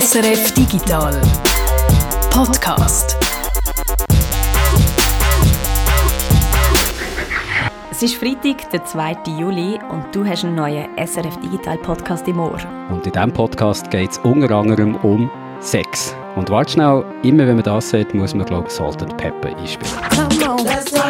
[0.00, 1.20] SRF Digital
[2.28, 3.16] Podcast.
[7.92, 9.18] Es ist Freitag, der 2.
[9.38, 12.58] Juli, und du hast einen neuen SRF Digital Podcast im Ohr.
[12.90, 15.30] Und in diesem Podcast geht es unter anderem um
[15.60, 16.16] Sex.
[16.34, 19.56] Und warte schnell, immer wenn man das sagt, muss man, glaube ich, Salt and Pepper
[19.56, 19.92] einspielen.
[20.10, 21.03] Let's talk about sex,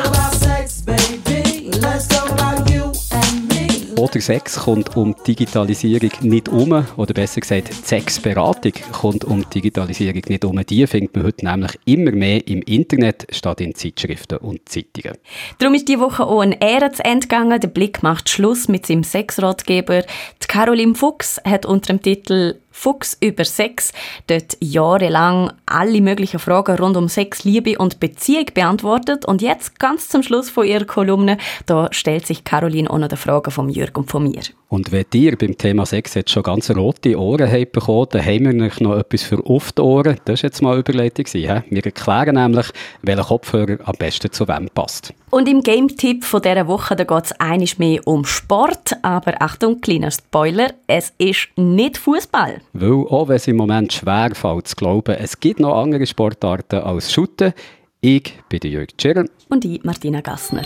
[4.05, 10.21] Oder Sex kommt um Digitalisierung nicht um, oder besser gesagt, die Sexberatung kommt um Digitalisierung
[10.29, 10.61] nicht um.
[10.67, 15.17] Die findet man heute nämlich immer mehr im Internet statt in Zeitschriften und Zeitungen.
[15.59, 17.59] Darum ist die Woche auch ein Ehre zu Ende gegangen.
[17.59, 20.03] Der Blick macht Schluss mit seinem Sexratgeber.
[20.03, 23.93] Die Caroline Fuchs hat unter dem Titel Fuchs über Sex
[24.27, 29.25] dort jahrelang alle möglichen Fragen rund um Sex, Liebe und Beziehung beantwortet.
[29.25, 33.17] Und jetzt, ganz zum Schluss von ihrer Kolumne, da stellt sich Caroline auch noch die
[33.17, 34.43] Fragen von Jürg und von mir.
[34.69, 38.61] Und wenn ihr beim Thema Sex jetzt schon ganz rote Ohren habt bekommen, dann haben
[38.61, 40.19] wir noch etwas für die Ohren.
[40.25, 41.27] Das war jetzt mal Überleitung.
[41.33, 42.67] Wir erklären nämlich,
[43.03, 45.15] welcher Kopfhörer am besten zu wem passt.
[45.35, 48.97] Und im Game-Tipp von dieser Woche geht es einiges mehr um Sport.
[49.03, 52.61] Aber Achtung, kleiner Spoiler, es ist nicht Fußball.
[52.73, 56.83] Weil auch wenn es im Moment schwer fällt zu glauben, es gibt noch andere Sportarten
[56.83, 57.53] als Shooten.
[58.01, 59.29] Ich bin Jörg Tschirren.
[59.49, 60.63] Und ich, Martina Gassner.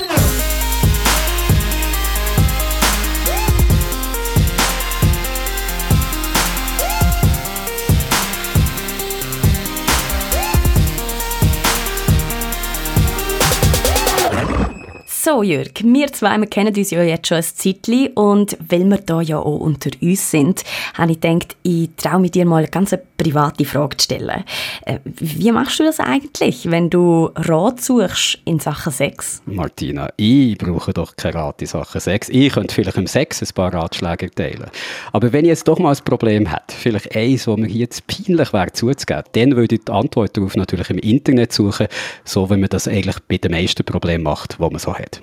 [15.30, 18.96] So, Jörg, wir zwei wir kennen uns ja jetzt schon ein Zeitchen und weil wir
[18.96, 22.68] da ja auch unter uns sind, habe ich gedacht, ich traue mir dir mal eine
[22.68, 24.44] ganz private Frage zu stellen.
[24.86, 29.42] Äh, Wie machst du das eigentlich, wenn du Rat suchst in Sachen Sex?
[29.44, 32.30] Martina, ich brauche doch keine Rat in Sachen Sex.
[32.30, 34.70] Ich könnte vielleicht im Sex ein paar Ratschläge erteilen.
[35.12, 38.06] Aber wenn ich jetzt doch mal ein Problem hätte, vielleicht eins, wo mir hier jetzt
[38.06, 41.88] peinlich wäre zuzugeben, dann würde ich die Antwort darauf natürlich im Internet suchen,
[42.24, 45.17] so wie man das eigentlich bei den meisten Problemen macht, die man so hat.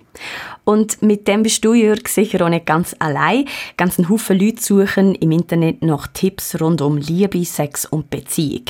[0.63, 3.45] Und mit dem bist du, Jörg, sicher auch nicht ganz allein.
[3.77, 8.63] Ganz ein Haufen Leute suchen im Internet nach Tipps rund um Liebe, Sex und Beziehung.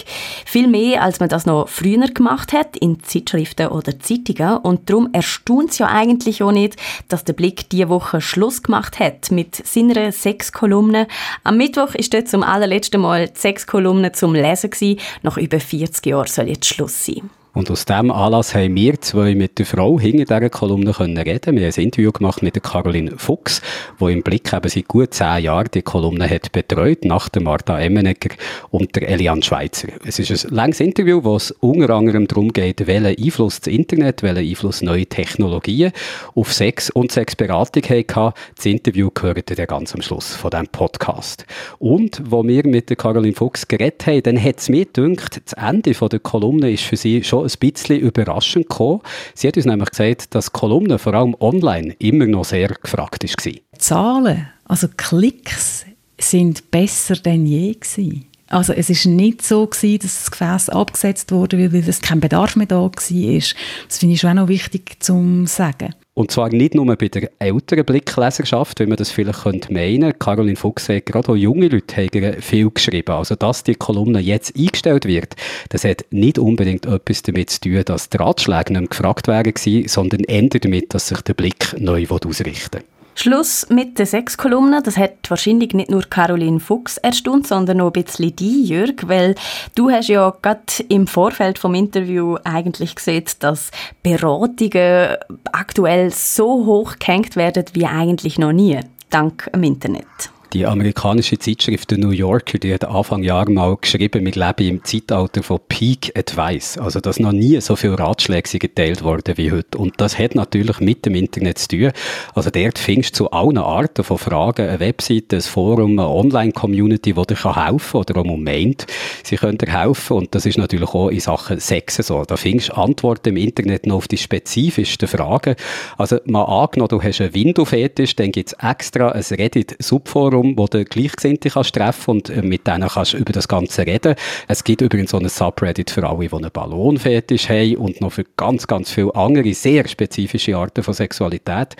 [0.45, 4.57] Viel mehr, als man das noch früher gemacht hat, in Zeitschriften oder Zeitungen.
[4.57, 6.75] Und darum erstaunt es ja eigentlich auch nicht,
[7.07, 11.07] dass der Blick diese Woche Schluss gemacht hat mit seiner Sexkolumne.
[11.43, 14.99] Am Mittwoch ist dort zum allerletzten Mal die Sexkolumne zum Lesen gewesen.
[15.23, 17.29] Nach über 40 Jahren soll jetzt Schluss sein.
[17.55, 21.55] Und aus diesem Anlass haben wir zwei mit der Frau hinter dieser Kolumne können reden.
[21.55, 23.61] Wir haben ein Interview gemacht mit der Caroline Fuchs,
[23.97, 27.79] die im Blick eben seit gut zehn Jahren die Kolumne hat betreut, nach der Martha
[27.79, 28.35] Emmenegger
[28.71, 29.87] und der Elian Schweizer.
[30.05, 34.21] Es ist ein langes Interview, wo es unter anderem darum geht, welchen Einfluss das Internet,
[34.21, 35.93] welchen Einfluss neue Technologien
[36.35, 38.33] auf Sex und Sexberatung haben.
[38.57, 41.45] Das Interview gehört ihr ganz am Schluss von diesem Podcast.
[41.79, 45.53] Und wo wir mit der Caroline Fuchs geredet haben, dann hat es mir gedacht, das
[45.53, 49.01] Ende der Kolumne ist für sie schon ein bisschen überraschend gekommen.
[49.33, 53.53] Sie hat uns nämlich gesagt, dass Kolumnen vor allem online immer noch sehr gefragt war.
[53.77, 55.85] Zahlen, also Klicks,
[56.19, 58.25] sind besser denn je gewesen.
[58.47, 62.55] Also es ist nicht so gewesen, dass das Gefäß abgesetzt wurde, weil es kein Bedarf
[62.55, 62.91] mehr da war.
[62.91, 65.93] Das finde ich schon auch noch wichtig zu sagen.
[66.17, 70.17] Und zwar nicht nur bei der älteren Blickleserschaft, wie man das vielleicht könnte meinen.
[70.17, 73.11] Caroline Fuchs sagt, gerade auch junge Leute haben viel geschrieben.
[73.11, 75.35] Also, dass die Kolumne jetzt eingestellt wird,
[75.69, 79.53] das hat nicht unbedingt etwas damit zu tun, dass die Ratschläge nicht mehr gefragt werden,
[79.87, 82.94] sondern eher damit, dass sich der Blick neu ausrichten will.
[83.15, 84.83] Schluss mit der Sexkolumne.
[84.83, 89.35] Das hat wahrscheinlich nicht nur Caroline Fuchs erstaunt, sondern auch ein bisschen die, Jörg, weil
[89.73, 93.71] du hast ja gerade im Vorfeld vom Interview eigentlich gesehen, dass
[94.03, 95.15] Beratungen
[95.51, 100.34] aktuell so hoch gehängt werden wie eigentlich noch nie, dank dem Internet.
[100.55, 104.83] Die amerikanische Zeitschrift The New Yorker, die hat Anfang Jahr mal geschrieben, wir leben im
[104.85, 106.77] Zeitalter von Peak Advice.
[106.77, 109.77] Also, dass noch nie so viele Ratschläge geteilt worden wie heute.
[109.77, 111.91] Und das hat natürlich mit dem Internet zu tun.
[112.35, 117.11] Also, dort findest du zu allen Arten von Fragen eine Webseite, ein Forum, eine Online-Community,
[117.11, 118.87] die dir kann helfen oder auch meint,
[119.25, 120.15] sie können dir helfen.
[120.15, 122.23] Und das ist natürlich auch in Sachen Sex so.
[122.23, 125.57] Da findest du Antworten im Internet noch auf die spezifischsten Fragen.
[125.97, 130.85] Also, mal angenommen, du hast einen Window-Fetisch, dann gibt es extra ein Reddit-Subforum, wo du
[130.85, 134.15] Gleichgesinnte kannst treffen und äh, mit denen kannst du über das Ganze reden.
[134.47, 138.25] Es gibt übrigens so ein Subreddit für alle, die einen Ballonfetisch haben und noch für
[138.37, 141.75] ganz, ganz viele andere sehr spezifische Arten von Sexualität.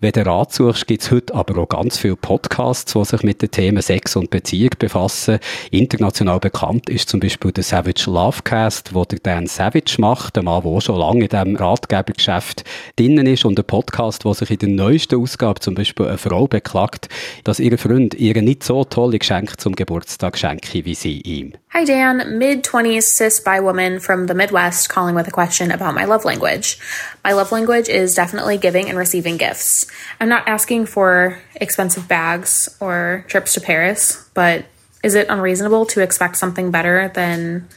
[0.00, 3.42] Wenn du Rat suchst, gibt es heute aber auch ganz viele Podcasts, die sich mit
[3.42, 5.40] den Themen Sex und Beziehung befassen.
[5.72, 10.62] International bekannt ist zum Beispiel der Savage Lovecast, wo der Dan Savage macht, der Mann,
[10.62, 12.62] der schon lange in diesem Ratgebergeschäft
[12.94, 16.46] drinnen ist und ein Podcast, wo sich in der neuesten Ausgabe zum Beispiel eine Frau
[16.46, 17.08] beklagt,
[17.42, 21.54] dass ihr Freund ihr nicht so tolle Geschenke zum Geburtstag schenke wie sie ihm.
[21.70, 22.38] Hi, Dan.
[22.38, 26.24] Mid 20s cis bi woman from the Midwest calling with a question about my love
[26.24, 26.78] language.
[27.22, 29.86] My love language is definitely giving and receiving gifts.
[30.18, 34.64] I'm not asking for expensive bags or trips to Paris, but
[35.04, 37.68] is it unreasonable to expect something better than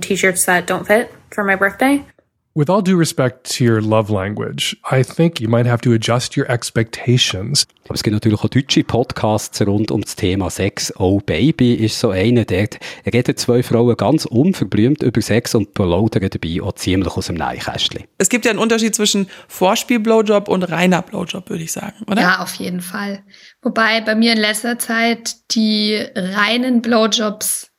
[0.00, 2.06] t shirts that don't fit for my birthday?
[2.54, 6.36] With all due respect to your love language, I think you might have to adjust
[6.36, 7.66] your expectations.
[7.84, 10.92] Aber es gibt natürlich auch deutsche Podcasts rund um das Thema Sex.
[10.98, 12.78] Oh Baby ist so einer, dort
[13.10, 18.04] reden zwei Frauen ganz unverblümt über Sex und plaudern dabei auch ziemlich aus dem Neinkästchen.
[18.18, 22.20] Es gibt ja einen Unterschied zwischen Vorspiel-Blowjob und reiner Blowjob, würde ich sagen, oder?
[22.20, 23.24] Ja, auf jeden Fall.
[23.62, 27.70] Wobei bei mir in letzter Zeit die reinen Blowjobs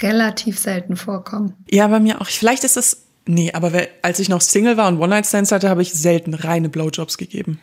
[0.00, 1.54] relativ selten vorkommen.
[1.70, 2.26] Ja, bei mir auch.
[2.26, 3.01] Vielleicht ist es.
[3.26, 6.68] Nee, aber wer- als ich noch Single war und One-Night-Stands hatte, habe ich selten reine
[6.68, 7.60] Blowjobs gegeben.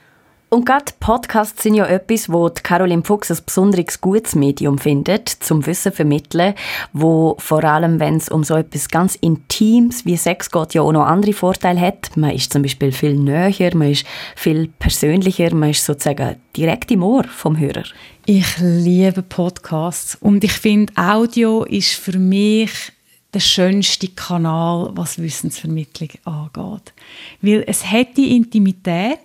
[0.52, 5.30] Und gerade Podcasts sind ja etwas, wo die Caroline Fuchs ein besonderes gutes Medium findet,
[5.30, 6.56] zum Wissen vermitteln,
[6.92, 10.92] wo vor allem, wenn es um so etwas ganz Intimes wie Sex geht, ja auch
[10.92, 12.18] noch andere Vorteile hat.
[12.18, 17.04] Man ist zum Beispiel viel näher, man ist viel persönlicher, man ist sozusagen direkt im
[17.04, 17.84] Ohr vom Hörer.
[18.26, 22.72] Ich liebe Podcasts und ich finde, Audio ist für mich
[23.34, 26.94] der schönste Kanal, was Wissensvermittlung angeht.
[27.42, 29.20] Weil es hat die Intimität,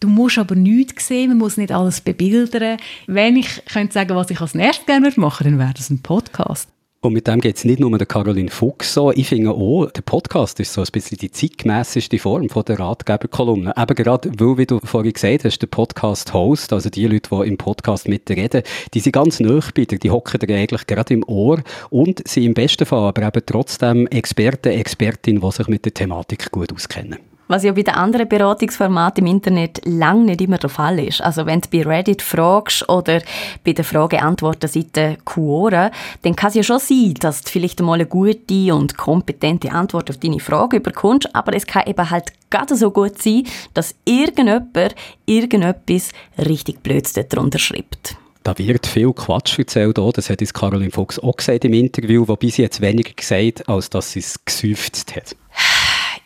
[0.00, 2.78] du musst aber nichts sehen, man muss nicht alles bebildern.
[3.06, 6.68] Wenn ich könnte sagen, was ich als nächstes gerne würde, dann wäre das ein Podcast.
[7.04, 9.10] Und mit dem geht es nicht nur der Caroline Fuchs so.
[9.10, 13.74] Ich finde auch, der Podcast ist so ein bisschen die zeitgemässeste Form von der Ratgeberkolumne.
[13.76, 17.58] Eben gerade, weil, wie du vorhin gesagt hast, der Podcast-Host, also die Leute, die im
[17.58, 18.62] Podcast mitreden,
[18.94, 21.60] die sind ganz nah bei dir, die hocken dir eigentlich gerade im Ohr
[21.90, 26.52] und sind im besten Fall aber eben trotzdem Experten, Expertinnen, die sich mit der Thematik
[26.52, 27.31] gut auskennen.
[27.52, 31.20] Was ja bei den anderen Beratungsformaten im Internet lang nicht immer der Fall ist.
[31.20, 33.20] Also wenn du bei Reddit fragst oder
[33.62, 35.90] bei der Frage-Antworten-Seite Quora,
[36.22, 40.08] dann kann es ja schon sein, dass du vielleicht einmal eine gute und kompetente Antwort
[40.08, 43.42] auf deine Frage bekommst, aber es kann eben halt gerade so gut sein,
[43.74, 44.94] dass irgendjemand
[45.26, 48.16] irgendetwas richtig Blöds darunter schreibt.
[48.44, 50.14] Da wird viel Quatsch erzählt, auch.
[50.14, 53.90] das hat uns Caroline Fuchs auch gesagt im Interview, wobei sie jetzt weniger gesagt als
[53.90, 55.36] dass sie es gesäuft hat.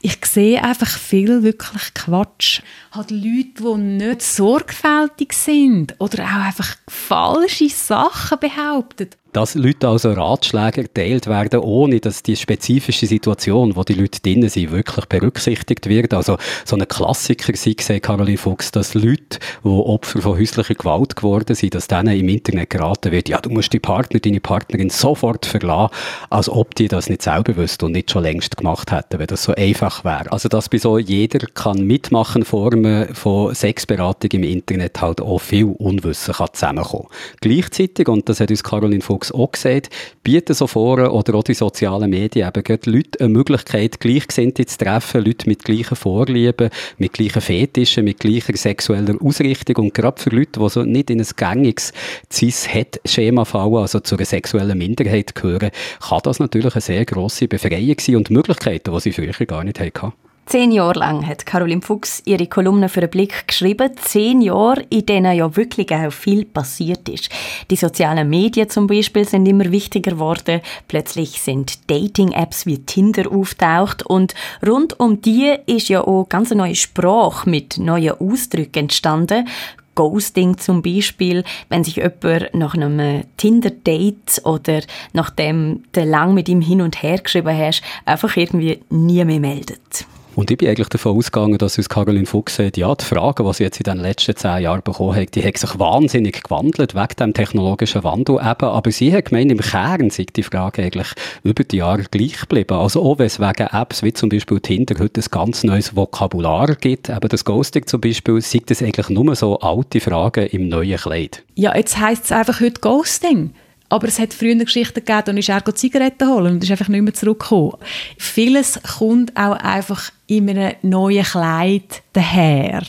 [0.08, 2.60] Ich sehe einfach viel wirklich Quatsch.
[2.92, 9.10] Hat Leute, die nicht sorgfältig sind oder auch einfach falsche Sachen behaupten.
[9.36, 14.48] Dass Leute also Ratschläge erteilt werden, ohne dass die spezifische Situation, wo die Leute drinnen
[14.48, 16.14] sind, wirklich berücksichtigt wird.
[16.14, 21.54] Also so ein Klassiker sei Caroline Fuchs, dass Leute, die Opfer von häuslicher Gewalt geworden
[21.54, 25.44] sind, dass denen im Internet geraten wird, ja, du musst die Partner, deine Partnerin sofort
[25.44, 25.94] verlassen,
[26.30, 29.42] als ob die das nicht selber wüssten und nicht schon längst gemacht hätten, wenn das
[29.42, 30.32] so einfach wäre.
[30.32, 35.66] Also dass bei so jeder kann mitmachen Formen von Sexberatung im Internet halt auch viel
[35.66, 37.08] Unwissen kann zusammenkommen.
[37.42, 39.90] Gleichzeitig, und das hat uns Caroline Fuchs auch gesagt,
[40.22, 44.78] bieten so Foren oder auch die sozialen Medien eben gerade Leute eine Möglichkeit, Gleichgesinnte zu
[44.78, 50.30] treffen, Leute mit gleichen Vorlieben, mit gleichen Fetischen, mit gleicher sexueller Ausrichtung und gerade für
[50.30, 51.92] Leute, die so nicht in ein gängiges
[52.32, 55.70] Cis-Het-Schema fallen, also zu einer sexuellen Minderheit gehören,
[56.00, 59.80] kann das natürlich eine sehr grosse Befreiung sein und Möglichkeiten, die sie früher gar nicht
[59.80, 60.12] hatten.
[60.48, 63.90] Zehn Jahre lang hat Caroline Fuchs ihre Kolumne für den Blick geschrieben.
[63.96, 67.30] Zehn Jahre, in denen ja wirklich auch viel passiert ist.
[67.68, 70.60] Die sozialen Medien zum Beispiel sind immer wichtiger geworden.
[70.86, 76.62] Plötzlich sind Dating-Apps wie Tinder auftaucht und rund um die ist ja auch ganz eine
[76.62, 79.48] neue Sprache mit neuen Ausdrücken entstanden.
[79.96, 84.82] Ghosting zum Beispiel, wenn sich jemand nach einem Tinder-Date oder
[85.12, 90.06] nachdem du lang mit ihm hin und her geschrieben hast, einfach irgendwie nie mehr meldet.
[90.36, 93.52] Und ich bin eigentlich davon ausgegangen, dass uns Caroline Fuchs sagt, ja, die Fragen, die
[93.54, 97.16] sie jetzt in den letzten zehn Jahren bekommen hat, die hat sich wahnsinnig gewandelt, wegen
[97.18, 98.68] dem technologischen Wandel eben.
[98.68, 101.08] Aber sie hat gemeint, im Kern sei die Frage eigentlich
[101.42, 102.76] über die Jahre gleich geblieben.
[102.76, 106.74] Also auch wenn es wegen Apps wie zum Beispiel Tinder heute ein ganz neues Vokabular
[106.74, 110.98] gibt, eben das Ghosting zum Beispiel, sind das eigentlich nur so alte Fragen im neuen
[110.98, 111.44] Kleid.
[111.54, 113.54] Ja, jetzt heisst es einfach heute Ghosting.
[113.88, 117.02] Aber es hat früher Geschichten gegeben, da ist er Zigaretten holen und ist einfach nicht
[117.02, 117.74] mehr zurückgekommen.
[118.18, 122.82] Vieles kommt auch einfach in einem neuen Kleid daher.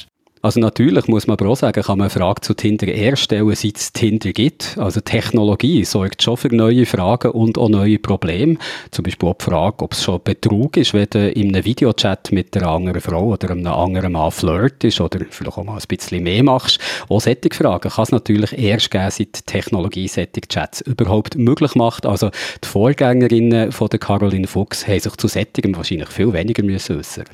[0.48, 3.54] Also natürlich muss man aber auch sagen, kann man eine Frage zu Tinder erst stellen,
[3.54, 4.78] seit es Tinder gibt.
[4.78, 8.56] Also Technologie sorgt schon für neue Fragen und auch neue Probleme.
[8.92, 12.32] Zum Beispiel auch die Frage, ob es schon Betrug ist, wenn du in einem Videochat
[12.32, 16.24] mit einer anderen Frau oder einem anderen Mann flirtest oder vielleicht auch mal ein bisschen
[16.24, 16.80] mehr machst.
[17.10, 22.06] Auch solche Fragen kann es natürlich erst geben, seit Technologie solche Chats überhaupt möglich macht.
[22.06, 22.30] Also
[22.64, 27.26] die Vorgängerinnen von der Caroline Fuchs haben sich zu sättigem wahrscheinlich viel weniger müssen äußern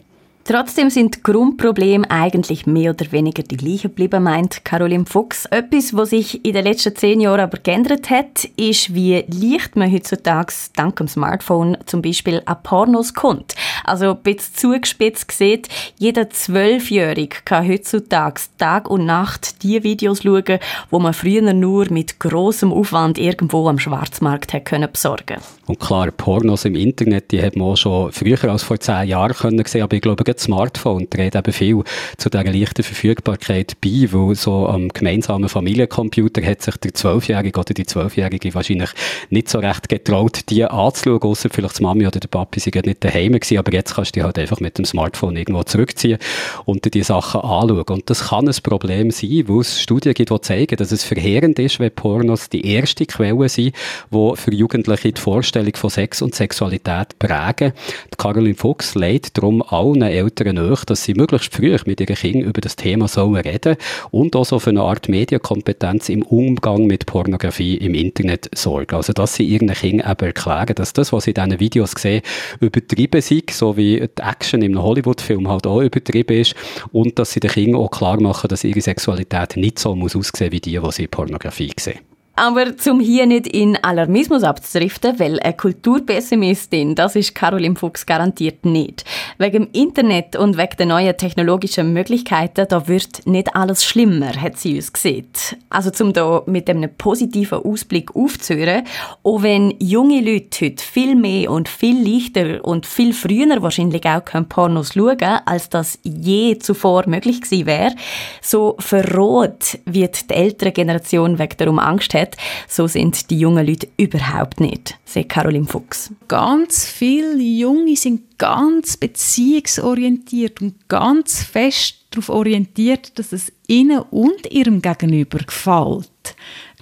[0.45, 5.45] Trotzdem sind die Grundprobleme eigentlich mehr oder weniger die gleichen geblieben, meint Caroline Fuchs.
[5.45, 9.89] Etwas, was sich in den letzten zehn Jahren aber geändert hat, ist, wie leicht man
[9.89, 13.55] heutzutage dank dem Smartphone zum Beispiel an Pornos kommt.
[13.85, 15.61] Also ein bisschen zugespitzt gesehen,
[15.97, 20.59] jeder Zwölfjährige kann heutzutage Tag und Nacht die Videos schauen,
[20.89, 26.11] wo man früher nur mit großem Aufwand irgendwo am Schwarzmarkt hätte können besorgen Und klar,
[26.11, 29.83] Pornos im Internet, die hat man auch schon früher als vor zehn Jahren können sehen,
[29.83, 31.83] aber ich glaube, das Smartphone trägt eben viel
[32.17, 37.73] zu dieser leichten Verfügbarkeit bei, weil so am gemeinsamen Familiencomputer hat sich der Zwölfjährige oder
[37.73, 38.89] die Zwölfjährige wahrscheinlich
[39.29, 43.03] nicht so recht getraut, die anzuschauen, außer vielleicht die Mami oder der Papi sind nicht
[43.03, 46.17] daheim gewesen, aber jetzt kannst du dich halt einfach mit dem Smartphone irgendwo zurückziehen
[46.65, 47.83] und dir die Sachen anschauen.
[47.89, 51.59] Und das kann ein Problem sein, weil es Studien gibt, die zeigen, dass es verheerend
[51.59, 53.75] ist, wenn Pornos die erste Quelle sind,
[54.11, 57.73] die für Jugendliche die Vorstellung von Sex und Sexualität prägen.
[58.11, 62.43] Die Caroline Fuchs legt darum allen Eltern nach, dass sie möglichst früh mit ihren Kindern
[62.43, 63.75] über das Thema sollen reden
[64.11, 68.95] und auch so für eine Art Medienkompetenz im Umgang mit Pornografie im Internet sorgen.
[68.95, 72.21] Also, dass sie ihren Kindern eben erklären, dass das, was sie in diesen Videos sehen,
[72.59, 76.55] übertrieben ist, so wie die Action im Hollywood-Film halt auch übertrieben ist
[76.91, 80.51] und dass sie den Kindern auch klar machen, dass ihre Sexualität nicht so muss aussehen
[80.51, 82.12] wie die, die sie in Pornografie sehen.
[82.35, 88.65] Aber zum hier nicht in Alarmismus abzudriften, weil eine Kulturpessimistin, das ist Caroline Fuchs garantiert
[88.65, 89.05] nicht.
[89.37, 94.57] Wegen dem Internet und wegen der neuen technologischen Möglichkeiten, da wird nicht alles schlimmer, hat
[94.57, 95.27] sie uns gesehen.
[95.69, 98.83] Also zum da mit einem positiven Ausblick aufzuhören,
[99.21, 104.25] auch wenn junge Leute heute viel mehr und viel leichter und viel früher wahrscheinlich auch
[104.25, 107.95] können Pornos schauen, als das je zuvor möglich gewesen wäre,
[108.41, 112.22] so verroht wird die ältere Generation wegen darum Angst hat,
[112.67, 116.11] so sind die jungen Leute überhaupt nicht, sagt Caroline Fuchs.
[116.27, 124.51] Ganz viele Junge sind ganz beziehungsorientiert und ganz fest darauf orientiert, dass es ihnen und
[124.51, 126.35] ihrem Gegenüber gefällt.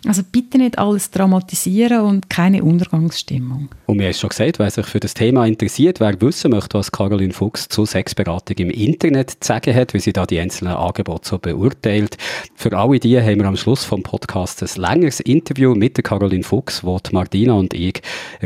[0.08, 3.70] Also bitte nicht alles dramatisieren und keine Untergangsstimmung.
[3.86, 6.92] Und wir haben schon gesagt, wer sich für das Thema interessiert, wer wissen möchte, was
[6.92, 11.30] Caroline Fuchs zur Sexberatung im Internet zu sagen hat, wie sie da die einzelnen Angebote
[11.30, 12.18] so beurteilt.
[12.56, 16.44] Für alle die haben wir am Schluss vom Podcast ein längeres Interview mit der Caroline
[16.44, 18.02] Fuchs, wo die Martina und ich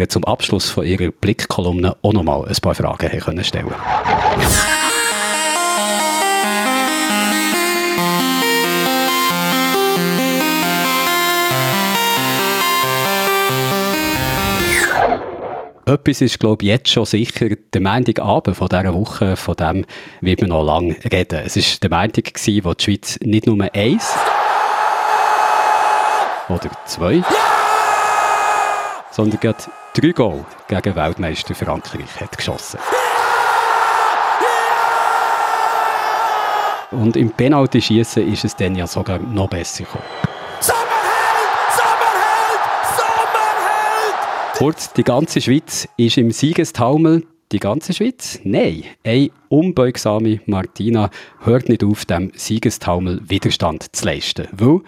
[0.09, 3.73] zum Abschluss von ihrer Blickkolumne auch nochmal ein paar Fragen haben können stellen
[15.87, 17.47] Etwas ist, glaube ich, jetzt schon sicher.
[17.71, 19.85] Der Montagabend von dieser Woche, von dem
[20.19, 21.43] wird man noch lange reden.
[21.45, 22.31] Es war der Montag,
[22.63, 24.11] wo die Schweiz nicht nur eins
[26.49, 27.23] oder zwei,
[29.11, 29.63] sondern gerade
[29.93, 32.79] drei Goal gegen Weltmeister Frankreich hat geschossen.
[36.89, 40.34] Und im Penalty-Schießen ist es dann ja sogar noch besser gekommen.
[44.57, 47.25] Kurz, die ganze Schweiz ist im Siegestaumel.
[47.51, 48.39] Die ganze Schweiz?
[48.45, 48.85] Nein.
[49.03, 51.09] Eine unbeugsame Martina
[51.41, 54.47] hört nicht auf, dem Siegestaumel Widerstand zu leisten.
[54.53, 54.79] Weil,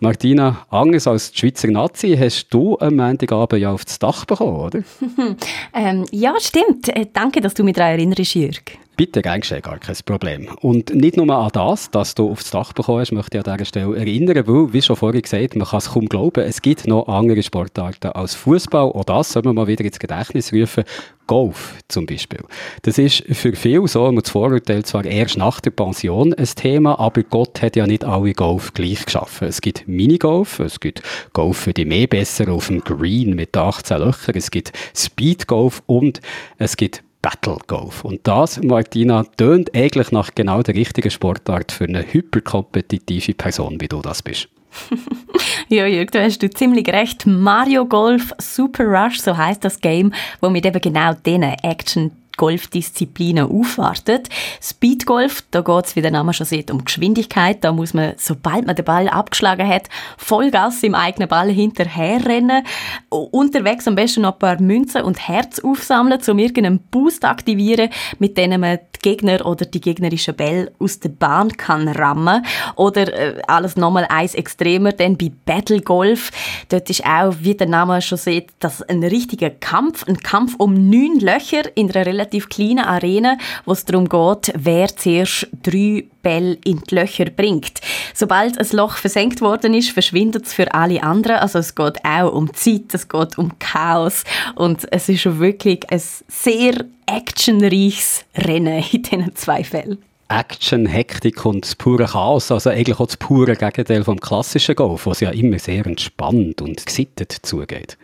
[0.00, 4.80] Martina, anders als die Schweizer Nazi, hast du am Montagabend ja aufs Dach bekommen, oder?
[5.72, 6.88] ähm, ja, stimmt.
[6.88, 8.76] Äh, danke, dass du mich daran erinnerst, Jürg.
[8.94, 10.48] Bitte, geschehen, gar kein Problem.
[10.60, 13.64] Und nicht nur an das, dass du aufs Dach bekommen hast, möchte ich an dieser
[13.64, 17.08] Stelle erinnern, weil, wie schon vorhin gesagt, man kann es kaum glauben, es gibt noch
[17.08, 18.92] andere Sportarten als Fußball.
[18.92, 20.84] Auch das soll man mal wieder ins Gedächtnis rufen.
[21.26, 22.40] Golf zum Beispiel.
[22.82, 26.98] Das ist für viele so, man das Vorurteil zwar erst nach der Pension ein Thema,
[26.98, 29.48] aber Gott hat ja nicht alle Golf gleich geschaffen.
[29.48, 33.98] Es gibt Minigolf, es gibt Golf für die mehr besser auf dem Green mit 18
[33.98, 36.20] Löchern, es gibt Speedgolf und
[36.58, 38.04] es gibt Battle Golf.
[38.04, 43.88] Und das, Martina, tönt eigentlich nach genau der richtigen Sportart für eine hyperkompetitive Person, wie
[43.88, 44.48] du das bist.
[45.68, 47.26] ja, Jörg, du hast du ziemlich recht.
[47.26, 53.50] Mario Golf Super Rush, so heißt das Game, wo mit eben genau diesen Action Golfdisziplinen
[53.50, 54.28] aufwartet.
[54.60, 57.62] Speedgolf, da geht es, wie der Name schon sieht, um Geschwindigkeit.
[57.62, 62.64] Da muss man, sobald man den Ball abgeschlagen hat, Vollgas im eigenen Ball hinterherrennen.
[63.08, 68.36] Unterwegs am besten noch ein paar Münzen und Herz aufsammeln, um irgendeinen Boost aktivieren, mit
[68.36, 72.44] denen man die Gegner oder die gegnerische Bälle aus der Bahn kann rammen.
[72.76, 76.30] Oder äh, alles nochmal eins extremer, denn bei Battle Golf,
[76.70, 80.88] dort ist auch, wie der Name schon sieht, das ein richtiger Kampf, ein Kampf um
[80.88, 86.58] neun Löcher in einer relativ kleinen Arena, wo es darum geht, wer zuerst drei Bälle
[86.64, 87.80] in die Löcher bringt.
[88.14, 91.36] Sobald ein Loch versenkt worden ist, verschwindet es für alle anderen.
[91.36, 94.24] Also es geht auch um Zeit, es geht um Chaos
[94.54, 99.98] und es ist wirklich ein sehr actionreiches Rennen in diesen zwei Fällen.
[100.28, 105.06] Action, Hektik und das pure Chaos, also eigentlich auch das pure Gegenteil vom klassischen Golf,
[105.06, 107.98] was ja immer sehr entspannt und gesittet zugeht.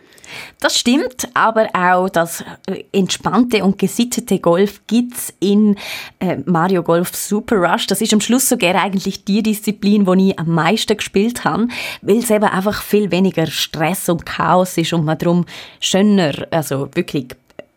[0.59, 2.43] Das stimmt, aber auch das
[2.91, 5.75] entspannte und gesittete Golf gibt's in
[6.19, 7.87] äh, Mario Golf Super Rush.
[7.87, 11.67] Das ist am Schluss sogar eigentlich die Disziplin, die ich am meisten gespielt habe,
[12.01, 15.45] weil es eben einfach viel weniger Stress und Chaos ist und man darum
[15.79, 17.27] schöner, also wirklich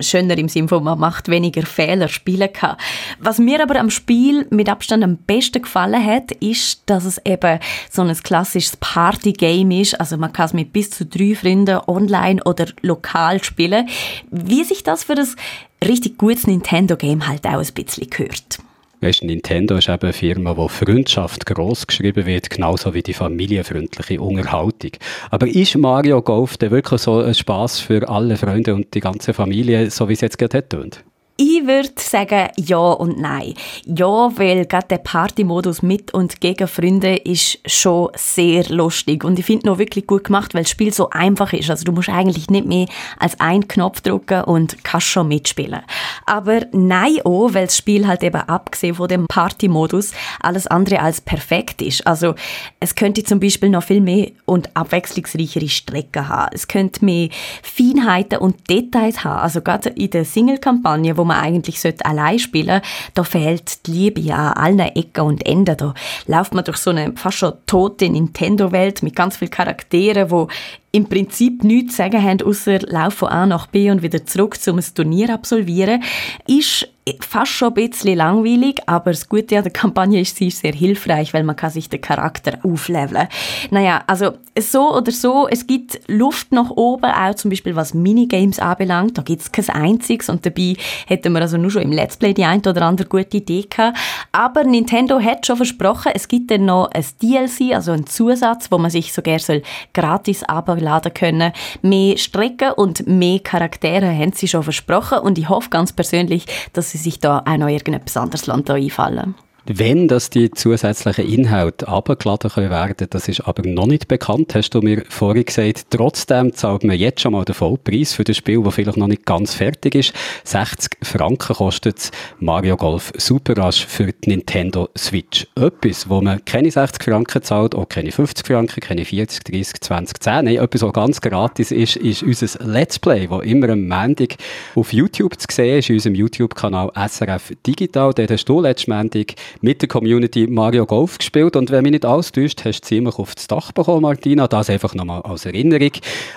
[0.02, 2.76] schöner im Sinne von, man macht weniger Fehler spielen kann.
[3.18, 7.58] Was mir aber am Spiel mit Abstand am besten gefallen hat, ist, dass es eben
[7.90, 9.98] so ein klassisches Party-Game ist.
[10.00, 13.88] Also man kann es mit bis zu drei Freunden online oder lokal spielen.
[14.30, 15.36] Wie sich das für das
[15.84, 18.58] richtig gutes Nintendo-Game halt auch ein bisschen gehört.
[19.02, 24.20] Weißt, Nintendo ist eben eine Firma, wo Freundschaft gross geschrieben wird, genauso wie die familienfreundliche
[24.20, 24.92] Unterhaltung.
[25.28, 29.34] Aber ist Mario Golf denn wirklich so ein Spaß für alle Freunde und die ganze
[29.34, 31.02] Familie, so wie es jetzt gerade tönt?
[31.38, 33.54] Ich würde sagen ja und nein.
[33.86, 39.46] Ja, weil gerade der Partymodus mit und gegen Freunde ist schon sehr lustig und ich
[39.46, 41.70] finde noch wirklich gut gemacht, weil das Spiel so einfach ist.
[41.70, 42.86] Also du musst eigentlich nicht mehr
[43.18, 45.80] als einen Knopf drücken und kannst schon mitspielen.
[46.26, 51.22] Aber nein auch, weil das Spiel halt eben abgesehen von dem Partymodus alles andere als
[51.22, 52.06] perfekt ist.
[52.06, 52.34] Also
[52.78, 56.50] es könnte zum Beispiel noch viel mehr und abwechslungsreichere Strecken haben.
[56.52, 57.30] Es könnte mehr
[57.62, 59.40] Feinheiten und Details haben.
[59.40, 62.80] Also gerade in der Single-Kampagne, wo man eigentlich sollte allein spielen
[63.14, 65.76] da fehlt die Liebe an allen Ecken und Enden.
[65.76, 65.94] Da
[66.26, 70.48] läuft man durch so eine fast schon tote Nintendo-Welt mit ganz vielen Charakteren, wo
[70.92, 74.56] im Prinzip nichts zu sagen haben, außer Lauf von A nach B und wieder zurück,
[74.68, 76.02] um ein Turnier absolvieren,
[76.46, 76.88] ist
[77.20, 80.72] fast schon ein bisschen langweilig, aber das Gute an der Kampagne ist, sie ist sehr
[80.72, 83.26] hilfreich, weil man kann sich den Charakter aufleveln.
[83.70, 88.60] Naja, also so oder so, es gibt Luft nach oben, auch zum Beispiel was Minigames
[88.60, 92.16] anbelangt, da gibt es kein einziges und dabei hätten wir also nur schon im Let's
[92.16, 93.98] Play die ein oder andere gute Idee gehabt.
[94.30, 98.78] Aber Nintendo hat schon versprochen, es gibt dann noch ein DLC, also einen Zusatz, wo
[98.78, 100.44] man sich sogar soll gratis
[100.82, 101.52] abladen können.
[101.82, 106.90] Mehr Strecken und mehr Charaktere haben sie schon versprochen und ich hoffe ganz persönlich, dass
[106.90, 109.34] sie sich da auch noch irgendetwas anderes einfallen.
[109.64, 114.70] Wenn das die zusätzlichen Inhalte abgeladen können werden, das ist aber noch nicht bekannt, hast
[114.70, 115.86] du mir vorhin gesagt.
[115.90, 119.24] Trotzdem zahlt man jetzt schon mal den Vollpreis für das Spiel, das vielleicht noch nicht
[119.24, 120.14] ganz fertig ist.
[120.42, 125.46] 60 Franken kostet Mario Golf Super Rush für die Nintendo Switch.
[125.54, 130.20] Etwas, wo man keine 60 Franken zahlt, auch keine 50 Franken, keine 40, 30, 20,
[130.20, 130.44] 10.
[130.44, 134.34] Nein, etwas, was ganz gratis ist, ist unser Let's Play, das immer am Montag
[134.74, 138.12] auf YouTube zu sehen ist, in unserem YouTube-Kanal SRF Digital.
[138.12, 142.04] Dort hast du letzten Montag mit der Community Mario Golf gespielt und wenn mich nicht
[142.04, 144.48] alles täuscht, hast du ziemlich auf das Dach bekommen, Martina.
[144.48, 145.92] Das einfach nochmal als Erinnerung.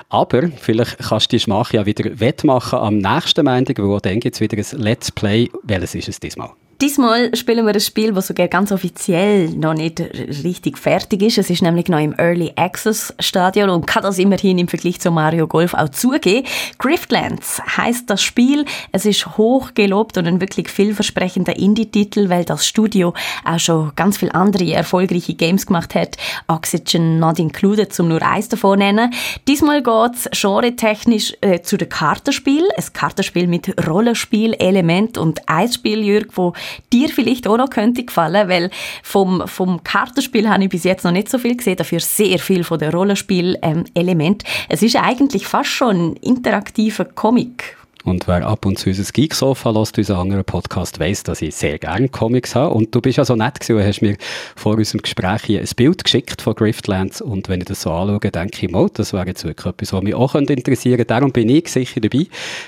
[0.10, 4.36] Aber vielleicht kannst du die Schmach ja wieder wettmachen am nächsten Montag, auch dann gibt
[4.36, 5.50] es wieder ein Let's Play.
[5.64, 6.52] Welches ist es diesmal?
[6.82, 11.38] Diesmal spielen wir ein Spiel, das sogar ganz offiziell noch nicht richtig fertig ist.
[11.38, 15.10] Es ist nämlich noch im Early Access Stadion und kann das immerhin im Vergleich zu
[15.10, 16.46] Mario Golf auch zugeben.
[16.78, 18.66] Griftlands heißt das Spiel.
[18.92, 23.14] Es ist hoch gelobt und ein wirklich vielversprechender Indie-Titel, weil das Studio
[23.46, 26.18] auch schon ganz viele andere erfolgreiche Games gemacht hat.
[26.48, 29.14] Oxygen not included, zum nur eins davon nennen.
[29.48, 32.68] Diesmal geht's genre-technisch äh, zu dem Kartenspiel.
[32.76, 36.52] Ein Kartenspiel mit Rollenspiel-Element und Eisspiel, Jürg, wo
[36.92, 38.70] dir vielleicht auch noch könnte gefallen, weil
[39.04, 42.64] vom, vom Kartenspiel habe ich bis jetzt noch nicht so viel gesehen, dafür sehr viel
[42.64, 44.44] von der Rollenspiel-Element.
[44.70, 49.98] es ist eigentlich fast schon interaktiver Comic, und wer ab und zu unser Geeksofa lässt,
[49.98, 52.74] unseren anderen Podcast, weiss, dass ich sehr gerne Comics habe.
[52.74, 54.16] Und du bist ja so nett gewesen und hast mir
[54.56, 57.22] vor unserem Gespräch hier ein Bild geschickt von Griftlands.
[57.22, 60.04] Und wenn ich das so anschaue, denke ich, mal, das wäre jetzt wirklich etwas, was
[60.04, 61.06] mich auch interessieren könnte.
[61.06, 62.28] Darum bin ich sicher dabei,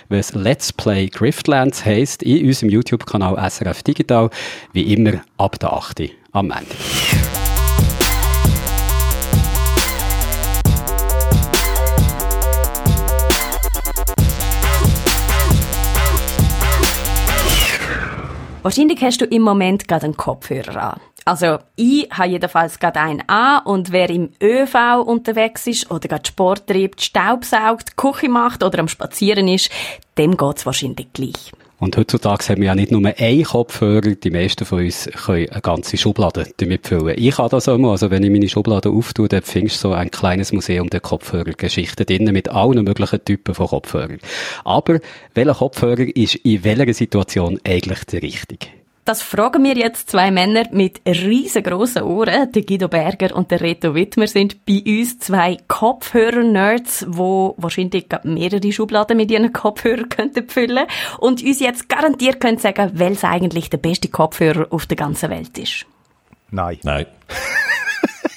[0.10, 4.30] wenn es Let's Play Griftlands heisst, in unserem YouTube-Kanal SRF Digital,
[4.74, 6.02] wie immer ab der 8.
[6.32, 7.47] am Ende.
[18.68, 21.00] Wahrscheinlich hast du im Moment gerade einen Kopfhörer an.
[21.24, 26.28] Also ich habe jedenfalls gerade einen an und wer im ÖV unterwegs ist oder gerade
[26.28, 29.72] Sport treibt, Staubsaugt, Küche macht oder am Spazieren ist,
[30.18, 31.54] dem geht's wahrscheinlich gleich.
[31.80, 35.62] Und heutzutage haben wir ja nicht nur einen Kopfhörer, die meisten von uns können eine
[35.62, 37.14] ganze Schublade damit füllen.
[37.18, 40.10] Ich kann das mal, also wenn ich meine Schublade auftue, dann findest du so ein
[40.10, 44.18] kleines Museum der Kopfhörergeschichte drinnen mit allen möglichen Typen von Kopfhörern.
[44.64, 45.00] Aber
[45.36, 48.77] welcher Kopfhörer ist in welcher Situation eigentlich der richtige?
[49.08, 52.52] Das fragen wir jetzt zwei Männer mit riesengroßen Ohren.
[52.52, 58.70] Der Guido Berger und der Reto Wittmer sind bei uns zwei Kopfhörer-Nerds, wo wahrscheinlich mehrere
[58.70, 60.88] Schubladen mit ihren Kopfhörern könnten füllen
[61.20, 65.58] und uns jetzt garantiert können sagen, welches eigentlich der beste Kopfhörer auf der ganzen Welt
[65.58, 65.86] ist.
[66.52, 66.78] Nein.
[66.84, 67.06] Nein.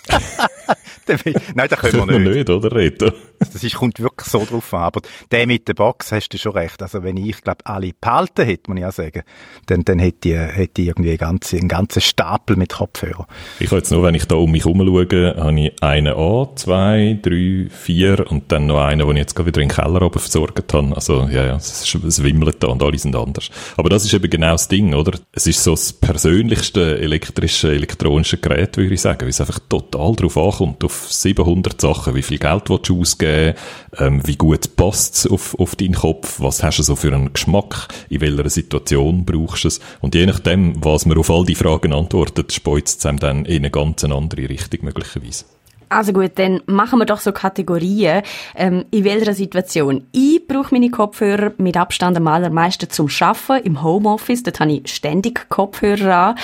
[1.54, 2.35] Nein, da können wir nicht.
[2.35, 3.12] nicht, oder, Reto?
[3.38, 4.83] Das ist, kommt wirklich so drauf an.
[4.83, 6.83] Aber der mit der Box, hast du schon recht.
[6.83, 9.22] Also wenn ich, glaube alle behalten hätte, muss ich auch sagen,
[9.66, 13.26] dann, dann hätte ich, hätte ich irgendwie einen ganzen, einen ganzen Stapel mit Kopfhörern.
[13.59, 16.48] Ich habe jetzt nur, wenn ich da um mich herum schaue, habe ich einen an,
[16.56, 20.02] zwei, drei, vier und dann noch einen, den ich jetzt gerade wieder in den Keller
[20.02, 20.94] oben versorgt habe.
[20.94, 23.50] Also, ja, ja, es, wimmelt da und alle sind anders.
[23.76, 25.18] Aber das ist eben genau das Ding, oder?
[25.33, 30.14] Es ist so das persönlichste elektrische, elektronische Gerät, würde ich sagen, weil es einfach total
[30.14, 32.14] drauf ankommt, auf 700 Sachen.
[32.14, 33.57] Wie viel Geld willst du ausgeben?
[33.99, 36.40] Ähm, wie gut passt es auf, auf deinen Kopf?
[36.40, 37.88] Was hast du so für einen Geschmack?
[38.09, 39.81] In welcher Situation brauchst du es?
[40.01, 43.59] Und je nachdem, was man auf all die Fragen antwortet, speuzt es einem dann in
[43.59, 45.44] eine ganz andere Richtung möglicherweise.
[45.90, 48.23] Also gut, dann machen wir doch so Kategorien.
[48.55, 50.07] Ähm, in welcher Situation?
[50.12, 54.44] Ich brauche meine Kopfhörer mit Abstand am allermeisten zum Arbeiten im Homeoffice.
[54.44, 56.37] Dort habe ich ständig Kopfhörer an.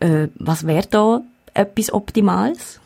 [0.00, 1.20] Äh, was wäre da
[1.52, 2.80] etwas Optimales?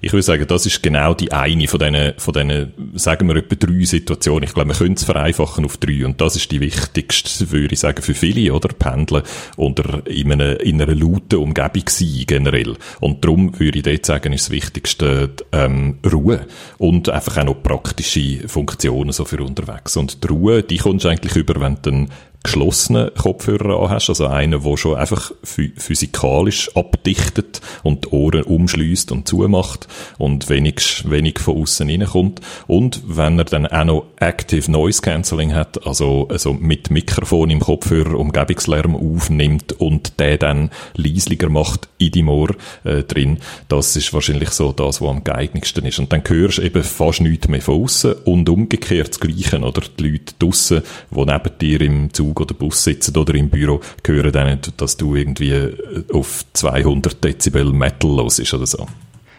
[0.00, 3.54] Ich würde sagen, das ist genau die eine von diesen, von diesen, sagen wir, etwa
[3.54, 4.44] drei Situationen.
[4.44, 6.04] Ich glaube, man könnte es vereinfachen auf drei.
[6.04, 8.68] Und das ist die wichtigste, würde ich sagen, für viele, oder?
[8.68, 9.22] Pendeln
[9.56, 12.76] oder in einer, in einer lauten Umgebung sein, generell.
[13.00, 16.46] Und darum würde ich dort sagen, ist das Wichtigste, ähm, Ruhe.
[16.78, 19.96] Und einfach auch noch praktische Funktionen so für unterwegs.
[19.96, 22.08] Und die Ruhe, die kommst du eigentlich über, wenn du einen
[22.42, 28.42] geschlossenen Kopfhörer an hast, also einen, der schon einfach phy- physikalisch abdichtet und die Ohren
[28.42, 29.86] umschließt und zumacht
[30.18, 32.40] und wenig, wenig von außen reinkommt.
[32.66, 37.60] Und wenn er dann auch noch Active Noise Cancelling hat, also, also mit Mikrofon im
[37.60, 42.50] Kopfhörer Umgebungslärm aufnimmt und der dann leislicher macht in deinem Ohr
[42.84, 45.98] äh, drin, das ist wahrscheinlich so das, was am geeignetsten ist.
[45.98, 49.82] Und dann hörst du eben fast nichts mehr von außen und umgekehrt das Gleiche, oder?
[49.98, 54.32] Die Leute draussen, die neben dir im Zug oder Bus sitzen oder im Büro, hören
[54.32, 58.86] dann nicht, dass du irgendwie äh, auf 200 Dezibel Metal los ist oder so.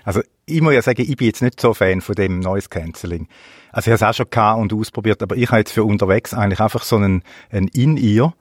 [0.03, 3.27] Also ich muss ja sagen, ich bin jetzt nicht so Fan von dem Noise Cancelling.
[3.71, 6.59] Also ich habe es auch schon und ausprobiert, aber ich habe jetzt für unterwegs eigentlich
[6.59, 8.33] einfach so einen, einen In-Ear.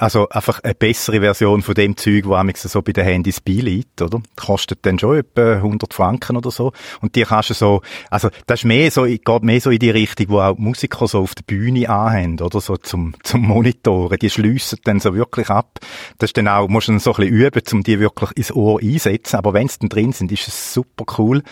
[0.00, 4.22] Also einfach eine bessere Version von dem Zeug, amigs so bei den Handys beiliegt, oder?
[4.36, 6.72] Kostet dann schon etwa 100 Franken oder so.
[7.00, 9.90] Und die kannst du so, also das ist mehr so, geht mehr so in die
[9.90, 12.60] Richtung, wo auch Musiker so auf der Bühne anhaben, oder?
[12.60, 14.18] So zum, zum Monitoren.
[14.20, 15.80] Die schliessen dann so wirklich ab.
[16.18, 18.52] Das ist dann auch, musst du dann so ein bisschen üben, um die wirklich ins
[18.54, 19.36] Ohr einsetzen.
[19.36, 21.42] Aber wenn sie dann drin sind, ist es super cool.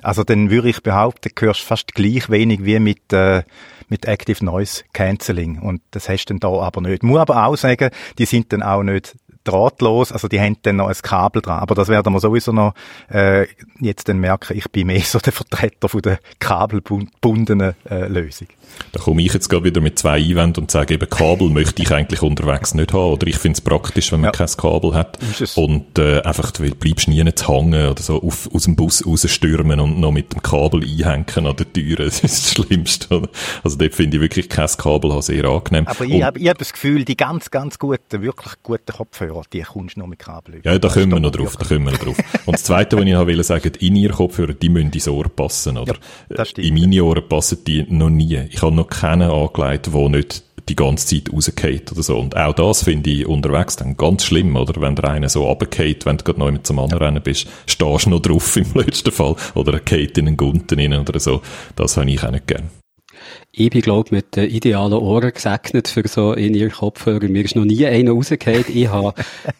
[0.00, 3.42] Also dann würde ich behaupten, hörst du fast gleich wenig wie mit, äh,
[3.88, 5.58] mit Active Noise Cancelling.
[5.60, 7.02] Und das hast du dann da aber nicht.
[7.02, 10.88] Muss aber auch sagen, die sind dann auch nicht drahtlos, also die haben dann noch
[10.88, 11.60] ein Kabel dran.
[11.60, 12.74] Aber das werden wir sowieso noch
[13.12, 13.46] äh,
[13.80, 18.48] jetzt dann merken, ich bin mehr so der Vertreter von der kabelbundenen äh, Lösung.
[18.92, 21.90] Da komme ich jetzt gerade wieder mit zwei Einwänden und sage eben, Kabel möchte ich
[21.92, 23.12] eigentlich unterwegs nicht haben.
[23.12, 25.18] Oder ich finde es praktisch, wenn man kein Kabel hat.
[25.54, 29.80] Und äh, einfach, du bleibst nie zu hängen oder so auf, aus dem Bus rausstürmen
[29.80, 31.96] und noch mit dem Kabel einhängen an der Tür.
[32.06, 33.16] Das ist das Schlimmste.
[33.16, 33.28] Oder?
[33.64, 35.86] Also dort finde ich wirklich kein Kabel haben sehr angenehm.
[35.86, 39.96] Aber ich habe hab das Gefühl, die ganz, ganz guten, wirklich guten Kopfhörer, die kommst
[39.96, 40.70] du noch mit Kabel über.
[40.72, 42.16] Ja, da kommen wir noch drauf, da kommen wir noch drauf.
[42.46, 45.76] Und das Zweite, was ich noch wollte sagen, die In-Ear-Kopfhörer, die müssen ins Ohr passen,
[45.76, 45.96] oder?
[46.44, 46.66] stimmt.
[46.66, 48.36] In meine Ohren passen die noch nie.
[48.56, 52.18] Ich habe noch keinen angelegt, der nicht die ganze Zeit rausgeht oder so.
[52.18, 54.80] Und auch das finde ich unterwegs dann ganz schlimm, oder?
[54.80, 58.06] Wenn der eine so runtergeht, wenn du gerade neu mit zum anderen Rennen bist, stehst
[58.06, 59.36] du noch drauf im letzten Fall.
[59.54, 61.42] Oder er geht in einen Gunten rein oder so.
[61.76, 62.70] Das habe ich auch nicht gern.
[63.58, 67.26] Ich bin, glaube mit den idealen Ohren gesegnet für so in ihr Kopfhörer.
[67.26, 68.66] Mir ist noch nie einer rausgefallen.
[68.68, 69.14] Ich habe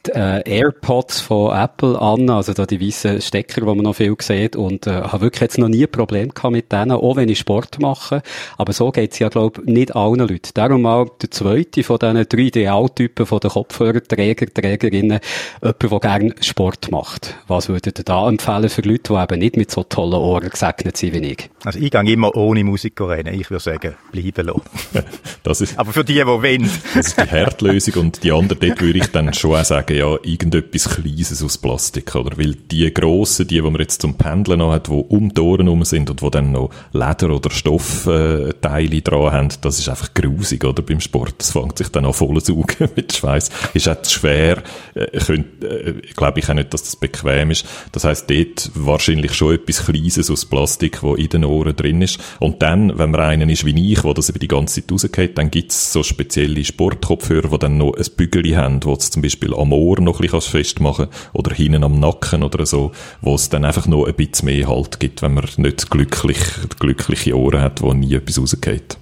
[0.07, 4.15] die äh, AirPods von Apple an, also da die weißen Stecker, die man noch viel
[4.21, 7.31] sieht, und äh, habe wirklich jetzt noch nie ein Problem gehabt mit denen, auch wenn
[7.31, 8.21] ich Sport mache.
[8.59, 10.51] Aber so geht's ja, glaube nicht allen Leuten.
[10.53, 15.21] Darum mal der zweite von diesen drei Idealtypen von den Kopfhörerträger, Trägerinnen,
[15.63, 17.35] jemand, der gerne Sport macht.
[17.47, 20.99] Was würdet ihr da empfehlen für Leute, die eben nicht mit so tollen Ohren gesegnet
[20.99, 21.49] sind wie ich?
[21.65, 23.33] Also ich gehe immer ohne Musik rennen.
[23.33, 24.63] Ich würde sagen, bleiben lassen.
[25.43, 26.69] Das ist, Aber für die, die wollen.
[26.95, 30.17] Das ist die Herdlösung und die andere, dort würde ich dann schon auch sagen, ja,
[30.25, 32.37] irgendetwas Kleines aus Plastik, oder?
[32.37, 35.67] Weil die grossen, die, die man jetzt zum Pendeln noch hat, die um die Ohren
[35.67, 40.15] herum sind und wo dann noch Leder- oder Stoffteile Teile dran haben, das ist einfach
[40.15, 40.83] grusig, oder?
[40.83, 41.35] Beim Sport.
[41.39, 43.51] Das fängt sich dann an voll zu saugen mit Schweiß.
[43.75, 44.63] Ist auch zu schwer.
[44.95, 47.67] Äh, könnt, äh, glaube ich auch nicht, dass das bequem ist.
[47.93, 52.21] Das heisst, dort wahrscheinlich schon etwas Kleines aus Plastik, wo in den Ohren drin ist.
[52.41, 54.91] Und dann, wenn man einen ist wie wie ich, wo das über die ganze Zeit
[54.91, 55.39] rausgeht.
[55.39, 59.55] Dann gibt's so spezielle Sportkopfhörer, die dann noch ein Bügeli haben, wo es zum Beispiel
[59.55, 63.49] am Ohr noch ein bisschen festmachen kannst oder hinten am Nacken oder so, wo es
[63.49, 66.39] dann einfach noch ein bisschen mehr Halt gibt, wenn man nicht glücklich,
[66.79, 68.99] glückliche Ohren hat, wo nie etwas rausgeht.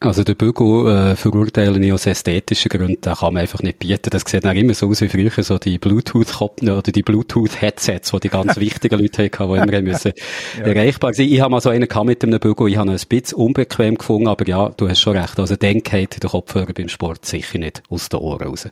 [0.00, 4.10] Also der Bügel äh, verurteilen ich aus ästhetischen Gründen, den kann man einfach nicht bieten.
[4.10, 8.20] Das sieht dann immer so aus wie früher, so die Bluetooth-Kopfen oder die Bluetooth-Headsets, die
[8.20, 10.12] die ganz wichtigen Leute hatten, die immer müssen
[10.56, 10.66] ja.
[10.66, 11.26] erreichbar sein.
[11.26, 13.96] Ich habe mal so einen gehabt mit einem Bügel, ich habe ihn ein bisschen unbequem
[13.96, 15.36] gefunden, aber ja, du hast schon recht.
[15.40, 18.68] Also dann geht der Kopfhörer beim Sport sicher nicht aus den Ohren raus.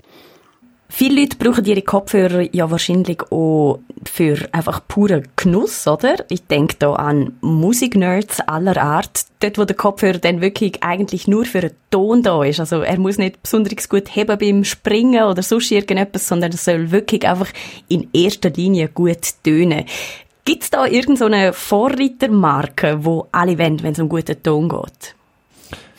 [0.89, 6.25] Viele Leute brauchen ihre Kopfhörer ja wahrscheinlich auch für einfach puren Genuss, oder?
[6.29, 9.27] Ich denke da an Musiknerds aller Art.
[9.41, 12.61] Dort, wo der Kopfhörer dann wirklich eigentlich nur für einen Ton da ist.
[12.61, 16.91] Also er muss nicht besonders gut heben beim Springen oder sonst irgendetwas, sondern er soll
[16.93, 17.49] wirklich einfach
[17.89, 19.85] in erster Linie gut tönen.
[20.45, 25.17] Gibt es da irgendeine Vorreitermarke, wo alle wollen, wenn es um guten Ton geht?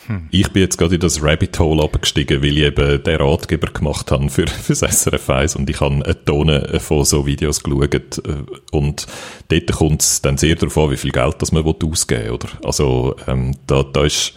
[0.08, 0.28] Hm.
[0.32, 4.12] Ich bin jetzt gerade in das Rabbit Hole abgestiegen, weil ich eben den Ratgeber gemacht
[4.12, 7.94] habe für, für das SRF 1 und ich habe eine Tonne von so Videos geschaut
[7.94, 9.06] äh, und
[9.50, 12.48] dort kommt es dann sehr darauf an, wie viel Geld das man ausgeben will, oder?
[12.64, 14.34] Also ähm, da, da ist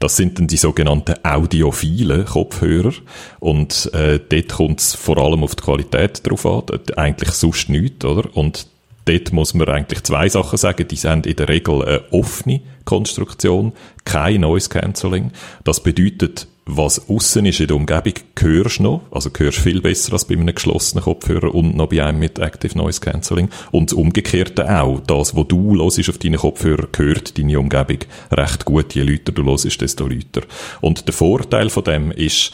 [0.00, 2.94] das sind dann die sogenannten audiophilen Kopfhörer
[3.38, 6.62] und äh, dort kommt es vor allem auf die Qualität drauf an,
[6.96, 8.34] eigentlich sonst nichts, oder?
[8.34, 8.66] Und
[9.04, 10.88] dort muss man eigentlich zwei Sachen sagen.
[10.88, 13.72] Die sind in der Regel eine offene Konstruktion,
[14.04, 15.32] kein Noise Cancelling.
[15.64, 19.02] Das bedeutet, was außen ist in der Umgebung, hörst du noch.
[19.10, 22.76] Also hörst viel besser als bei einem geschlossenen Kopfhörer und noch bei einem mit Active
[22.76, 23.48] Noise Cancelling.
[23.70, 25.00] Und das Umgekehrte auch.
[25.00, 27.98] Das, was du auf deinen Kopfhörer, hört deine Umgebung
[28.30, 28.94] recht gut.
[28.94, 30.42] Je lauter du hörst, desto lauter.
[30.80, 32.52] Und der Vorteil von dem ist,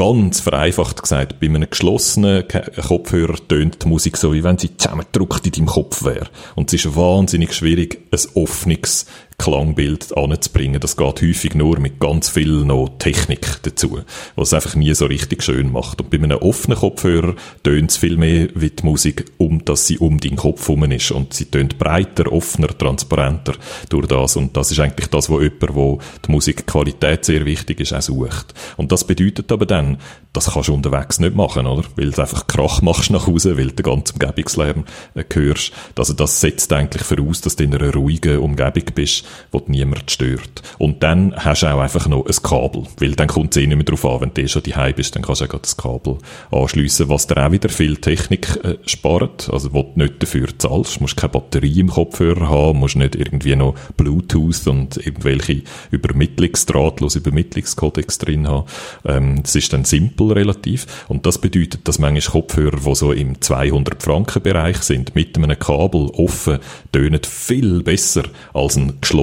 [0.00, 5.44] ganz vereinfacht gesagt, bei einem geschlossenen Kopfhörer tönt die Musik so, wie wenn sie zusammengedrückt
[5.44, 6.30] in deinem Kopf wäre.
[6.54, 9.04] Und es ist wahnsinnig schwierig, ein offenes
[9.40, 10.80] Klangbild anzubringen.
[10.80, 14.00] Das geht häufig nur mit ganz viel noch Technik dazu,
[14.36, 16.00] was es einfach nie so richtig schön macht.
[16.00, 19.96] Und bei einem offenen Kopfhörer tönt es viel mehr wie die Musik, um dass sie
[19.96, 21.10] um deinen Kopf herum ist.
[21.10, 23.54] Und sie tönt breiter, offener, transparenter
[23.88, 24.36] durch das.
[24.36, 28.52] Und das ist eigentlich das, wo jemand, wo die Musikqualität sehr wichtig ist, auch sucht.
[28.76, 29.96] Und das bedeutet aber dann,
[30.32, 31.84] das kannst du unterwegs nicht machen, oder?
[31.96, 35.72] Weil du einfach Krach machst nach Hause, weil du den ganzen Umgebungslärm äh, hörst.
[35.96, 40.62] Also das setzt eigentlich voraus, dass du in einer ruhigen Umgebung bist, wo niemand stört.
[40.78, 43.76] Und dann hast du auch einfach noch ein Kabel, weil dann kommt es eh nicht
[43.76, 46.18] mehr drauf an, wenn du eh schon daheim bist, dann kannst du auch das Kabel
[46.50, 50.96] anschliessen, was dir auch wieder viel Technik äh, spart, also wo du nicht dafür zahlst.
[50.96, 57.16] Du musst keine Batterie im Kopfhörer haben, musst nicht irgendwie noch Bluetooth und irgendwelche Übermittlungsdrahtlos
[57.16, 58.66] Übermittlungskodex drin haben.
[59.04, 60.86] Ähm, das ist dann simpel simpel relativ.
[61.08, 65.58] Und das bedeutet, dass manchmal Kopfhörer, die so im 200 Franken Bereich sind, mit einem
[65.58, 66.58] Kabel offen,
[66.92, 69.19] tönen viel besser als ein geschlossener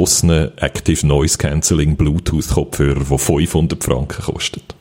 [0.58, 4.76] Active Noise Cancelling Bluetooth Kopfhörer, der 500 Franken kostet.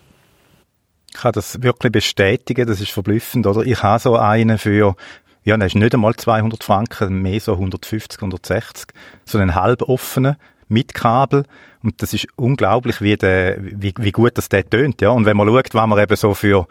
[1.13, 3.63] Ich kann das wirklich bestätigen, das ist verblüffend, oder?
[3.63, 4.97] Ich habe so einen für
[5.45, 8.89] ja, das ist nicht einmal 200 Franken, mehr so 150, 160.
[9.25, 10.37] So einen halb offenen
[10.69, 11.45] mit Kabel.
[11.83, 15.11] Und das ist unglaublich, wie, der, wie, wie gut das der tönt, ja.
[15.11, 16.67] Und wenn man schaut, was man eben so für,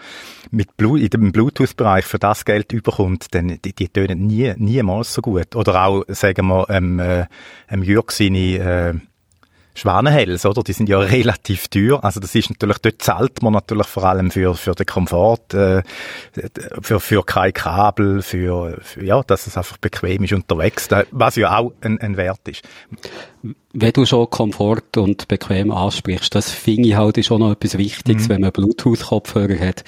[0.51, 5.13] mit Blu in dem Bluetooth-Bereich für das Geld überkommt, dann, die, die tönen nie, niemals
[5.13, 5.55] so gut.
[5.55, 7.25] Oder auch, sagen wir, ähm, äh,
[7.69, 8.93] ähm Jürg seine, äh,
[9.75, 10.63] Schwanenhels, oder?
[10.63, 12.03] Die sind ja relativ teuer.
[12.03, 15.84] Also das ist natürlich, dort zahlt man natürlich vor allem für, für den Komfort, äh,
[16.81, 21.58] für, für kein Kabel, für, für, ja, dass es einfach bequem ist unterwegs, was ja
[21.58, 22.63] auch ein, ein Wert ist
[23.77, 28.23] wenn du schon Komfort und bequem ansprichst, das finde ich halt schon noch etwas Wichtiges,
[28.23, 28.29] mhm.
[28.29, 29.83] wenn man Bluetooth-Kopfhörer hat,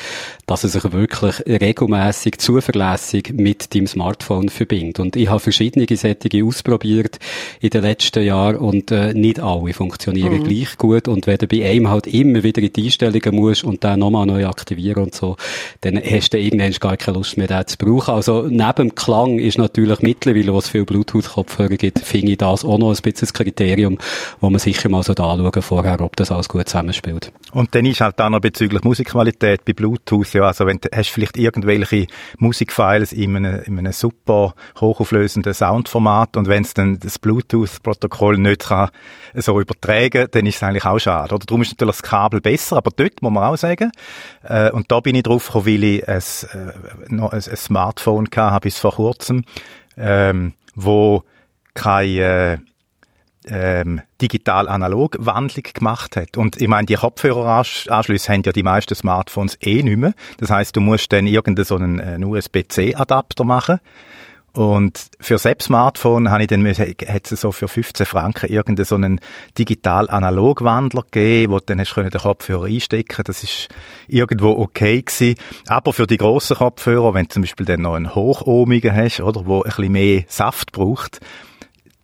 [0.45, 5.00] dass er sich wirklich regelmäßig zuverlässig mit dem Smartphone verbindet.
[5.00, 7.17] Und ich habe verschiedene Sättige ausprobiert
[7.62, 10.43] in den letzten Jahren und äh, nicht alle funktionieren mhm.
[10.43, 11.08] gleich gut.
[11.08, 14.26] Und wenn du bei einem halt immer wieder in die Einstellungen musst und dann nochmal
[14.26, 15.38] neu aktivieren und so,
[15.82, 18.13] dann hast du irgendwann gar keine Lust mehr, den zu brauchen.
[18.13, 22.65] Also neben dem Klang ist natürlich mittlerweile, wo es viele Bluetooth-Kopfhörer gibt, finde ich das
[22.65, 23.77] auch noch ein bisschen das Kriterium,
[24.40, 27.32] wo man sicher mal so anschauen vorher, ob das alles gut zusammenspielt.
[27.52, 31.10] Und dann ist halt auch noch bezüglich Musikqualität bei Bluetooth, ja, also wenn du hast
[31.10, 37.20] vielleicht irgendwelche Musikfiles in einem, in einem super hochauflösenden Soundformat und wenn es dann das
[37.20, 38.90] Bluetooth-Protokoll nicht kann
[39.34, 41.36] so übertragen, dann ist es eigentlich auch schade.
[41.36, 43.92] Oder darum ist natürlich das Kabel besser, aber dort muss man auch sagen,
[44.44, 48.28] äh, und da bin ich drauf gekommen, weil ich ein, äh, noch ein, ein Smartphone
[48.36, 49.44] hatte bis vor kurzem,
[49.98, 51.24] ähm, wo
[51.74, 52.62] keine
[53.49, 56.38] ähm, digital-analog-Wandlung gemacht hat.
[56.38, 60.13] Und ich meine, die Kopfhöreranschlüsse haben ja die meisten Smartphones eh nicht mehr.
[60.38, 63.79] Das heißt, du musst dann irgendeinen so einen, einen USB-C-Adapter machen.
[64.57, 69.19] Und für das Smartphone habe ich dann, es so für 15 Franken irgendeinen so einen
[69.55, 73.67] digital-analog-Wandler gegeben, wo du dann hast du den Kopfhörer einstecken Das ist
[74.07, 75.36] irgendwo okay gewesen.
[75.67, 79.45] Aber für die grossen Kopfhörer, wenn du zum Beispiel dann noch einen hochohmigen hast, oder,
[79.45, 81.19] wo ein bisschen mehr Saft braucht,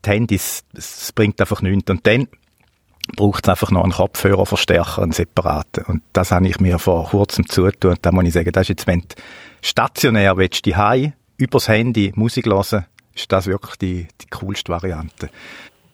[0.06, 1.90] die Handys, es bringt einfach nichts.
[1.90, 2.28] Und dann
[3.16, 5.86] braucht es einfach noch einen Kopfhörerverstärker, einen separaten.
[5.86, 7.92] Und das habe ich mir vor kurzem zugetan.
[7.92, 9.08] Und da muss ich sagen, das ist jetzt, wenn du
[9.62, 10.76] stationär willst, die
[11.38, 12.86] übers Handy Musik hören,
[13.16, 15.30] ist das wirklich die, die coolste Variante.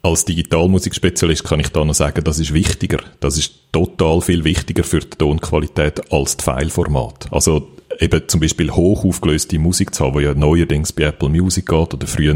[0.02, 3.00] Als Digitalmusikspezialist kann ich da noch sagen, das ist wichtiger.
[3.20, 7.28] Das ist total viel wichtiger für die Tonqualität als das Fileformat.
[7.32, 7.68] Also
[8.00, 11.94] eben zum Beispiel hoch aufgelöste Musik zu haben, die ja neuerdings bei Apple Music geht
[11.94, 12.30] oder früher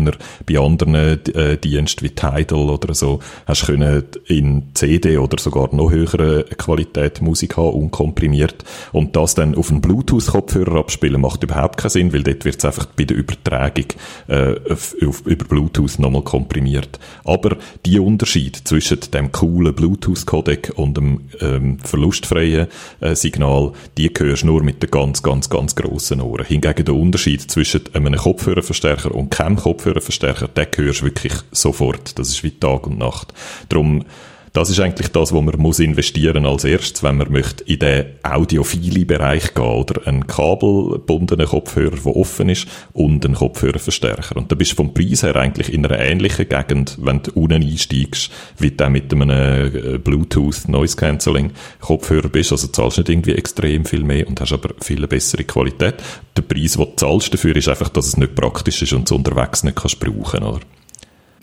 [0.46, 5.91] bei anderen äh, Diensten wie Tidal oder so, hast können in CD oder sogar noch
[5.91, 8.63] höhere Qualität Musik haben, unkomprimiert.
[8.91, 12.65] Und das dann auf einen Bluetooth-Kopfhörer abspielen, macht überhaupt keinen Sinn, weil dort wird es
[12.65, 13.86] einfach bei der Übertragung
[14.28, 17.00] äh, auf, auf, über Bluetooth nochmal komprimiert.
[17.24, 22.68] Aber die Unterschied zwischen dem coolen Bluetooth-Codec und dem ähm, verlustfreien
[23.00, 26.46] äh, Signal, die hörst nur mit den ganz, ganz, ganz grossen Ohren.
[26.46, 32.18] Hingegen der Unterschied zwischen einem Kopfhörerverstärker und keinem Kopfhörerverstärker, den hörst du wirklich sofort.
[32.20, 33.34] Das ist wie Tag und Nacht.
[33.70, 34.06] Darum
[34.54, 38.06] das ist eigentlich das, wo man muss investieren als erstes, wenn man möchte in den
[38.22, 44.38] audiophile Bereich gehen oder einen kabelbundenen Kopfhörer, der offen ist und einen Kopfhörerverstärker.
[44.38, 47.63] Und da bist du vom Preis her eigentlich in einer ähnlichen Gegend, wenn du unten
[47.63, 52.52] einsteigst, wie du mit einem äh, Bluetooth Noise Cancelling Kopfhörer bist.
[52.52, 55.96] Also zahlst nicht irgendwie extrem viel mehr und hast aber viel bessere Qualität.
[56.38, 59.16] Der Preis, den du zahlst dafür, ist einfach, dass es nicht praktisch ist und du
[59.16, 60.60] unterwegs nicht kannst brauchen, oder?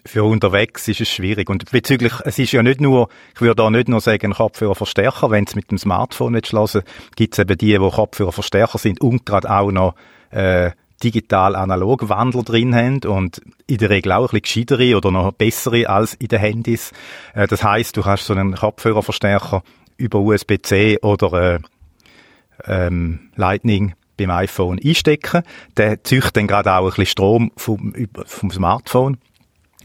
[0.04, 1.48] Für unterwegs ist es schwierig.
[1.50, 5.44] Und bezüglich, es ist ja nicht nur, ich würde da nicht nur sagen, Kopfhörerverstärker, wenn
[5.44, 6.82] es mit dem Smartphone nicht hören
[7.16, 9.94] gibt es eben die, die Kopfhörerverstärker sind und gerade auch noch
[10.30, 10.70] äh,
[11.02, 15.88] digital-analog Wandler drin haben und in der Regel auch ein bisschen gescheitere oder noch bessere
[15.88, 16.92] als in den Handys.
[17.34, 19.62] Äh, das heißt, du hast so einen Kopfhörerverstärker
[19.96, 21.58] über USB-C oder äh,
[22.64, 25.42] ähm, Lightning beim iPhone einstecken.
[25.76, 27.94] Der züchtet dann gerade auch ein bisschen Strom vom,
[28.26, 29.18] vom Smartphone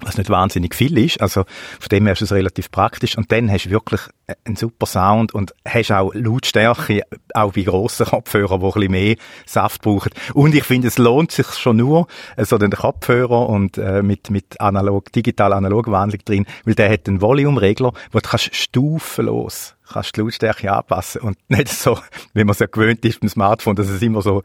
[0.01, 1.21] was nicht wahnsinnig viel ist.
[1.21, 1.43] Also
[1.79, 3.17] von dem her ist es relativ praktisch.
[3.17, 4.01] Und dann hast du wirklich
[4.43, 7.03] einen super Sound und hast auch Lautstärke,
[7.33, 10.11] auch bei grossen Kopfhörern, die ein bisschen mehr Saft brauchen.
[10.33, 14.29] Und ich finde, es lohnt sich schon nur, äh, so den Kopfhörer und äh, mit,
[14.29, 20.15] mit analog, digital-analog Wandlung drin, weil der hat einen Volume-Regler, wo du kannst stufenlos kannst
[20.15, 21.99] die Lautstärke anpassen und nicht so,
[22.33, 24.43] wie man es ja gewöhnt ist beim Smartphone, dass es immer so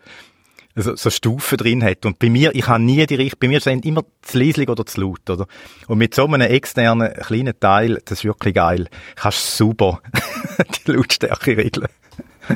[0.77, 2.07] so, so Stufen drin hat.
[2.07, 4.87] Und bei mir, ich habe nie die Richt, bei mir sind immer zu leislich oder
[4.87, 5.47] zu laut, oder?
[5.87, 8.89] Und mit so einem externen kleinen Teil, das ist wirklich geil.
[9.17, 10.01] Kannst super
[10.87, 11.89] die Lautstärke regeln.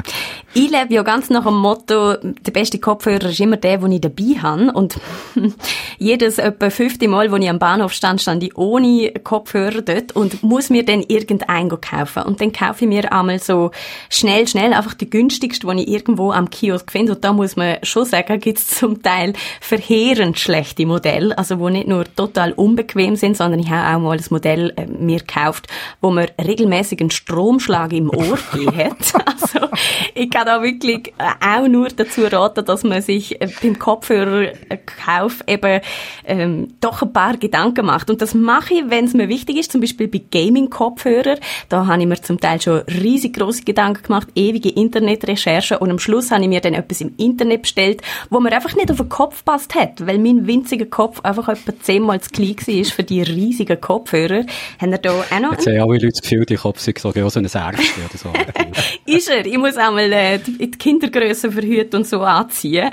[0.57, 4.01] Ich lebe ja ganz nach dem Motto, der beste Kopfhörer ist immer der, den ich
[4.01, 4.71] dabei habe.
[4.73, 5.01] Und
[5.99, 10.45] jedes etwa fünfte Mal, wo ich am Bahnhof stand, stand ich ohne Kopfhörer dort und
[10.45, 12.23] muss mir dann irgendeinen kaufen.
[12.23, 13.73] Und dann kaufe ich mir einmal so
[14.09, 17.15] schnell, schnell einfach die günstigste, die ich irgendwo am Kiosk finde.
[17.15, 21.69] Und da muss man schon sagen, gibt es zum Teil verheerend schlechte Modelle, also wo
[21.69, 25.67] nicht nur total unbequem sind, sondern ich habe auch mal ein Modell äh, mir gekauft,
[26.01, 28.39] wo mir regelmäßig einen Stromschlag im Ohr
[28.77, 29.15] hat.
[29.27, 29.69] Also
[30.15, 35.45] ich kann da wirklich äh, auch nur dazu raten, dass man sich äh, beim Kopfhörerkauf
[35.47, 35.81] eben
[36.25, 38.11] ähm, doch ein paar Gedanken macht.
[38.11, 41.37] Und das mache ich, wenn es mir wichtig ist, zum Beispiel bei Gaming-Kopfhörer.
[41.69, 45.99] Da habe ich mir zum Teil schon riesig große Gedanken gemacht, ewige Internetrecherchen und am
[45.99, 49.09] Schluss habe ich mir dann etwas im Internet bestellt, wo mir einfach nicht auf den
[49.09, 53.23] Kopf passt hat, weil mein winziger Kopf einfach etwa zehnmal zu klein war für die
[53.23, 54.45] riesigen Kopfhörer.
[54.81, 57.45] Haben da auch noch Jetzt haben alle Leute das Gefühl, die Kopf sei so ein
[57.45, 58.33] Erbste oder so.
[59.07, 59.47] ist er.
[59.47, 62.91] Ich muss einmal äh, die die Kindergröße verhüten und so anziehen.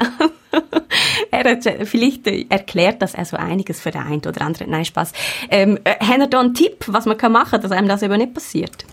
[1.31, 4.71] er hat äh, vielleicht äh, erklärt das also einiges für den einen oder anderen.
[4.71, 5.11] Nein, Spaß.
[5.49, 8.17] Ähm, äh, haben da einen Tipp, was man kann machen kann, dass einem das eben
[8.17, 8.85] nicht passiert?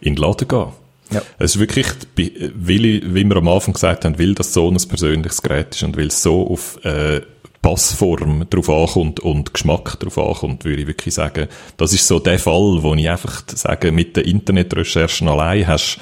[0.00, 0.68] In den Laden gehen.
[1.10, 1.22] Ja.
[1.38, 1.86] Es ist wirklich,
[2.16, 5.82] weil ich, wie wir am Anfang gesagt haben, weil das so ein persönliches Gerät ist
[5.82, 7.20] und weil es so auf äh,
[7.62, 12.38] Passform drauf ankommt und Geschmack drauf ankommt, würde ich wirklich sagen, das ist so der
[12.38, 15.98] Fall, wo ich einfach sage, mit den Internetrecherchen allein hast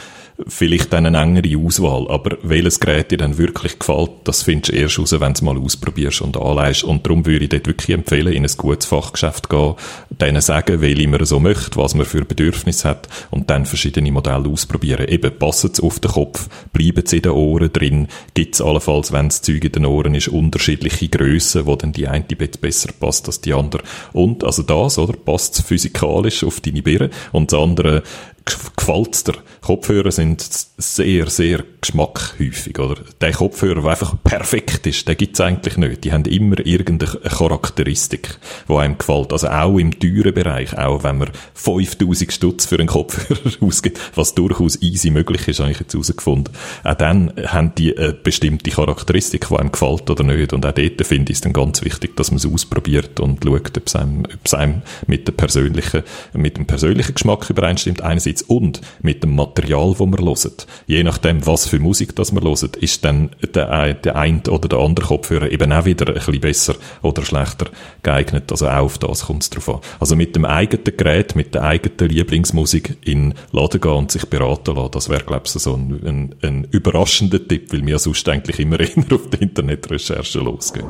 [0.47, 2.07] vielleicht dann eine engere Auswahl.
[2.09, 5.43] Aber welches Gerät dir dann wirklich gefällt, das findest du erst raus, wenn du es
[5.43, 6.85] mal ausprobierst und anleihst.
[6.85, 9.75] Und darum würde ich dort wirklich empfehlen, in ein gutes Fachgeschäft gehen,
[10.11, 14.49] denen sagen, welche man so möchte, was man für Bedürfnisse hat und dann verschiedene Modelle
[14.49, 15.09] ausprobieren.
[15.09, 19.13] Eben, passen sie auf den Kopf, bleiben sie in den Ohren drin, gibt es allenfalls,
[19.13, 23.27] wenn das Zeug in den Ohren ist, unterschiedliche Grössen, wo dann die eine besser passt
[23.27, 23.83] als die andere.
[24.13, 28.03] Und, also das, oder, passt physikalisch auf deine Birne und das andere
[28.77, 29.35] gefällt's dir?
[29.65, 30.43] Kopfhörer sind
[30.77, 32.97] sehr, sehr geschmackhäufig, oder?
[33.23, 36.05] Der Kopfhörer, der einfach perfekt ist, den gibt's eigentlich nicht.
[36.05, 38.37] Die haben immer irgendeine Charakteristik,
[38.69, 39.33] die einem gefällt.
[39.33, 44.35] Also auch im teuren Bereich, auch wenn man 5000 Stutz für einen Kopfhörer ausgibt, was
[44.35, 46.53] durchaus easy möglich ist, habe ich jetzt herausgefunden.
[46.85, 50.53] Auch dann haben die eine bestimmte Charakteristik, die einem gefällt oder nicht.
[50.53, 53.79] Und auch dort finde ich es dann ganz wichtig, dass man es ausprobiert und schaut,
[53.79, 56.03] ob es einem, ob es einem mit, der persönlichen,
[56.35, 60.67] mit dem persönlichen Geschmack übereinstimmt, einerseits, und mit dem Material, das man hört.
[60.87, 64.79] Je nachdem, was für Musik das man hört, ist dann der, der ein oder der
[64.79, 67.67] andere Kopfhörer eben auch wieder ein bisschen besser oder schlechter
[68.03, 68.51] geeignet.
[68.51, 69.81] Also auch auf das kommt es drauf an.
[70.01, 74.27] Also mit dem eigenen Gerät, mit der eigenen Lieblingsmusik in den Laden gehen und sich
[74.27, 78.29] beraten lassen, das wäre, glaube ich, so ein, ein, ein überraschender Tipp, weil wir sonst
[78.29, 80.87] eigentlich immer eher auf die Internetrecherche losgehen.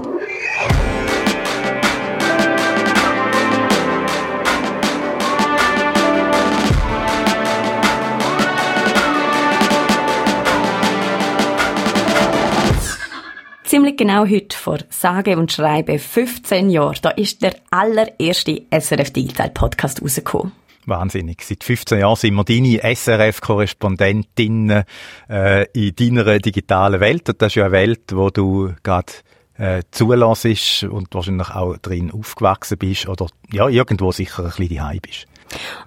[13.96, 20.02] Genau heute vor sage und schreibe 15 Jahren, da ist der allererste SRF Digital Podcast
[20.02, 20.52] rausgekommen.
[20.86, 21.42] Wahnsinnig.
[21.42, 24.84] Seit 15 Jahren sind wir deine SRF-Korrespondentinnen
[25.30, 27.28] äh, in deiner digitalen Welt.
[27.28, 29.12] Und das ist ja eine Welt, wo du gerade
[29.56, 35.00] äh, zulässt und wahrscheinlich auch drin aufgewachsen bist oder ja, irgendwo sicher ein bisschen daheim
[35.00, 35.26] bist.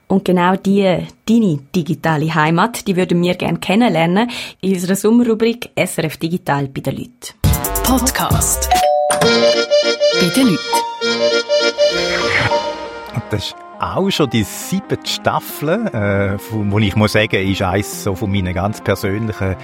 [0.08, 4.30] Und genau die, deine digitale Heimat, die würden wir gerne kennenlernen
[4.62, 7.47] in unserer Sommerrubrik SRF Digital bei den Leuten.
[7.84, 8.70] Podcast.
[9.22, 10.58] Bei den
[13.30, 18.16] das ist auch schon die siebte Staffel, äh, wo ich muss sagen, ist eins so
[18.16, 19.56] von meinen ganz persönlichen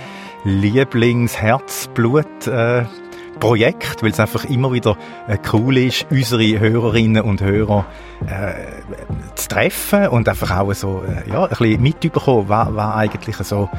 [0.43, 2.85] Lieblingsherzblut äh,
[3.39, 4.95] Projekt, weil es einfach immer wieder
[5.27, 7.85] äh, cool ist, unsere Hörerinnen und Hörer
[8.27, 8.53] äh,
[9.35, 13.69] zu treffen und einfach auch so äh, ja, ein bisschen mitbekommen, was, was eigentlich so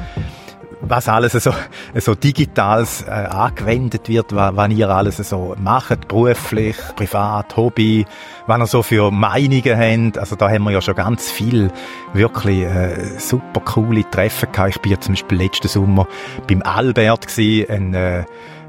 [0.81, 1.53] was alles so,
[1.95, 8.05] so digitales äh, angewendet wird, was, was ihr alles so macht, beruflich, privat, Hobby,
[8.47, 10.17] was ihr so für Meinungen habt.
[10.17, 11.71] Also da haben wir ja schon ganz viel
[12.13, 14.75] wirklich äh, super coole Treffen gehabt.
[14.75, 16.07] Ich bin ja zum Beispiel letzten Sommer
[16.47, 18.23] beim Albert gewesen, ein äh,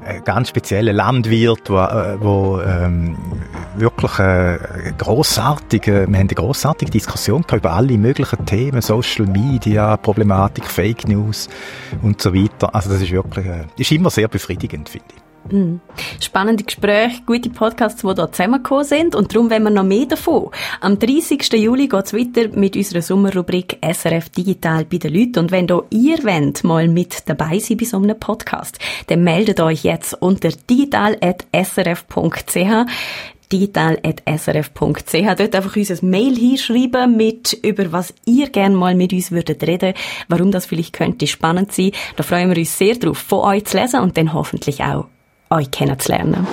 [0.07, 3.17] ein ganz spezieller Landwirt, wo, äh, wo ähm,
[3.75, 4.57] wirklich äh,
[4.97, 11.49] grossartige, wir haben eine grossartige Diskussion über alle möglichen Themen, Social Media, Problematik, Fake News
[12.01, 12.73] und so weiter.
[12.73, 15.26] Also das ist wirklich, äh, ist immer sehr befriedigend, finde ich.
[15.51, 15.79] Mhm.
[16.19, 20.49] Spannende Gespräche, gute Podcasts, die hier zusammengekommen sind und darum wollen wir noch mehr davon.
[20.81, 21.53] Am 30.
[21.53, 26.23] Juli geht es weiter mit unserer Sommerrubrik SRF Digital bei den Leuten und wenn ihr
[26.23, 32.85] wollt, mal mit dabei sein bei so einem Podcast, dann meldet euch jetzt unter digital.srf.ch
[33.51, 35.35] digital.srf.ch.
[35.37, 39.63] Dort einfach uns ein Mail hinschreiben mit, über was ihr gerne mal mit uns würdet
[39.63, 39.93] reden,
[40.27, 41.91] warum das vielleicht könnte spannend sein.
[42.15, 45.05] Da freuen wir uns sehr drauf, von euch zu lesen und dann hoffentlich auch
[45.49, 46.47] euch kennenzulernen.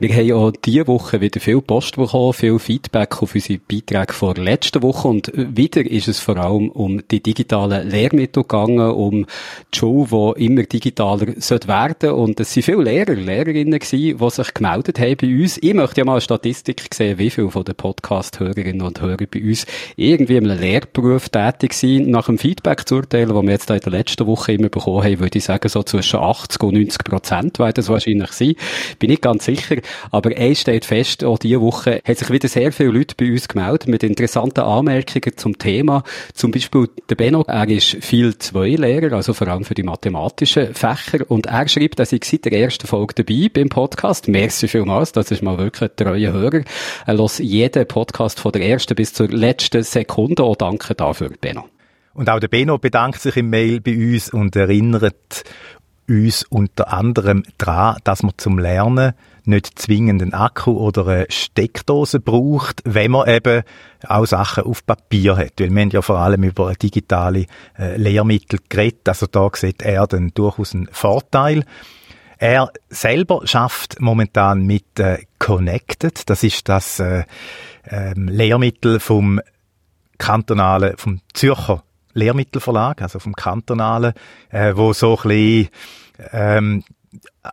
[0.00, 4.36] Wir haben auch diese Woche wieder viel Post bekommen, viel Feedback auf unsere Beiträge von
[4.36, 9.26] letzter Woche und wieder ist es vor allem um die digitalen Lehrmittel gegangen, um
[9.74, 14.30] die Schule, die immer digitaler sollte werden und es sind viele Lehrer, Lehrerinnen gewesen, die
[14.30, 15.58] sich gemeldet haben bei uns.
[15.60, 19.42] Ich möchte ja mal eine Statistik sehen, wie viele von den Podcast-Hörerinnen und Hörern bei
[19.42, 22.08] uns irgendwie in einem Lehrberuf tätig sind.
[22.08, 25.18] Nach dem Feedback zu urteilen, das wir jetzt in der letzten Woche immer bekommen haben,
[25.18, 28.54] würde ich sagen, so zwischen 80 und 90 Prozent werden das wahrscheinlich sein.
[29.00, 29.78] Bin ich ganz sicher.
[30.10, 33.48] Aber eins steht fest, auch diese Woche hat sich wieder sehr viele Leute bei uns
[33.48, 36.02] gemeldet mit interessanten Anmerkungen zum Thema.
[36.34, 40.74] Zum Beispiel der Benno, er ist viel zwei Lehrer, also vor allem für die mathematischen
[40.74, 41.30] Fächer.
[41.30, 44.28] Und er schreibt, dass ich seit der ersten Folge dabei beim Podcast.
[44.28, 46.62] Merci vielmals, das ist mal wirklich ein treuer Hörer.
[47.06, 50.42] Er lässt jeden Podcast von der ersten bis zur letzten Sekunde.
[50.42, 51.64] Auch danke dafür, Benno.
[52.14, 55.44] Und auch der Benno bedankt sich im Mail bei uns und erinnert
[56.08, 59.12] uns unter anderem daran, dass man zum Lernen
[59.48, 63.62] nicht zwingend einen Akku oder eine Steckdose braucht, wenn man eben
[64.06, 65.54] auch Sachen auf Papier hat.
[65.58, 67.46] Weil wir haben ja vor allem über digitale
[67.78, 71.64] äh, Lehrmittel geredet, also da sieht er dann durchaus einen Vorteil.
[72.38, 77.24] Er selber schafft momentan mit äh, Connected, das ist das äh,
[77.88, 79.40] ähm, Lehrmittel vom
[80.18, 81.82] kantonalen, vom Zürcher
[82.14, 84.12] Lehrmittelverlag, also vom kantonalen,
[84.50, 85.68] äh, wo so ein bisschen
[86.32, 86.84] ähm,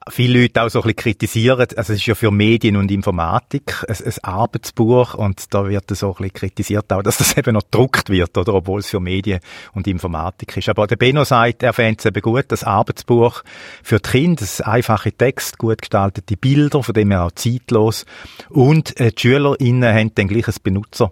[0.10, 3.86] viele Leute auch so ein bisschen kritisieren, also es ist ja für Medien und Informatik
[3.88, 7.64] ein, ein Arbeitsbuch und da wird so ein bisschen kritisiert auch, dass das eben noch
[7.64, 9.40] gedruckt wird, oder, obwohl es für Medien
[9.74, 10.70] und Informatik ist.
[10.70, 13.44] Aber der Benno sagt, er fände es eben gut, das Arbeitsbuch
[13.84, 18.06] für die Kinder, das einfache Text, gut gestaltete Bilder, von dem her auch zeitlos
[18.50, 21.12] und äh, die SchülerInnen haben dann gleich ein Benutzer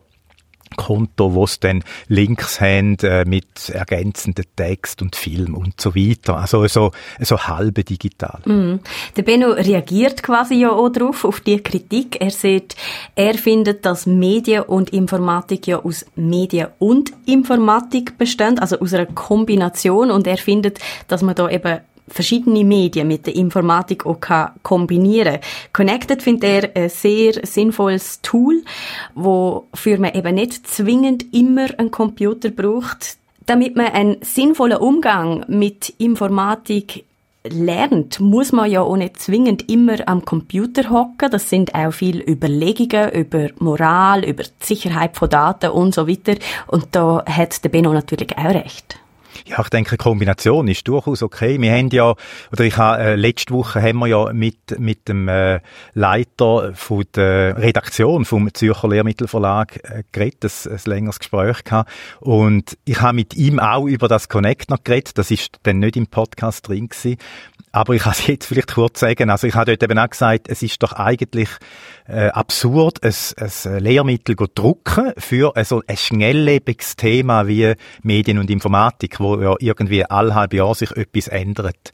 [0.75, 6.37] Konto, wo es dann Links haben äh, mit ergänzenden Text und Film und so weiter.
[6.37, 8.39] Also so, so halbe digital.
[8.45, 8.79] Mm.
[9.15, 12.17] Der Benno reagiert quasi ja auch drauf, auf die Kritik.
[12.19, 12.75] Er sagt,
[13.15, 19.05] er findet, dass Medien und Informatik ja aus Medien und Informatik bestehen, also aus einer
[19.05, 24.51] Kombination und er findet, dass man da eben verschiedene Medien mit der Informatik auch kann
[24.61, 25.39] kombinieren
[25.71, 26.43] Connected findet
[26.75, 28.63] er ein sehr sinnvolles Tool,
[29.15, 35.89] wofür man eben nicht zwingend immer einen Computer braucht, damit man einen sinnvollen Umgang mit
[35.97, 37.05] Informatik
[37.49, 41.29] lernt, muss man ja auch nicht zwingend immer am Computer hocken.
[41.29, 46.35] Das sind auch viele Überlegungen über Moral, über die Sicherheit von Daten und so weiter.
[46.67, 49.02] Und da hat der Benno natürlich auch recht.
[49.45, 51.59] Ja, ich denke, Kombination ist durchaus okay.
[51.59, 52.15] Wir haben ja,
[52.51, 55.59] oder ich habe, äh, letzte Woche haben wir ja mit, mit dem äh,
[55.93, 61.91] Leiter von der Redaktion vom Zürcher Lehrmittelverlag äh, geredet, ein, ein längeres Gespräch gehabt.
[62.19, 65.17] Und ich habe mit ihm auch über das Connect noch geredet.
[65.17, 67.17] Das ist dann nicht im Podcast drin gewesen.
[67.75, 69.31] Aber ich kann es jetzt vielleicht kurz sagen.
[69.31, 71.49] Also ich habe dort eben auch gesagt, es ist doch eigentlich
[72.07, 78.51] äh, absurd, ein, ein Lehrmittel zu drucken für also ein schnelllebiges Thema wie Medien und
[78.51, 81.91] Informatik, wo ja irgendwie alle halbe Jahr sich etwas ändert.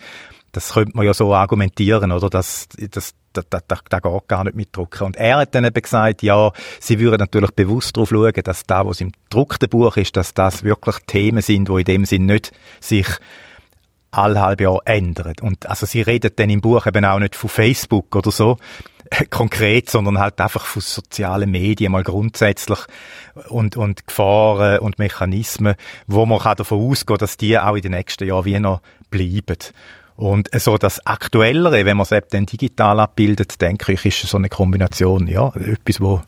[0.51, 2.29] Das könnte man ja so argumentieren, oder?
[2.29, 5.05] Das, das, das, das, das geht gar nicht mit drucken.
[5.05, 6.51] Und er hat dann eben gesagt, ja,
[6.81, 10.63] sie würden natürlich bewusst darauf schauen, dass da, was im gedruckten Buch ist, dass das
[10.63, 12.51] wirklich Themen sind, wo in dem Sinn nicht
[12.81, 13.07] sich
[14.11, 15.35] alle halbe Jahr ändern.
[15.41, 18.57] Und also sie redet dann im Buch eben auch nicht von Facebook oder so
[19.29, 22.79] konkret, sondern halt einfach von sozialen Medien mal grundsätzlich
[23.49, 25.75] und, und Gefahren und Mechanismen,
[26.07, 29.57] wo man kann davon ausgehen dass die auch in den nächsten Jahren wie noch bleiben.
[30.15, 34.37] Und so das Aktuellere, wenn man es eben dann digital abbildet, denke ich, ist so
[34.37, 36.21] eine Kombination, ja, etwas, wo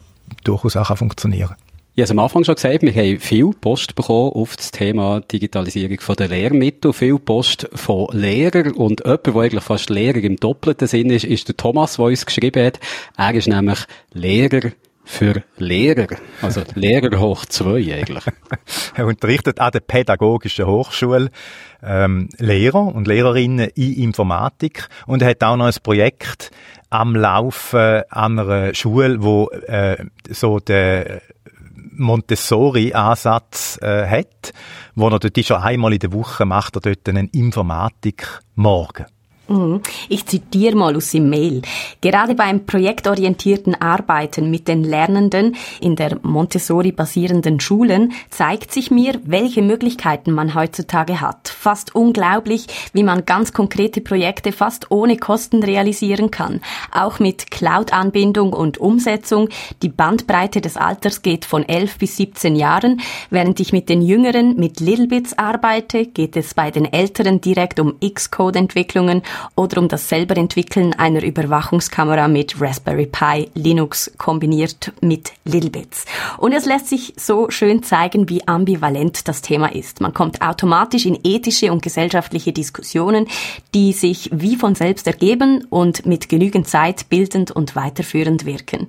[0.44, 1.71] durchaus auch funktionieren kann.
[1.94, 5.98] Ich habe am Anfang schon gesagt, wir haben viel Post bekommen auf das Thema Digitalisierung
[6.18, 11.10] der Lehrmittel, viel Post von Lehrern und jemand, der eigentlich fast Lehrer im doppelten Sinn
[11.10, 12.80] ist, ist der Thomas, der uns geschrieben hat.
[13.18, 13.80] Er ist nämlich
[14.14, 14.72] Lehrer
[15.04, 16.08] für Lehrer,
[16.42, 18.24] also Lehrer hoch zwei eigentlich.
[18.96, 21.30] er unterrichtet an der Pädagogischen Hochschule
[21.84, 26.52] ähm, Lehrer und Lehrerinnen in Informatik und er hat auch noch ein Projekt
[26.90, 31.22] am Laufen an einer Schule, wo äh, so der
[31.92, 34.54] Montessori-Ansatz äh, hat,
[34.96, 39.06] wo er dort schon einmal in der Woche macht er dort einen Informatik-Morgen.
[39.52, 39.82] Mhm.
[40.10, 41.62] Ich zitiere mal aus dem Mail.
[42.00, 49.20] Gerade beim projektorientierten Arbeiten mit den Lernenden in der Montessori basierenden Schulen zeigt sich mir,
[49.24, 51.50] welche Möglichkeiten man heutzutage hat.
[51.50, 56.62] Fast unglaublich, wie man ganz konkrete Projekte fast ohne Kosten realisieren kann.
[56.92, 59.50] Auch mit Cloud-Anbindung und Umsetzung.
[59.82, 63.02] Die Bandbreite des Alters geht von 11 bis 17 Jahren.
[63.30, 67.96] Während ich mit den Jüngeren mit Littlebits arbeite, geht es bei den Älteren direkt um
[68.00, 69.24] Xcode-Entwicklungen
[69.56, 76.06] oder um das selber Entwickeln einer Überwachungskamera mit Raspberry Pi Linux kombiniert mit Littlebits.
[76.38, 80.02] Und es lässt sich so schön zeigen, wie ambivalent das Thema ist.
[80.02, 83.28] Man kommt automatisch in ethische und gesellschaftliche Diskussionen,
[83.74, 88.88] die sich wie von selbst ergeben und mit genügend Zeit bildend und weiterführend wirken.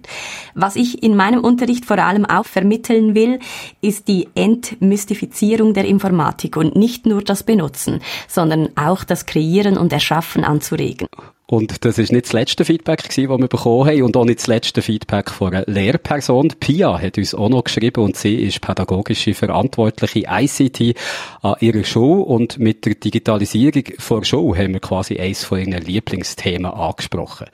[0.54, 3.38] Was ich in meinem Unterricht vor allem auch vermitteln will,
[3.80, 9.92] ist die Entmystifizierung der Informatik und nicht nur das Benutzen, sondern auch das Kreieren und
[9.92, 11.08] Erschaffen anzuregen.
[11.52, 14.38] Und das ist nicht das letzte Feedback gewesen, das wir bekommen haben und auch nicht
[14.38, 16.48] das letzte Feedback von einer Lehrperson.
[16.58, 20.96] Pia hat uns auch noch geschrieben und sie ist pädagogische Verantwortliche ICT
[21.42, 25.82] an ihrer Schule und mit der Digitalisierung vor Schule haben wir quasi eines von ihren
[25.82, 27.48] Lieblingsthemen angesprochen.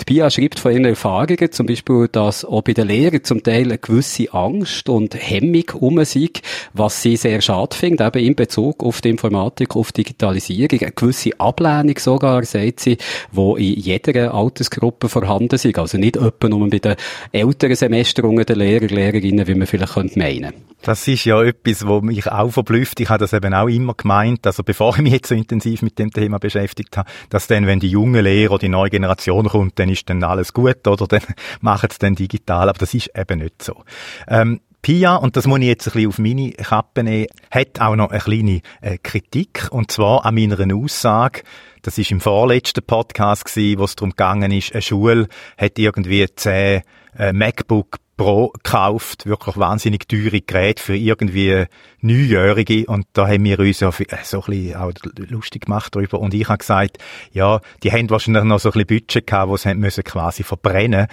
[0.00, 3.66] Die Pia schreibt von ihren Erfahrungen zum Beispiel, dass auch bei den Lehrern zum Teil
[3.66, 6.42] eine gewisse Angst und Hemmung um sich,
[6.72, 11.38] was sie sehr schade findet, eben in Bezug auf die Informatik, auf Digitalisierung, eine gewisse
[11.38, 12.98] Ablehnung sogar, sagt sie,
[13.30, 15.78] wo in jeder Altersgruppe vorhanden sind.
[15.78, 16.96] Also nicht etwa nur bei den
[17.32, 20.52] älteren Semesterungen der Lehrer, Lehrerinnen, wie man vielleicht könnte meinen.
[20.82, 23.00] Das ist ja etwas, was mich auch verblüfft.
[23.00, 25.98] Ich habe das eben auch immer gemeint, also bevor ich mich jetzt so intensiv mit
[25.98, 29.88] dem Thema beschäftigt habe, dass dann, wenn die junge Lehrer, die neue Generation kommt, dann
[29.88, 31.22] ist dann alles gut, oder dann
[31.60, 32.68] machen es dann digital.
[32.68, 33.82] Aber das ist eben nicht so.
[34.28, 37.96] Ähm, Pia, und das muss ich jetzt ein bisschen auf meine Kappe nehmen, hat auch
[37.96, 41.40] noch eine kleine äh, Kritik, und zwar an meiner Aussage,
[41.84, 45.28] Das ist im vorletzten Podcast gewesen, wo es darum gegangen ist, eine Schule
[45.58, 46.80] hat irgendwie zehn
[47.18, 51.66] äh, MacBook Pro gekauft, wirklich wahnsinnig teure Geräte für irgendwie
[52.04, 56.34] Neujährige und da haben wir uns ja so ein bisschen auch lustig gemacht darüber und
[56.34, 56.98] ich habe gesagt,
[57.32, 61.06] ja, die haben wahrscheinlich noch so ein bisschen Budget gehabt, wo sie müssen quasi verbrennen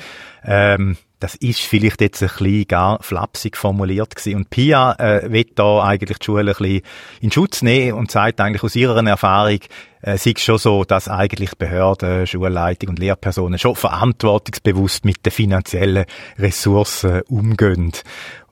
[0.44, 4.38] ähm, das ist vielleicht jetzt ein bisschen gar flapsig formuliert gewesen.
[4.38, 6.82] Und Pia äh, wird da eigentlich die Schule ein bisschen
[7.22, 9.60] in Schutz nehmen und sagt eigentlich aus ihrer Erfahrung,
[10.02, 15.32] äh, sei es schon so, dass eigentlich Behörden, Schulleitung und Lehrpersonen schon verantwortungsbewusst mit den
[15.32, 16.06] finanziellen
[16.40, 17.92] Ressourcen umgehen.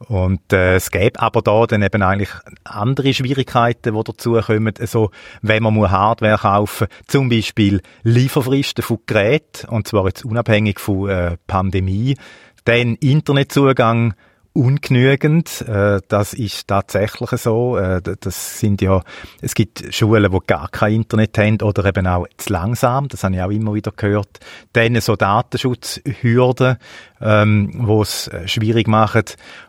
[0.07, 2.29] Und äh, es gäbe aber da dann eben eigentlich
[2.63, 4.73] andere Schwierigkeiten, die dazukommen.
[4.79, 10.79] Also, wenn man muss Hardware kaufen zum Beispiel Lieferfristen von Geräten, und zwar jetzt unabhängig
[10.79, 12.15] von äh, Pandemie,
[12.63, 14.13] dann Internetzugang
[14.59, 15.61] ungenügend.
[15.61, 17.77] Äh, das ist tatsächlich so.
[17.77, 19.01] Äh, das sind ja,
[19.41, 23.07] es gibt Schulen, die gar kein Internet haben oder eben auch zu langsam.
[23.07, 24.39] Das habe ich auch immer wieder gehört.
[24.73, 26.77] Dann so Datenschutzhürden,
[27.21, 29.23] ähm, wo es äh, schwierig machen.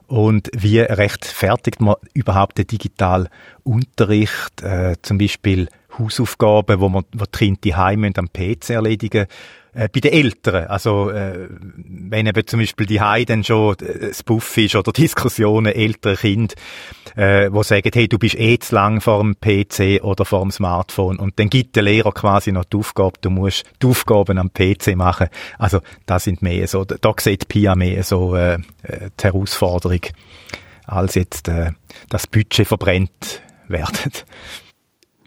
[0.09, 3.29] Und wie rechtfertigt man überhaupt den digitalen
[3.63, 4.61] Unterricht?
[4.63, 5.69] Äh, zum Beispiel
[5.99, 9.27] Hausaufgaben, wo man wo die Kinder die am PC erledigen
[9.73, 14.09] äh, bei den Eltern, also äh, wenn eben zum Beispiel die Hai dann schon äh,
[14.09, 16.55] das Buff ist oder Diskussionen ältere Kind,
[17.17, 20.51] äh, wo sagen, hey, du bist eh zu lang vor dem PC oder vor dem
[20.51, 24.53] Smartphone und dann gibt der Lehrer quasi noch die Aufgabe, du musst die Aufgaben am
[24.53, 25.29] PC machen.
[25.59, 30.01] Also das sind mehr so, da sieht Pia mehr so äh, äh, die Herausforderung,
[30.87, 31.73] als jetzt äh,
[32.09, 34.13] das Budget verbrennt werden.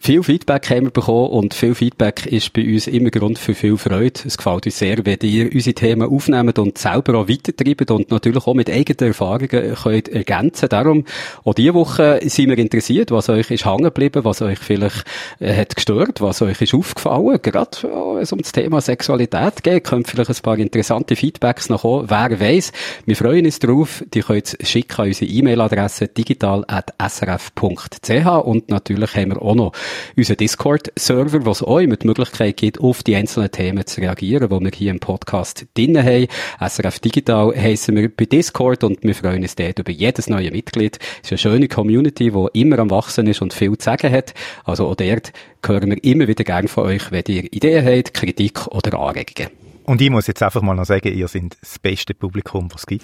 [0.06, 3.78] Viel Feedback haben wir bekommen und viel Feedback ist bei uns immer Grund für viel
[3.78, 4.20] Freude.
[4.26, 8.46] Es gefällt uns sehr, wenn ihr unsere Themen aufnehmt und selber auch weitertreibt und natürlich
[8.46, 10.68] auch mit eigenen Erfahrungen könnt ergänzen.
[10.68, 11.06] Darum,
[11.46, 15.06] auch diese Woche sind wir interessiert, was euch ist hängen geblieben, was euch vielleicht
[15.40, 17.40] äh, hat gestört, was euch ist aufgefallen.
[17.42, 21.84] Gerade wenn es um das Thema Sexualität geht, kommen vielleicht ein paar interessante Feedbacks noch
[21.84, 22.10] kommen.
[22.10, 22.74] Wer weiß.
[23.06, 24.04] Wir freuen uns darauf.
[24.14, 29.72] Die könnt ihr schicken an unsere E-Mail-Adresse digital.srf.ch und natürlich haben wir auch noch
[30.16, 34.60] unseren Discord-Server, wo es immer die Möglichkeit gibt, auf die einzelnen Themen zu reagieren, die
[34.60, 36.28] wir hier im Podcast drinnen haben.
[36.60, 41.00] SRF Digital heissen wir bei Discord und wir freuen uns dort über jedes neue Mitglied.
[41.24, 44.34] Es ist eine schöne Community, die immer am Wachsen ist und viel zu sagen hat.
[44.64, 45.34] Also auch dort
[45.66, 49.52] hören wir immer wieder gerne von euch, wenn ihr Ideen habt, Kritik oder Anregungen.
[49.86, 52.86] Und ich muss jetzt einfach mal noch sagen, ihr seid das beste Publikum, was es
[52.88, 53.04] gibt.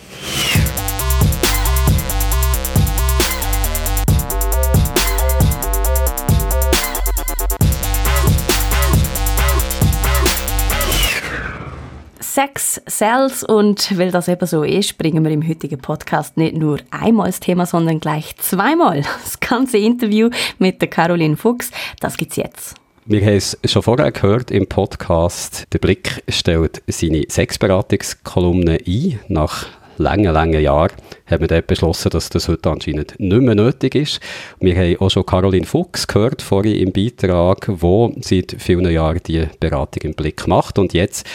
[12.40, 16.80] Sex Cells und weil das eben so ist, bringen wir im heutigen Podcast nicht nur
[16.90, 19.02] einmal das Thema, sondern gleich zweimal.
[19.26, 21.70] Das ganze Interview mit der Caroline Fuchs,
[22.00, 22.76] das gibt's jetzt.
[23.04, 25.68] Wir haben es schon vorher gehört im Podcast.
[25.74, 29.20] Der Blick stellt seine Sexberatungskolumne ein.
[29.28, 29.66] Nach
[29.98, 30.94] langen, langen Jahren
[31.26, 34.22] hat man dort beschlossen, dass das heute anscheinend nicht mehr nötig ist.
[34.62, 39.46] Wir haben auch schon Caroline Fuchs gehört, vorhin im Beitrag, wo seit vielen Jahren die
[39.60, 40.80] Beratung im Blick macht.
[40.80, 41.28] Und jetzt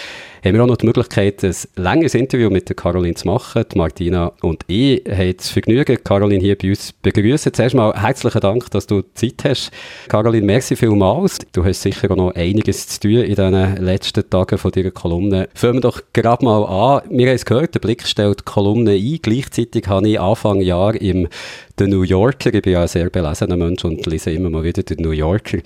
[0.44, 3.64] haben wir auch noch die Möglichkeit, ein längeres Interview mit der Caroline zu machen.
[3.72, 7.54] Die Martina und ich haben das Vergnügen, Caroline hier bei uns begrüßen.
[7.54, 9.70] Zuerst mal herzlichen Dank, dass du Zeit hast.
[10.08, 11.38] Caroline, merci vielmals.
[11.52, 15.48] Du hast sicher auch noch einiges zu tun in diesen letzten Tagen von deiner Kolumne.
[15.54, 17.08] Fangen wir doch gerade mal an.
[17.08, 19.18] Wir haben es gehört, der Blick stellt die Kolumne ein.
[19.22, 21.26] Gleichzeitig habe ich Anfang Jahr im
[21.78, 24.82] der New Yorker, ich bin ja ein sehr belesener Mensch und lese immer mal wieder
[24.82, 25.58] den New Yorker.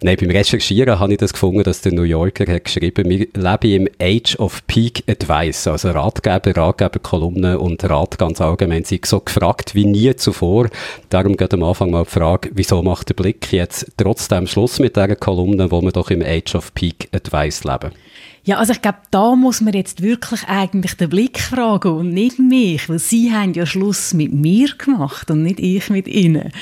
[0.00, 3.82] Nein, beim Recherchieren habe ich das gefunden, dass der New Yorker hat geschrieben, wir leben
[3.82, 3.88] im
[4.34, 10.16] of Peak Advice, also Ratgeber, Ratgeber, und Rat ganz allgemein, sind so gefragt wie nie
[10.16, 10.68] zuvor.
[11.08, 14.96] Darum geht am Anfang mal die Frage, wieso macht der Blick jetzt trotzdem Schluss mit
[14.96, 17.92] dieser Kolumne, wo wir doch im Age of Peak Advice leben?
[18.46, 22.38] Ja, also ich glaube, da muss man jetzt wirklich eigentlich den Blick fragen und nicht
[22.38, 26.52] mich, weil sie haben ja Schluss mit mir gemacht und nicht ich mit ihnen.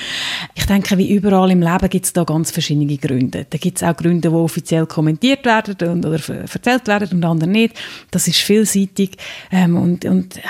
[0.55, 3.45] Ich denke, wie überall im Leben gibt es da ganz verschiedene Gründe.
[3.47, 7.51] Da gibt es auch Gründe, die offiziell kommentiert werden und, oder erzählt werden und andere
[7.51, 7.75] nicht.
[8.09, 9.11] Das ist vielseitig
[9.51, 10.41] ähm, und, und ja,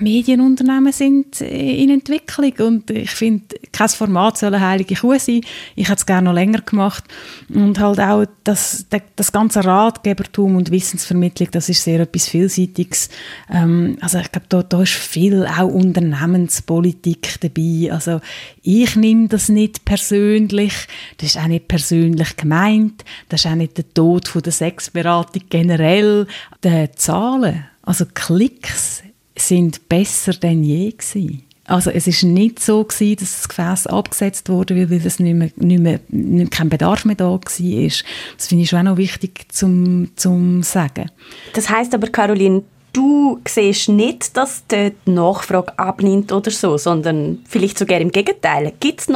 [0.00, 5.42] Medienunternehmen sind in Entwicklung und ich finde, kein Format soll eine heilige Kuh sein.
[5.76, 7.04] Ich hätte es gerne noch länger gemacht
[7.48, 13.10] und halt auch das, das ganze Ratgebertum und Wissensvermittlung, das ist sehr etwas Vielseitiges.
[13.52, 17.92] Ähm, also ich glaube, da, da ist viel auch Unternehmenspolitik dabei.
[17.92, 18.20] Also
[18.62, 20.72] ich nehme das nicht persönlich,
[21.18, 25.42] das ist auch nicht persönlich gemeint, das ist auch nicht der Tod von der Sexberatung
[25.50, 26.26] generell.
[26.64, 29.02] Die Zahlen, also Klicks,
[29.36, 31.42] sind besser denn je gewesen.
[31.70, 35.50] Also es ist nicht so gewesen, dass das Gefäß abgesetzt wurde, weil es nicht mehr,
[35.54, 37.40] nicht mehr, nicht, kein Bedarf mehr da war.
[37.40, 41.10] Das finde ich schon auch noch wichtig zum, zum sagen.
[41.54, 47.78] Das heißt aber, Caroline, du siehst nicht, dass die Nachfrage abnimmt oder so, sondern vielleicht
[47.78, 48.72] sogar im Gegenteil.
[48.80, 49.08] Gibt es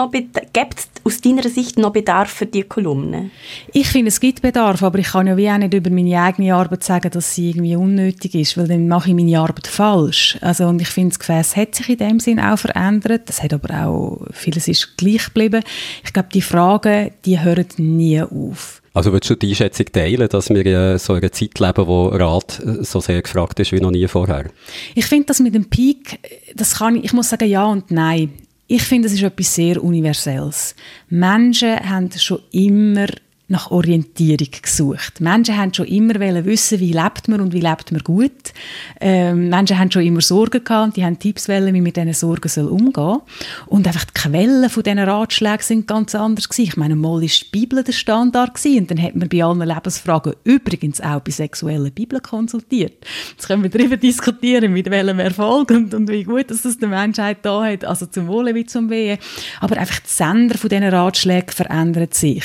[1.04, 3.30] aus deiner Sicht noch Bedarf für die Kolumne?
[3.72, 6.54] Ich finde, es gibt Bedarf, aber ich kann ja wie auch nicht über meine eigene
[6.54, 10.38] Arbeit sagen, dass sie irgendwie unnötig ist, weil dann mache ich meine Arbeit falsch.
[10.40, 13.28] Also, und ich finde, das Gefäß hat sich in dem Sinn auch verändert.
[13.28, 15.62] Das hat aber auch, vieles ist gleich geblieben.
[16.04, 18.80] Ich glaube, die Fragen, die hören nie auf.
[18.94, 22.62] Also würdest du die Einschätzung teilen, dass wir in so einer Zeit leben, wo Rat
[22.82, 24.46] so sehr gefragt ist wie noch nie vorher?
[24.94, 26.20] Ich finde das mit dem Peak,
[26.54, 28.32] das kann ich, ich muss sagen ja und nein.
[28.68, 30.76] Ich finde, das ist etwas sehr Universelles.
[31.10, 33.06] Menschen haben schon immer
[33.54, 35.20] nach Orientierung gesucht.
[35.20, 38.52] Menschen haben schon immer wissen, wie lebt man und wie lebt man gut.
[39.00, 41.96] Ähm, Menschen haben schon immer Sorgen gehabt und die haben Tipps wollen, wie man mit
[41.96, 43.22] diesen Sorgen soll umgehen soll.
[43.66, 46.68] Und einfach die Quellen von diesen Ratschlägen sind ganz anders gewesen.
[46.68, 49.60] Ich meine, mal ist die Bibel der Standard gewesen und dann hat man bei allen
[49.60, 53.04] Lebensfragen übrigens auch bei sexuellen Bibeln konsultiert.
[53.30, 56.88] Jetzt können wir darüber diskutieren, mit welchem Erfolg und, und wie gut dass das der
[56.88, 59.18] Menschheit da hat, also zum Wohle wie zum Wehen.
[59.60, 62.44] Aber einfach die Sender von diesen Ratschlägen verändern sich.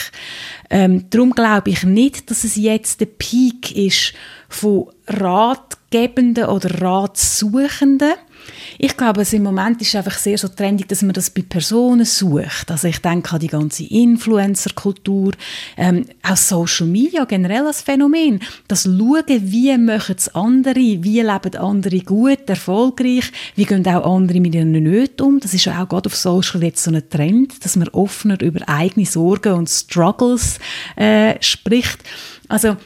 [0.69, 4.13] Ähm, darum glaube ich nicht, dass es jetzt der Peak ist
[4.47, 8.13] von Ratgebenden oder Ratsuchenden.
[8.77, 12.05] Ich glaube, es im Moment ist einfach sehr so trendig, dass man das bei Personen
[12.05, 12.69] sucht.
[12.69, 15.33] Also ich denke an die ganze Influencer-Kultur,
[15.77, 18.39] ähm, auch Social Media generell als Phänomen.
[18.67, 24.39] Das Schauen, wie machen es andere, wie leben andere gut, erfolgreich, wie gehen auch andere
[24.39, 25.39] mit ihren Nöten um.
[25.39, 28.67] Das ist ja auch gerade auf Social jetzt so ein Trend, dass man offener über
[28.67, 30.59] eigene Sorgen und Struggles
[30.95, 31.99] äh, spricht.
[32.47, 32.77] Also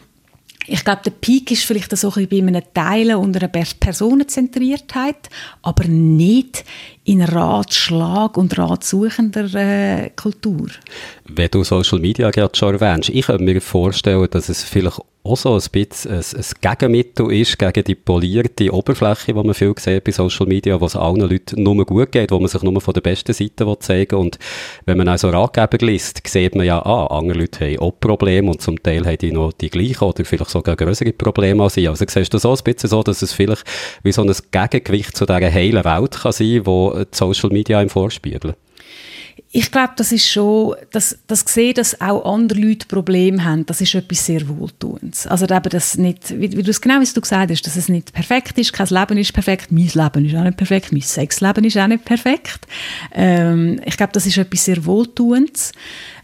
[0.67, 5.29] ich glaube, der Peak ist vielleicht so ein bisschen bei einem Teil und einer Personenzentriertheit,
[5.61, 6.63] aber nicht
[7.03, 10.67] in Ratschlag und ratsuchender äh, Kultur.
[11.25, 15.37] Wenn du Social Media gerade schon erwähnst, ich könnte mir vorstellen, dass es vielleicht auch
[15.37, 20.03] so ein bisschen ein, ein Gegenmittel ist gegen die polierte Oberfläche, die man viel sieht
[20.03, 22.93] bei Social Media, wo es allen Leuten nur gut geht, wo man sich nur von
[22.93, 24.17] der besten Seite zeigen will.
[24.19, 24.39] Und
[24.85, 28.61] wenn man also Ratgeber liest, sieht man ja, ah, andere Leute haben auch Probleme und
[28.61, 31.87] zum Teil haben die noch die gleichen oder vielleicht sogar größere Probleme als ich.
[31.87, 33.63] Also siehst du so ein bisschen so, dass es vielleicht
[34.03, 37.89] wie so ein Gegengewicht zu dieser heilen Welt kann sein, wo die Social Media im
[37.89, 38.55] vorspielen?
[39.51, 43.81] Ich glaube, das ist schon, dass, das sehen, dass auch andere Leute Probleme haben, das
[43.81, 45.27] ist etwas sehr Wohltuendes.
[45.27, 47.89] Also eben, dass nicht, wie, wie du es genau wie du gesagt hast, dass es
[47.89, 51.63] nicht perfekt ist, kein Leben ist perfekt, mein Leben ist auch nicht perfekt, mein Sexleben
[51.65, 52.67] ist auch nicht perfekt.
[53.13, 55.71] Ähm, ich glaube, das ist etwas sehr Wohltuendes.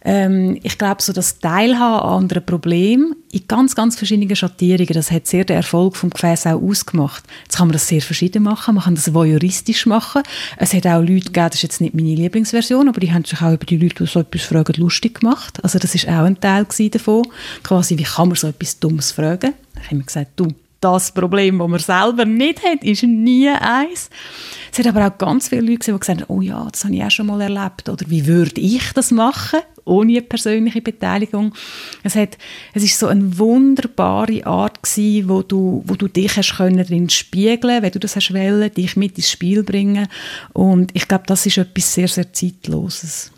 [0.03, 5.11] Ähm, ich glaube, so das Teilhaben an anderen Problemen in ganz, ganz verschiedenen Schattierungen, das
[5.11, 7.23] hat sehr den Erfolg vom Gefäß auch ausgemacht.
[7.43, 10.23] Jetzt kann man das sehr verschieden machen, man kann das voyeuristisch machen.
[10.57, 13.41] Es hat auch Leute gegeben, das ist jetzt nicht meine Lieblingsversion, aber die haben sich
[13.41, 15.63] auch über die Leute, die so etwas fragen, lustig gemacht.
[15.63, 17.27] Also das ist auch ein Teil davon.
[17.63, 19.53] Quasi, wie kann man so etwas Dummes fragen?
[19.75, 20.47] Ich habe immer gesagt, du,
[20.81, 24.09] das Problem, das man selber nicht hat, ist nie eins.
[24.71, 26.95] Es hat aber auch ganz viele Leute gesehen, die gesagt haben, oh ja, das habe
[26.95, 27.89] ich auch schon mal erlebt.
[27.89, 29.59] Oder wie würde ich das machen?
[29.89, 31.53] ohne persönliche Beteiligung.
[32.03, 32.37] Es, hat,
[32.73, 37.09] es ist so eine wunderbare Art gewesen, wo du, wo du dich hast können drin
[37.09, 40.07] spiegeln, wenn du das hast wollen, dich mit ins Spiel bringen.
[40.53, 43.31] Und ich glaube, das ist etwas sehr, sehr Zeitloses.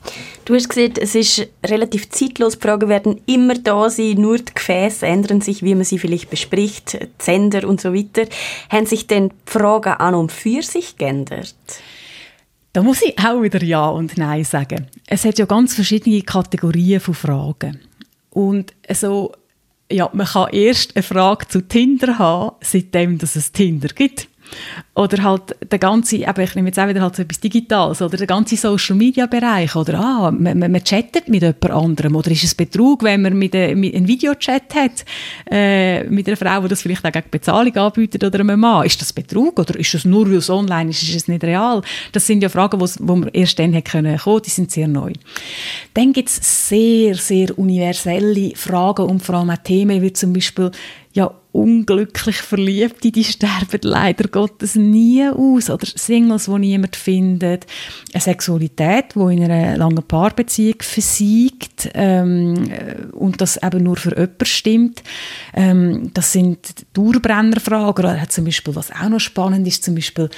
[0.45, 2.53] Du hast gesagt, es ist relativ zeitlos.
[2.53, 6.29] Die Fragen werden immer da sein, nur die Gefäße ändern sich, wie man sie vielleicht
[6.29, 8.23] bespricht, die Sender und so weiter.
[8.69, 11.20] Haben sich denn die Fragen an und für sich geändert?
[12.73, 14.87] Da muss ich auch wieder Ja und Nein sagen.
[15.07, 17.79] Es hat ja ganz verschiedene Kategorien von Fragen.
[18.29, 19.33] Und so,
[19.91, 24.29] ja, man kann erst eine Frage zu Tinder haben, seitdem dass es Tinder gibt.
[24.93, 28.17] Oder halt der ganze, aber ich nehme jetzt auch wieder halt so etwas Digitales, oder
[28.17, 33.03] der ganze Social-Media-Bereich, oder ah, man, man, chattet mit jemand anderem, oder ist es Betrug,
[33.03, 35.05] wenn man mit, äh, mit einem Videochat hat,
[35.49, 38.85] äh, mit einer Frau, die das vielleicht auch gegen Bezahlung anbietet, oder einem Mann.
[38.85, 41.81] Ist das Betrug, oder ist das nur, weil es online ist, ist es nicht real?
[42.11, 45.13] Das sind ja Fragen, wo man erst dann hätte können kommen, die sind sehr neu.
[45.93, 50.71] Dann gibt es sehr, sehr universelle Fragen und vor allem auch Themen, wie zum Beispiel,
[51.13, 55.69] ja, unglücklich Verliebte, die sterben leider Gottes nie aus.
[55.69, 57.65] Oder Singles, die niemand findet.
[58.13, 62.71] Eine Sexualität, die in einer langen Paarbeziehung versiegt ähm,
[63.11, 65.03] und das eben nur für jemanden stimmt.
[65.53, 68.05] Ähm, das sind Dauerbrennerfragen.
[68.05, 70.29] Oder zum Beispiel, was auch noch spannend ist, zum Beispiel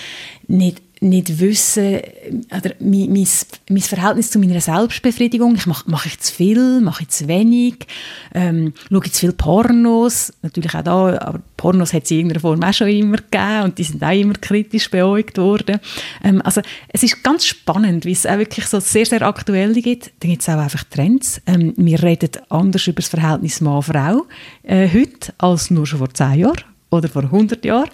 [0.47, 2.01] nicht nicht wissen,
[2.49, 3.27] oder mein, mein,
[3.69, 7.85] mein Verhältnis zu meiner Selbstbefriedigung, ich mache, mache ich zu viel, mache ich zu wenig,
[8.33, 12.39] ähm, schaue ich zu viel Pornos, natürlich auch da, aber Pornos hat es in irgendeiner
[12.39, 15.79] Form auch schon immer gegeben und die sind auch immer kritisch beäugt worden.
[16.23, 20.11] Ähm, also es ist ganz spannend, wie es auch wirklich so sehr, sehr aktuell gibt.
[20.19, 21.41] Da gibt es auch einfach Trends.
[21.45, 24.25] Ähm, wir reden anders über das Verhältnis Mann-Frau
[24.63, 27.89] äh, heute als nur schon vor zehn Jahren oder vor 100 Jahren.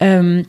[0.00, 0.46] Ähm,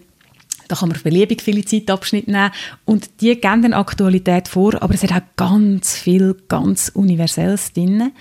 [0.70, 2.52] da kann man beliebig viele Zeitabschnitte nehmen.
[2.86, 8.14] Und die geben dann Aktualität vor, aber es hat auch ganz viel ganz Universelles drin.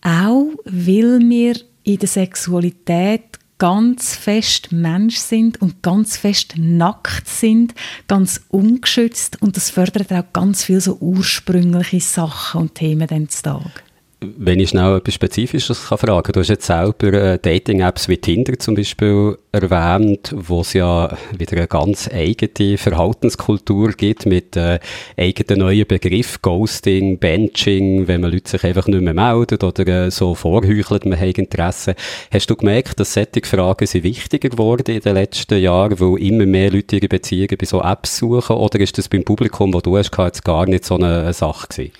[0.00, 3.22] Auch weil wir in der Sexualität
[3.58, 7.74] ganz fest Mensch sind und ganz fest nackt sind,
[8.08, 13.42] ganz ungeschützt und das fördert auch ganz viel so ursprüngliche Sachen und Themen dann zu
[13.42, 13.84] Tag.
[14.22, 18.56] Wenn ich schnell etwas Spezifisches kann fragen Du hast jetzt selber äh, Dating-Apps wie Tinder
[18.56, 24.78] zum Beispiel erwähnt, wo es ja wieder eine ganz eigene Verhaltenskultur gibt mit äh,
[25.16, 30.10] eigenen neuen Begriff Ghosting, Benching, wenn man Leute sich einfach nicht mehr meldet oder äh,
[30.12, 31.96] so vorheuchelt, man hat Interesse.
[32.30, 36.46] Hast du gemerkt, dass solche Fragen sind wichtiger geworden in den letzten Jahren, weil immer
[36.46, 39.96] mehr Leute ihre Beziehungen bei so Apps suchen oder ist das beim Publikum, das du
[39.96, 40.12] hast,
[40.44, 41.92] gar nicht so eine Sache gewesen?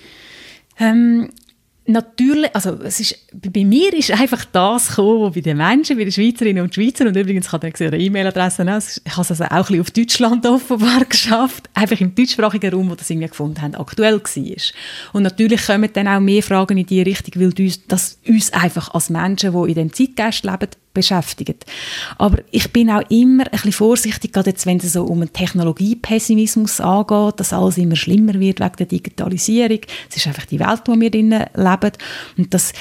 [0.79, 1.29] Ähm,
[1.85, 6.03] natürlich, also es ist, bei mir ist einfach das gekommen, was bei den Menschen, bei
[6.03, 9.51] den Schweizerinnen und Schweizern, und übrigens kann ich ihre E-Mail-Adresse ich habe es also auch
[9.51, 13.75] ein bisschen auf Deutschland offenbar geschafft, einfach im deutschsprachigen Raum, wo das irgendwie gefunden haben,
[13.75, 15.13] aktuell war.
[15.13, 19.09] Und natürlich kommen dann auch mehr Fragen in die Richtung, weil das uns einfach als
[19.09, 21.65] Menschen, die in dem Zeitgeist leben, beschäftigt.
[22.17, 25.33] Aber ich bin auch immer ein bisschen vorsichtig, gerade jetzt, wenn es so um einen
[25.33, 29.79] Technologiepessimismus angeht, dass alles immer schlimmer wird wegen der Digitalisierung.
[30.09, 31.91] Es ist einfach die Welt, in der wir drinnen leben.
[32.37, 32.71] Und das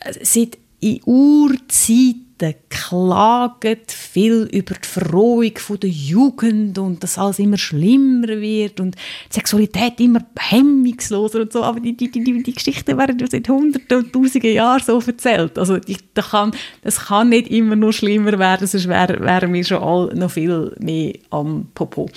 [0.00, 2.25] äh, seit in Urzeiten
[2.68, 9.34] klagen viel über die Verrohung der Jugend und dass alles immer schlimmer wird und die
[9.34, 11.62] Sexualität immer hemmungsloser und so.
[11.62, 15.58] Aber die, die, die, die Geschichten werden seit hunderten und tausenden Jahren so erzählt.
[15.58, 19.82] Also das, kann, das kann nicht immer nur schlimmer werden, sonst wären wär wir schon
[19.82, 22.08] alle noch viel mehr am Popo.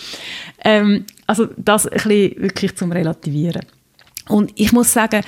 [0.64, 3.66] Ähm, also das ein bisschen wirklich zum Relativieren.
[4.28, 5.24] Und ich muss sagen,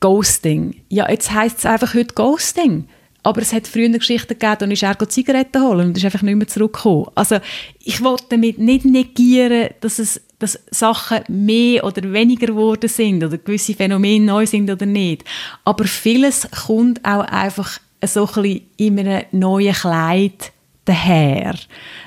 [0.00, 0.82] Ghosting.
[0.88, 2.88] Ja, jetzt heisst es einfach heute Ghosting.
[3.22, 6.36] Aber es hat früher Geschichten gegeben, da ist er Zigaretten holen und ist einfach nicht
[6.36, 7.06] mehr zurückgekommen.
[7.14, 7.38] Also
[7.78, 13.38] ich wollte damit nicht negieren, dass es dass Sachen mehr oder weniger geworden sind oder
[13.38, 15.24] gewisse Phänomene neu sind oder nicht.
[15.64, 20.52] Aber vieles kommt auch einfach so ein bisschen in einem neuen Kleid
[20.84, 21.54] daher.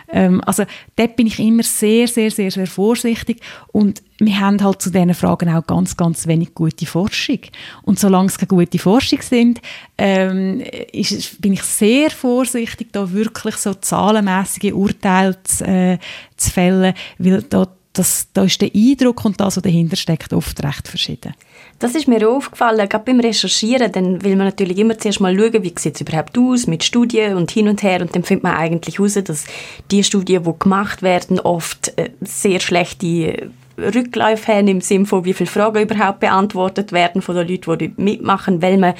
[0.10, 0.64] Ähm, also
[0.96, 5.14] dort bin ich immer sehr, sehr, sehr, sehr vorsichtig und wir haben halt zu diesen
[5.14, 7.40] Fragen auch ganz, ganz wenig gute Forschung.
[7.84, 9.62] Und solange es keine gute Forschung sind,
[9.98, 10.62] ähm,
[10.92, 15.98] ist, bin ich sehr vorsichtig, da wirklich so zahlenmäßige Urteile zu, äh,
[16.38, 20.64] zu fällen, weil da, das, da ist der Eindruck und das, was dahinter steckt, oft
[20.64, 21.34] recht verschieden.
[21.78, 25.62] Das ist mir aufgefallen, gerade beim Recherchieren, dann will man natürlich immer zuerst mal schauen,
[25.62, 28.56] wie sieht es überhaupt aus mit Studien und hin und her und dann findet man
[28.56, 29.46] eigentlich heraus, dass
[29.92, 35.34] die Studien, die gemacht werden, oft äh, sehr schlechte Rückläufe haben im Sinne von, wie
[35.34, 38.94] viele Fragen überhaupt beantwortet werden von den Leuten, die mitmachen, weil man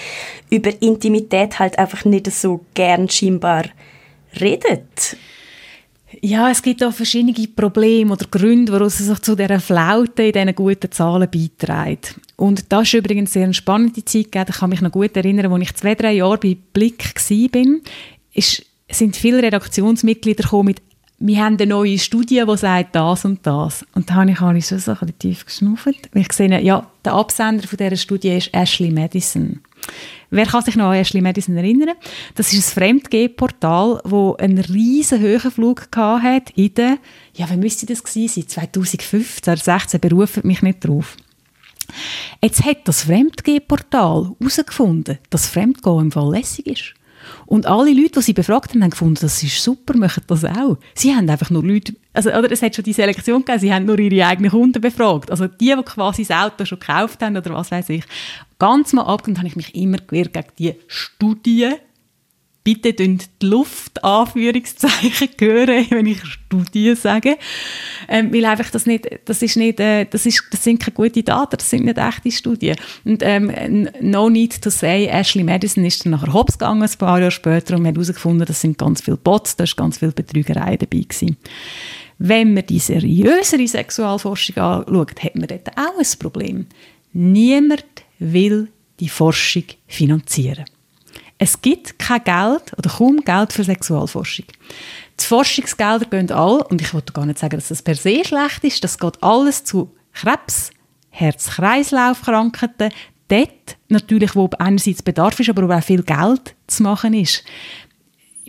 [0.50, 3.64] über Intimität halt einfach nicht so gern scheinbar
[4.40, 5.16] redet.
[6.26, 10.32] Ja, es gibt auch verschiedene Probleme oder Gründe, warum es sich zu dieser Flaute in
[10.32, 12.16] diesen guten Zahlen beiträgt.
[12.36, 14.48] Und das ist übrigens sehr eine spannende Zeit gegeben.
[14.50, 18.44] Ich kann mich noch gut erinnern, als ich zwei, drei Jahre bei Blick war,
[18.90, 20.82] sind viele Redaktionsmitglieder gekommen mit
[21.18, 23.86] wir haben eine neue Studie, die sagt das und das.
[23.96, 26.10] Und da habe ich alles so ein bisschen tief geschnuffelt.
[26.12, 29.62] Weil ich gesehen ja, der Absender von dieser Studie ist Ashley Madison.
[30.30, 31.96] Wer kann sich noch an Ashley Madison erinnern?
[32.34, 36.98] Das ist ein Fremdgeh-Portal, das einen riesen hohen Flug hatte in den,
[37.36, 38.48] ja, wann müsste das gewesen sein?
[38.50, 41.16] 2015 oder 2016, berufen mich nicht drauf.
[42.42, 46.94] Jetzt hat das Fremdgeh-Portal herausgefunden, dass Fremdgehen im Fall lässig ist.
[47.46, 50.78] Und alle Leute, die sie befragt haben, haben gefunden, das ist super, machen das auch.
[50.94, 53.86] Sie haben einfach nur Leute, also, oder es hat schon die Selektion gegeben, sie haben
[53.86, 55.30] nur ihre eigenen Kunden befragt.
[55.30, 58.04] Also die, die quasi das Auto schon gekauft haben oder was weiß ich.
[58.58, 61.76] Ganz mal abgenommen habe ich mich immer gewehrt gegen die Studien,
[62.66, 67.38] bitte die Luft Anführungszeichen hören, wenn ich Studien sage,
[68.10, 71.24] ähm, weil einfach das nicht, das ist nicht, äh, das ist, das sind keine guten
[71.24, 72.76] Daten, das sind nicht echte Studien.
[73.06, 77.20] Und ähm, no need to say, Ashley Madison ist dann nachher hops gegangen, ein paar
[77.20, 80.12] Jahre später, und wir haben herausgefunden, das sind ganz viele Bots, da ist ganz viel
[80.12, 81.38] Betrügerei dabei gewesen.
[82.18, 86.66] Wenn man die seriösere Sexualforschung anschaut, hat man dort auch ein Problem.
[87.14, 87.86] Niemand
[88.18, 90.66] will die Forschung finanzieren.
[91.38, 94.46] Es gibt kein Geld oder kaum Geld für Sexualforschung.
[95.20, 98.64] Die Forschungsgelder gehen alle, und ich wollte gar nicht sagen, dass das per se schlecht
[98.64, 100.72] ist, das geht alles zu Krebs,
[101.10, 102.90] Herz-Kreislauf-Krankheiten,
[103.28, 107.44] dort natürlich, wo einerseits Bedarf ist, aber wo auch viel Geld zu machen ist.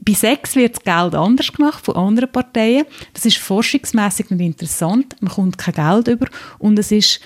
[0.03, 2.84] Bei Sex wird das Geld anders gemacht von anderen Parteien.
[3.14, 5.16] Das ist forschungsmäßig nicht interessant.
[5.20, 6.26] Man kommt kein Geld über
[6.59, 7.20] und es ist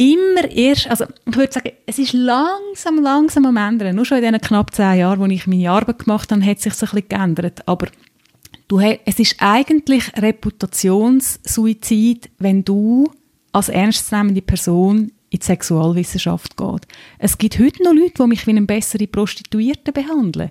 [0.00, 3.94] immer erst, also ich würde sagen, es ist langsam, langsam am ändern.
[3.94, 6.72] Nur schon in diesen knapp zehn Jahren, wo ich meine Arbeit gemacht habe, hat sich
[6.72, 7.68] ein bisschen geändert.
[7.68, 7.86] Aber
[8.66, 13.10] du, es ist eigentlich Reputationssuizid, wenn du
[13.52, 16.86] als ernstzunehmende Person in die Sexualwissenschaft geht.
[17.18, 20.48] Es gibt heute noch Leute, die mich wie eine bessere Prostituierte behandeln.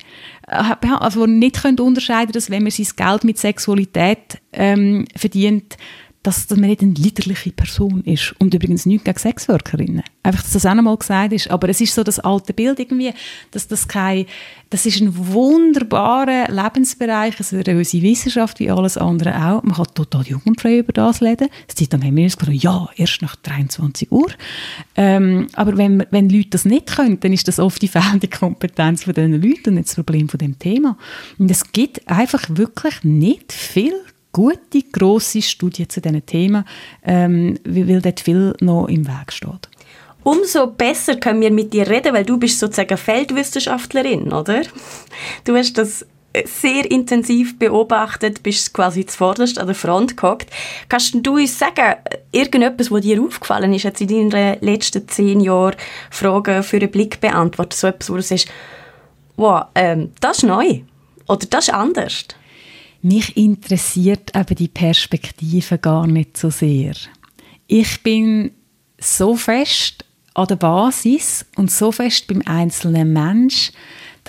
[0.48, 5.76] Äh, also die nicht unterscheiden können, dass wenn man sein Geld mit Sexualität ähm, verdient,
[6.24, 8.36] dass, man nicht eine liederliche Person ist.
[8.40, 10.04] Und übrigens nichts gegen Sexworkerinnen.
[10.22, 11.50] Einfach, dass das auch einmal gesagt ist.
[11.50, 13.14] Aber es ist so das alte Bild irgendwie,
[13.52, 14.26] dass das kein,
[14.70, 19.64] das ist ein wunderbarer Lebensbereich, eine seriöse Wissenschaft wie alles andere auch.
[19.64, 21.48] Man kann total jugendfrei über das reden.
[21.68, 24.28] Das Zeit lang haben wir uns gesagt, ja, erst nach 23 Uhr.
[24.98, 29.06] Ähm, aber wenn, wenn Leute das nicht können, dann ist das oft die fehlende Kompetenz
[29.06, 30.98] von diesen Leuten und nicht das Problem von dem Thema.
[31.38, 33.94] Und es gibt einfach wirklich nicht viel
[34.32, 36.66] gute, grosse Studien zu diesen Themen,
[37.04, 39.70] ähm, weil dort viel noch im Weg steht.
[40.24, 44.64] Umso besser können wir mit dir reden, weil du bist sozusagen Feldwissenschaftlerin, oder?
[45.46, 46.06] Du hast das
[46.46, 50.50] sehr intensiv beobachtet, bist quasi zuvorderst an der Front gehockt.
[50.88, 51.96] Kannst du uns sagen,
[52.32, 55.76] irgendetwas, was dir aufgefallen ist, jetzt in deinen letzten zehn Jahren
[56.12, 58.48] Fragen für einen Blick beantwortet, so etwas, wo du sagst,
[59.38, 60.82] wow, ähm, das ist neu
[61.28, 62.26] oder das ist anders?
[63.02, 66.94] Mich interessiert eben die Perspektive gar nicht so sehr.
[67.68, 68.52] Ich bin
[68.98, 73.72] so fest an der Basis und so fest beim einzelnen Mensch,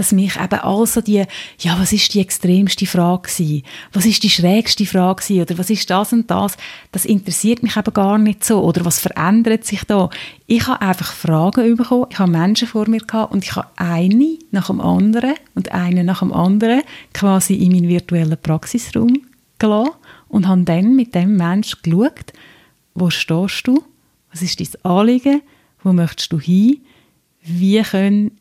[0.01, 1.27] dass mich eben also die,
[1.59, 3.63] ja, was ist die extremste Frage gewesen?
[3.93, 5.43] Was ist die schrägste Frage gewesen?
[5.43, 6.57] Oder was ist das und das?
[6.91, 8.63] Das interessiert mich eben gar nicht so.
[8.63, 10.09] Oder was verändert sich da?
[10.47, 12.07] Ich habe einfach Fragen bekommen.
[12.09, 16.03] Ich habe Menschen vor mir gehabt und ich habe eine nach dem anderen und eine
[16.03, 16.81] nach dem anderen
[17.13, 19.21] quasi in meinen virtuellen Praxisraum
[19.59, 19.93] gelassen
[20.29, 22.33] und habe dann mit dem Menschen geschaut,
[22.95, 23.85] wo stehst du?
[24.33, 25.43] Was ist dein Anliegen?
[25.83, 26.81] Wo möchtest du hin?
[27.43, 28.40] Wie können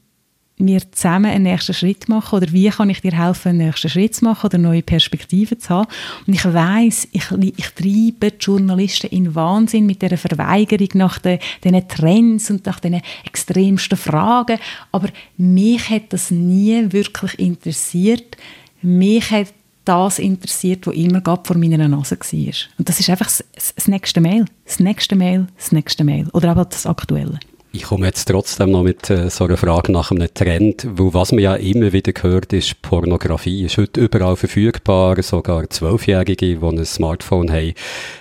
[0.60, 4.16] wir zusammen einen nächsten Schritt machen oder wie kann ich dir helfen, einen nächsten Schritt
[4.16, 5.88] zu machen oder neue Perspektiven zu haben.
[6.28, 11.39] Und ich weiß, ich, ich treibe die Journalisten in Wahnsinn mit der Verweigerung nach den,
[11.64, 14.60] den Trends und nach den extremsten Fragen,
[14.91, 18.38] aber mich hat das nie wirklich interessiert.
[18.82, 19.53] Mich hat
[19.86, 22.53] das interessiert, was immer vor meiner Nase war.
[22.78, 23.43] Und das ist einfach das,
[23.76, 27.39] das nächste Mail, das nächste Mail, das nächste Mail oder auch das Aktuelle.
[27.72, 31.32] Ich komme jetzt trotzdem noch mit äh, so einer Frage nach einem Trend, wo was
[31.32, 33.66] man ja immer wieder hört, ist Pornografie.
[33.66, 37.76] Ist heute überall verfügbar, sogar Zwölfjährige, die ein Smartphone haben,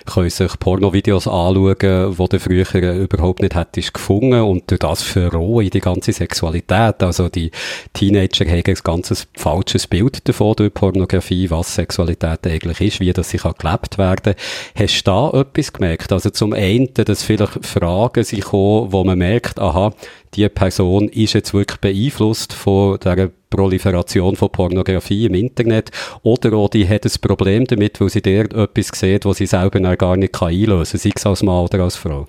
[0.05, 5.71] können sich Pornovideos anschauen, die du früher überhaupt nicht hättest gefunden und durch das verrohen
[5.71, 7.01] die ganze Sexualität.
[7.01, 7.49] Also die
[7.93, 13.31] Teenager haben ein ganz falsches Bild davon durch Pornografie, was Sexualität eigentlich ist, wie das
[13.31, 14.35] sich gelebt werden
[14.75, 16.11] Hast du da etwas gemerkt?
[16.11, 19.93] Also zum einen, dass vielleicht Fragen sich kommen, wo man merkt, merkt, aha,
[20.35, 26.69] die Person ist jetzt wirklich beeinflusst von der Proliferation von Pornografie im Internet oder auch
[26.69, 30.41] die hat ein Problem damit, weil sie dort etwas sieht, was sie selber gar nicht
[30.41, 32.27] einlösen kann, sei es als Mann oder als Frau.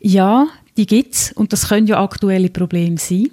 [0.00, 0.46] Ja,
[0.76, 3.28] die gibt es und das können ja aktuelle Probleme sein.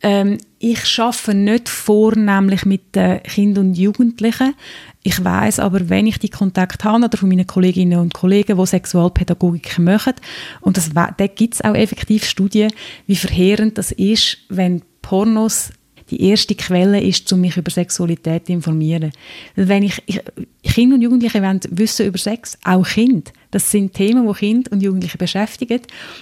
[0.00, 4.54] Ähm, ich schaffe nicht vornehmlich mit den Kindern und Jugendlichen.
[5.02, 8.66] Ich weiß aber, wenn ich die Kontakt habe oder von meinen Kolleginnen und Kollegen, die
[8.66, 10.14] Sexualpädagogik machen,
[10.60, 12.72] und das, da gibt es auch effektiv Studien,
[13.06, 15.70] wie verheerend das ist, wenn Pornos
[16.10, 19.12] die erste Quelle ist, um mich über Sexualität zu informieren.
[19.54, 20.20] Wenn ich, ich
[20.62, 23.30] Kinder und Jugendliche wollen wissen über Sex, auch Kinder.
[23.50, 25.80] Das sind Themen, die Kinder und Jugendliche beschäftigen.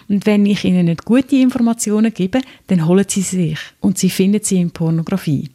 [0.09, 4.43] Und wenn ich ihnen nicht gute Informationen gebe, dann holen sie sich und sie finden
[4.43, 5.51] sie in Pornografie.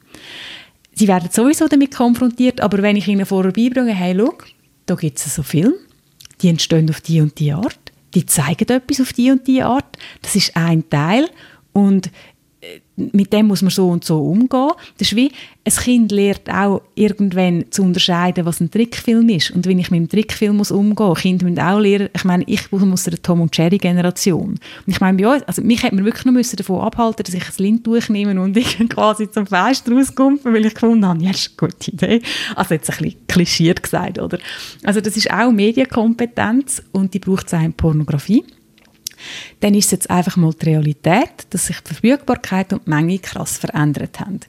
[1.01, 4.35] Sie werden sowieso damit konfrontiert, aber wenn ich ihnen vorher beibringe, hey, schau,
[4.85, 5.73] da gibt es so Filme,
[6.39, 7.79] die entstehen auf die und die Art,
[8.13, 11.27] die zeigen etwas auf die und die Art, das ist ein Teil.
[11.73, 12.11] Und
[13.13, 14.71] mit dem muss man so und so umgehen.
[14.97, 15.31] Das ist wie,
[15.63, 19.99] ein Kind lernt auch irgendwann zu unterscheiden, was ein Trickfilm ist und wie ich mit
[19.99, 21.19] dem Trickfilm muss umgehen muss.
[21.19, 24.51] Kinder müssen auch lernen, ich meine, ich komme aus der Tom und Jerry Generation.
[24.51, 27.33] Und ich meine, bei uns, also mich hätte man wirklich noch müssen davon abhalten dass
[27.33, 31.31] ich ein Lint durchnehme und ich quasi zum Fest rauskomme, weil ich gefunden habe, ja,
[31.31, 32.21] das ist eine gute Idee.
[32.55, 34.39] Also jetzt ein bisschen klischiert gesagt, oder?
[34.83, 38.43] Also das ist auch Medienkompetenz und die braucht es auch in Pornografie
[39.59, 43.19] dann ist es jetzt einfach mal die Realität, dass sich die Verfügbarkeit und die Menge
[43.19, 44.39] krass verändert haben.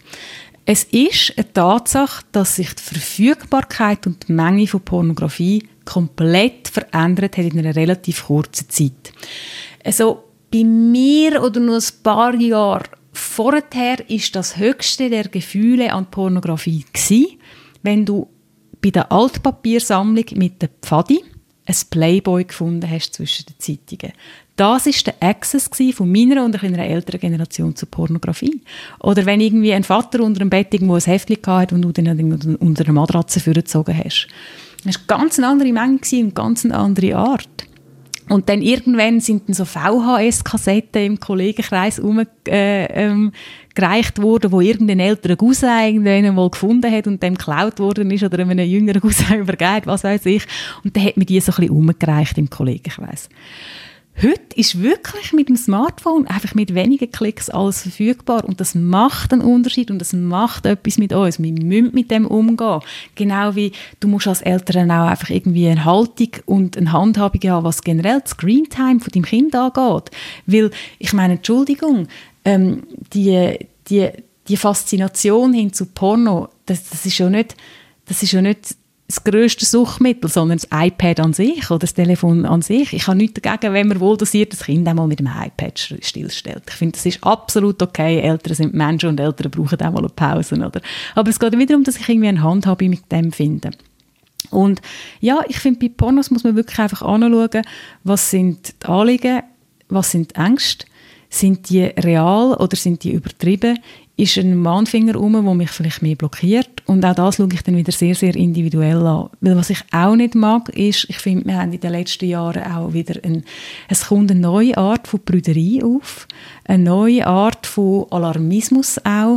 [0.64, 7.36] Es ist eine Tatsache, dass sich die Verfügbarkeit und die Menge von Pornografie komplett verändert
[7.36, 9.12] hat in einer relativ kurzen Zeit.
[9.84, 16.10] Also bei mir oder nur ein paar Jahre vorher ist das höchste der Gefühle an
[16.10, 17.38] Pornografie gsi,
[17.82, 18.28] wenn du
[18.80, 21.22] bei der Altpapiersammlung mit der Pfadi
[21.64, 24.12] ein Playboy gefunden hast zwischen den Zeitungen.
[24.62, 28.60] Das ist der Access von meiner und einer älteren Generation zur Pornografie.
[29.00, 32.56] Oder wenn irgendwie ein Vater unter dem Bett irgendwo ein Heftchen hatte und du dann
[32.60, 34.28] unter einer Matratze vorgezogen hast.
[34.84, 37.48] Das war eine ganz andere Menge und ganz eine andere Art.
[38.28, 43.32] Und dann irgendwann sind dann so VHS-Kassetten im Kollegenkreis umgereicht äh, ähm,
[43.74, 48.60] worden, wo irgendein älterer Cousin mal gefunden hat und dem geklaut worden ist oder einem
[48.60, 50.44] jüngeren Cousin übergeben, was weiß ich.
[50.84, 53.28] Und dann hat man die so ein bisschen umgereicht im Kollegenkreis.
[54.20, 59.32] Heute ist wirklich mit dem Smartphone einfach mit wenigen Klicks alles verfügbar und das macht
[59.32, 61.42] einen Unterschied und das macht etwas mit uns.
[61.42, 62.80] Wir müssen mit dem umgehen.
[63.14, 67.64] Genau wie du musst als Eltern auch einfach irgendwie eine Haltung und eine Handhabung haben,
[67.64, 70.10] was generell das Screentime von deinem Kind angeht.
[70.46, 72.06] Weil, ich meine, Entschuldigung,
[72.44, 72.82] ähm,
[73.14, 74.08] die, die,
[74.46, 77.56] die Faszination hin zu Porno, das, das ist ja nicht,
[78.04, 78.76] das ist ja nicht
[79.08, 82.92] das grösste Suchmittel, sondern das iPad an sich oder das Telefon an sich.
[82.94, 86.62] Ich habe nichts dagegen, wenn man wohl dosiert das Kind einmal mit dem iPad stillstellt.
[86.68, 88.20] Ich finde, das ist absolut okay.
[88.20, 90.54] Eltern sind Menschen und Eltern brauchen auch mal eine Pause.
[90.54, 90.80] Oder?
[91.14, 93.72] Aber es geht wieder darum, dass ich irgendwie eine Handhabe mit dem finde.
[94.50, 94.80] Und
[95.20, 97.62] ja, ich finde, bei Pornos muss man wirklich einfach anschauen,
[98.04, 99.42] was sind die Anliegen,
[99.88, 100.86] was sind die Ängste,
[101.28, 103.78] sind die real oder sind die übertrieben?
[104.16, 106.82] Ist ein Mahnfinger um, der mich vielleicht mehr blockiert.
[106.86, 109.30] Und auch das schaue ich dann wieder sehr, sehr individuell an.
[109.40, 112.62] Weil was ich auch nicht mag, ist, ich finde, wir haben in den letzten Jahren
[112.64, 113.44] auch wieder ein,
[113.88, 116.28] es kommt eine neue Art von Brüderei auf,
[116.64, 119.36] eine neue Art von Alarmismus auch,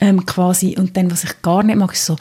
[0.00, 0.76] ähm, quasi.
[0.78, 2.16] Und dann, was ich gar nicht mag, ist so,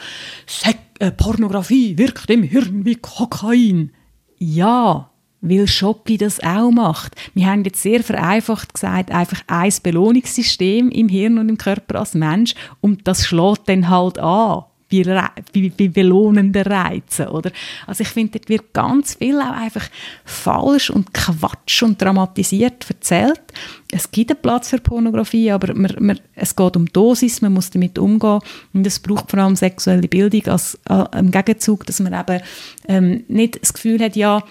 [0.99, 3.91] äh, Pornografie wirkt im Hirn wie Kokain.
[4.37, 5.09] Ja,
[5.45, 7.15] weil Shopee das auch macht.
[7.33, 12.13] Wir haben jetzt sehr vereinfacht gesagt, einfach ein Belohnungssystem im Hirn und im Körper als
[12.13, 14.65] Mensch und das schlägt dann halt an.
[14.87, 15.03] Bei,
[15.51, 17.51] bei, bei belohnenden Reizen, oder?
[17.87, 19.89] Also ich finde, dort wird ganz viel auch einfach
[20.23, 23.41] falsch und Quatsch und dramatisiert erzählt.
[23.91, 27.71] Es gibt einen Platz für Pornografie, aber man, man, es geht um Dosis, man muss
[27.71, 28.39] damit umgehen
[28.73, 32.43] und es braucht vor allem sexuelle Bildung als, äh, im Gegenzug, dass man eben
[32.87, 34.43] ähm, nicht das Gefühl hat, ja,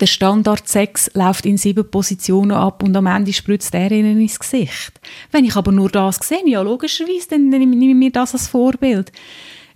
[0.00, 4.38] der Standard 6 läuft in sieben Positionen ab und am Ende spritzt er ihnen ins
[4.38, 5.00] Gesicht.
[5.32, 9.10] Wenn ich aber nur das sehe, ja logischerweise, dann nehme ich mir das als Vorbild.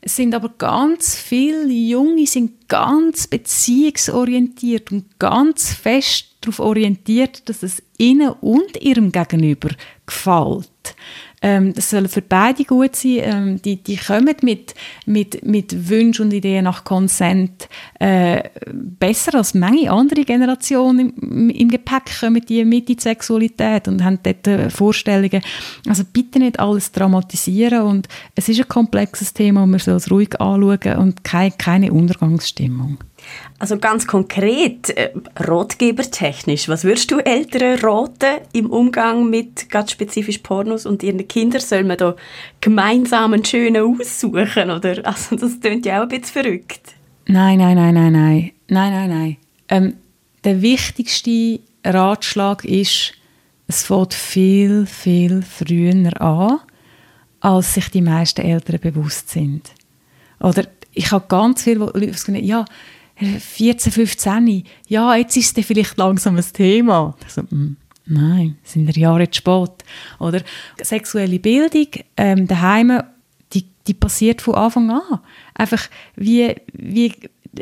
[0.00, 7.62] Es sind aber ganz viele Junge, sind ganz beziehungsorientiert und ganz fest darauf orientiert, dass
[7.62, 9.70] es ihnen und ihrem Gegenüber
[10.04, 10.68] gefällt.
[11.42, 13.18] Ähm, das soll für beide gut sein.
[13.22, 14.74] Ähm, die, die kommen mit,
[15.06, 17.68] mit, mit Wünschen und Ideen nach Consent
[17.98, 23.88] äh, besser als manche andere Generationen im, im Gepäck kommen die mit in die Sexualität
[23.88, 25.42] und haben dort äh, Vorstellungen.
[25.88, 30.10] Also bitte nicht alles dramatisieren und es ist ein komplexes Thema und man soll es
[30.10, 32.98] ruhig anschauen und keine, keine Untergangsstimmung.
[33.58, 40.38] Also ganz konkret, äh, ratgebertechnisch, was würdest du Eltern raten im Umgang mit ganz spezifisch
[40.38, 41.60] Pornos und ihren Kindern?
[41.60, 42.16] Soll man da
[42.60, 44.70] gemeinsam einen schönen aussuchen?
[44.70, 45.02] Oder?
[45.12, 46.94] Also das klingt ja auch ein bisschen verrückt.
[47.26, 48.52] Nein, nein, nein, nein, nein.
[48.68, 49.36] Nein, nein, nein.
[49.68, 49.94] Ähm,
[50.44, 53.12] der wichtigste Ratschlag ist,
[53.68, 56.60] es fängt viel, viel früher an,
[57.40, 59.70] als sich die meisten Eltern bewusst sind.
[60.40, 62.64] Oder ich habe ganz viele Leute gesagt, ja,
[63.24, 67.16] 14, 15, ja, jetzt ist es vielleicht langsam ein Thema.
[67.28, 69.72] So, mm, nein, sind wir Jahre zu spät.
[70.18, 70.42] Oder
[70.80, 73.02] sexuelle Bildung ähm, daheim,
[73.52, 75.20] die, die passiert von Anfang an.
[75.54, 77.12] Einfach, wie, wie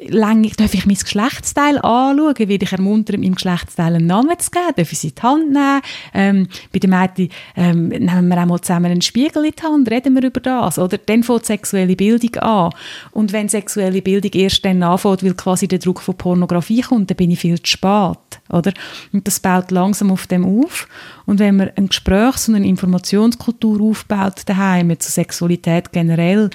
[0.09, 2.39] lang, darf ich mein Geschlechtsteil anschauen?
[2.39, 4.73] Werde ich ermuntern, meinem Geschlechtsteil einen Namen zu geben?
[4.77, 5.83] Darf ich sie in die Hand nehmen?
[6.15, 9.91] Ähm, bei den Mädchen ähm, nehmen wir auch mal zusammen einen Spiegel in die Hand,
[9.91, 10.79] reden wir über das.
[10.79, 12.71] Oder dann fängt sexuelle Bildung an.
[13.11, 17.17] Und wenn sexuelle Bildung erst dann anfängt, weil quasi der Druck von Pornografie kommt, dann
[17.17, 18.19] bin ich viel zu spät.
[18.49, 18.73] Oder?
[19.13, 20.89] Und das baut langsam auf dem auf.
[21.27, 26.51] Und wenn man ein Gesprächs- und eine Informationskultur aufbaut daheim zur Sexualität generell,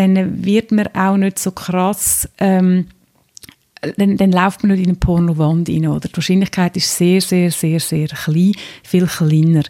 [0.00, 2.88] dann wird man auch nicht so krass ähm,
[3.96, 6.08] dann, dann läuft man nicht in eine Pornowand rein, oder?
[6.08, 8.52] Die Wahrscheinlichkeit ist sehr, sehr, sehr, sehr klein,
[8.82, 9.62] viel kleiner.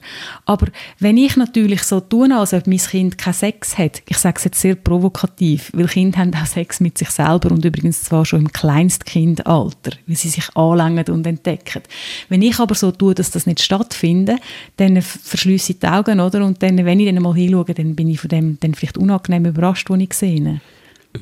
[0.47, 0.67] Aber
[0.99, 4.45] wenn ich natürlich so tue, als ob mein Kind keinen Sex hat, ich sage es
[4.45, 8.41] jetzt sehr provokativ, weil Kinder haben auch Sex mit sich selber und übrigens zwar schon
[8.41, 11.83] im Kleinstkindalter, weil sie sich anlangen und entdecken.
[12.29, 14.41] Wenn ich aber so tue, dass das nicht stattfindet,
[14.77, 16.45] dann verschließe ich die Augen, oder?
[16.45, 19.47] Und dann, wenn ich dann mal hinschaue, dann bin ich von dem dann vielleicht unangenehm
[19.47, 20.61] überrascht, was ich sehe.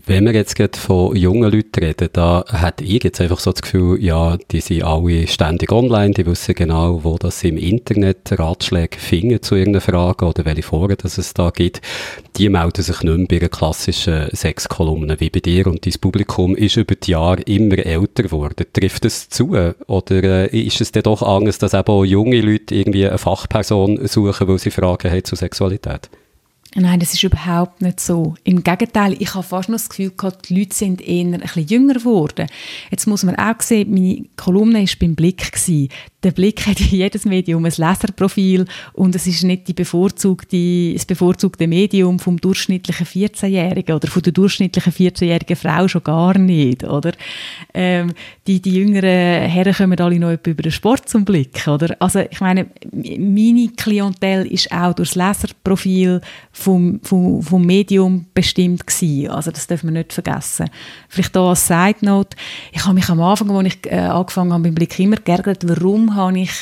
[0.04, 3.62] Wenn wir jetzt gerade von jungen Leuten reden, da hat ich jetzt einfach so das
[3.62, 8.98] Gefühl, ja, die sind alle ständig online, die wissen genau, wo das im Internet Ratschläge
[8.98, 11.80] finden zu irgendeiner Frage oder welche Foren das es da gibt.
[12.36, 16.54] Die melden sich nicht mehr bei einer klassischen Sexkolumne wie bei dir und dein Publikum
[16.54, 18.66] ist über die Jahre immer älter geworden.
[18.70, 19.56] Trifft es zu?
[19.86, 24.06] Oder äh, ist es denn doch anders, dass eben auch junge Leute irgendwie eine Fachperson
[24.06, 26.10] suchen, weil sie Fragen haben zur Sexualität?
[26.80, 28.34] Nein, das ist überhaupt nicht so.
[28.44, 31.66] Im Gegenteil, ich habe fast noch das Gefühl gehabt, die Leute sind eher ein bisschen
[31.66, 32.46] jünger geworden.
[32.90, 35.52] Jetzt muss man auch sehen, meine Kolumne war beim Blick.
[35.52, 35.88] Gewesen.
[36.24, 41.68] Der Blick hat jedes Medium ein Leserprofil und es ist nicht die bevorzugte, das bevorzugte
[41.68, 47.12] Medium vom durchschnittlichen 14-Jährigen oder von der durchschnittlichen 14-jährigen Frau schon gar nicht, oder?
[47.72, 48.14] Ähm,
[48.48, 51.94] die, die jüngeren Herren kommen alle noch über den Sport zum Blick, oder?
[52.00, 56.20] Also ich meine, meine Klientel ist auch durch das Leserprofil
[56.50, 59.30] vom, vom, vom Medium bestimmt gewesen.
[59.30, 60.68] Also das darf man nicht vergessen.
[61.08, 62.36] Vielleicht da als Side Note.
[62.72, 66.07] Ich habe mich am Anfang, als ich äh, angefangen habe, beim Blick immer geärgert, warum
[66.14, 66.52] habe ich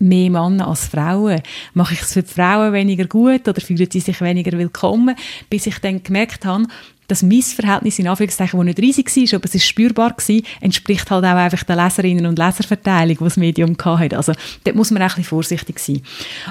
[0.00, 1.42] mehr Männer als Frauen.
[1.74, 5.14] Mache ich es für die Frauen weniger gut oder fühlen sie sich weniger willkommen?
[5.48, 6.66] Bis ich dann gemerkt habe,
[7.06, 11.24] das Missverhältnis in Anführungszeichen, das nicht riesig war, aber es ist spürbar war, entspricht halt
[11.24, 14.16] auch einfach der Leserinnen- und Leserverteilung, die das Medium hatte.
[14.16, 14.32] Also
[14.64, 16.02] dort muss man auch ein bisschen vorsichtig sein.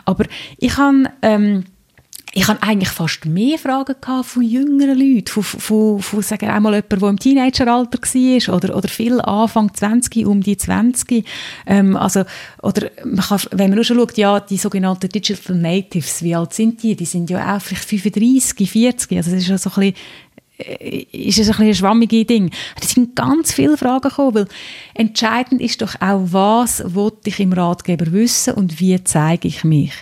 [0.06, 0.26] Aber
[0.58, 1.06] ich habe...
[1.22, 1.64] Ähm,
[2.34, 6.54] ich habe eigentlich fast mehr Fragen gehabt von jüngeren Leuten, von, von, von sagen wir
[6.54, 11.26] einmal jemand, der im Teenageralter war oder, oder viel Anfang 20, um die 20.
[11.66, 12.24] Ähm, also,
[12.62, 16.54] oder man kann, wenn man nur schon schaut, ja, die sogenannten Digital Natives, wie alt
[16.54, 16.96] sind die?
[16.96, 19.96] Die sind ja auch vielleicht 35, 40, also das ist ja so ein bisschen
[20.60, 22.52] äh, ist es ein, ein schwammiges Ding.
[22.80, 24.48] Es sind ganz viele Fragen gekommen, weil
[24.94, 29.94] entscheidend ist doch auch, was wollte ich im Ratgeber wissen und wie zeige ich mich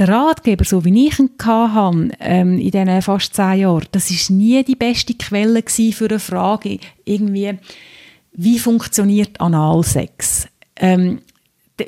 [0.00, 4.30] der Ratgeber, so wie ich ihn hatte, ähm, in diesen fast zehn Jahren, das ist
[4.30, 7.58] nie die beste Quelle für eine Frage, irgendwie,
[8.32, 10.48] wie funktioniert Analsex?
[10.76, 11.20] Ähm,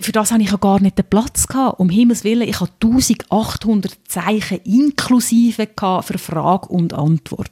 [0.00, 1.78] für das hatte ich ja gar nicht den Platz gehabt.
[1.78, 7.50] Um Himmels Willen, ich hatte 1800 Zeichen inklusive für Frage und Antwort.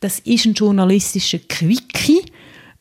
[0.00, 2.22] Das ist ein journalistischer Quickie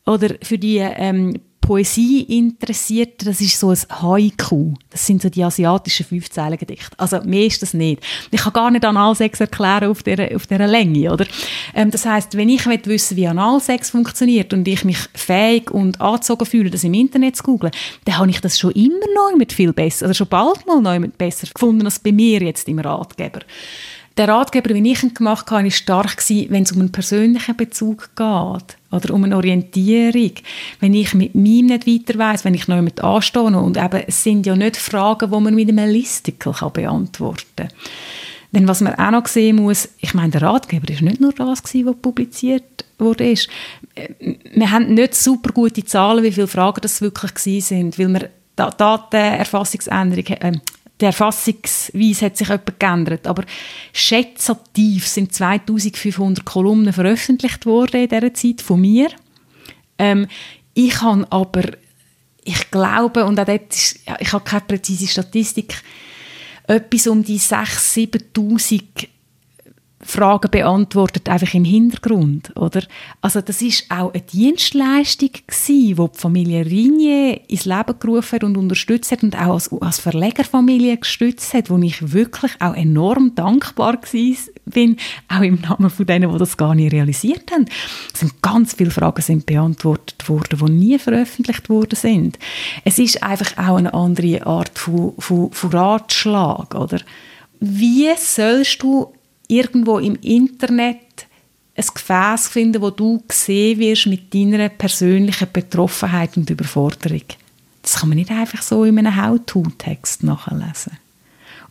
[0.05, 4.75] oder für die ähm, Poesie interessiert, das ist so ein Haiku.
[4.91, 6.91] Das sind so die asiatischen Fünfzeilen-Gedichte.
[6.99, 8.03] Also mehr ist das nicht.
[8.29, 11.25] Ich kann gar nicht Analsex erklären auf dieser, auf dieser Länge, oder?
[11.73, 16.45] Ähm, das heißt, wenn ich wissen wie Analsex funktioniert und ich mich fähig und angezogen
[16.45, 17.71] fühle, das im Internet zu googlen,
[18.05, 20.99] dann habe ich das schon immer noch mit viel besser, oder schon bald mal noch
[20.99, 23.39] mit besser gefunden als bei mir jetzt im Ratgeber.
[24.17, 28.15] Der Ratgeber, den ich ihn gemacht habe, war stark, wenn es um einen persönlichen Bezug
[28.15, 30.31] geht oder um eine Orientierung.
[30.79, 34.23] Wenn ich mit meinem nicht weiter weiss, wenn ich noch jemand anstehe und eben, es
[34.23, 37.69] sind ja nicht Fragen, die man mit einem Listicle beantworten kann.
[38.51, 41.61] Denn was man auch noch sehen muss, ich meine, der Ratgeber ist nicht nur das
[41.63, 43.33] was publiziert wurde.
[44.53, 50.25] Wir haben nicht super gute Zahlen, wie viele Fragen das wirklich sind, weil wir Datenerfassungsänderung,
[50.27, 50.53] äh,
[51.01, 53.43] die Erfassungsweise hat sich etwas geändert, aber
[53.91, 59.09] schätzativ sind 2500 Kolumnen veröffentlicht worden in dieser Zeit von mir.
[59.97, 60.27] Ähm,
[60.73, 61.63] ich habe aber,
[62.43, 65.81] ich glaube, und auch dort ist, ich habe keine präzise Statistik,
[66.67, 69.07] etwas um die 6.000, 7.000
[70.05, 72.83] Fragen beantwortet, einfach im Hintergrund, oder?
[73.21, 78.57] Also das ist auch eine Dienstleistung gewesen, die die Familie Ringier ins Leben gerufen und
[78.57, 83.99] unterstützt hat und auch als, als Verlegerfamilie gestützt hat, wo ich wirklich auch enorm dankbar
[84.65, 87.65] bin, auch im Namen von denen, die das gar nicht realisiert haben.
[88.13, 92.37] Es sind ganz viele Fragen sind beantwortet worden, die nie veröffentlicht worden sind.
[92.83, 96.99] Es ist einfach auch eine andere Art von, von, von Ratschlag, oder?
[97.59, 99.14] Wie sollst du
[99.47, 101.27] irgendwo im Internet
[101.75, 107.23] ein Gefäß finden, wo du gesehen wirst mit deiner persönlichen Betroffenheit und Überforderung.
[107.81, 110.97] Das kann man nicht einfach so in einem How-to-Text nachlesen.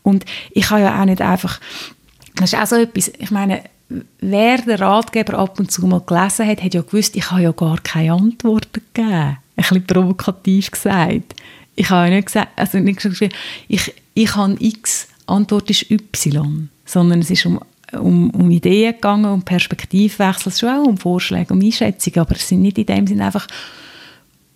[0.02, 1.58] Und ich habe ja auch nicht einfach,
[2.36, 3.64] das ist auch so etwas, ich meine,
[4.20, 7.52] wer den Ratgeber ab und zu mal gelesen hat, hat ja gewusst, ich habe ja
[7.52, 9.10] gar keine Antworten gegeben.
[9.10, 11.34] Ein bisschen provokativ gesagt.
[11.76, 13.34] Ich habe ja nicht gesagt, also nicht gesagt,
[13.68, 17.60] ich, ich habe X, Antwort ist Y sondern es ist um
[17.92, 22.62] um, um Ideen gegangen, um Perspektivwechsel, schon auch um Vorschläge, um Einschätzungen, aber es sind
[22.62, 23.46] nicht in dem Sinne einfach,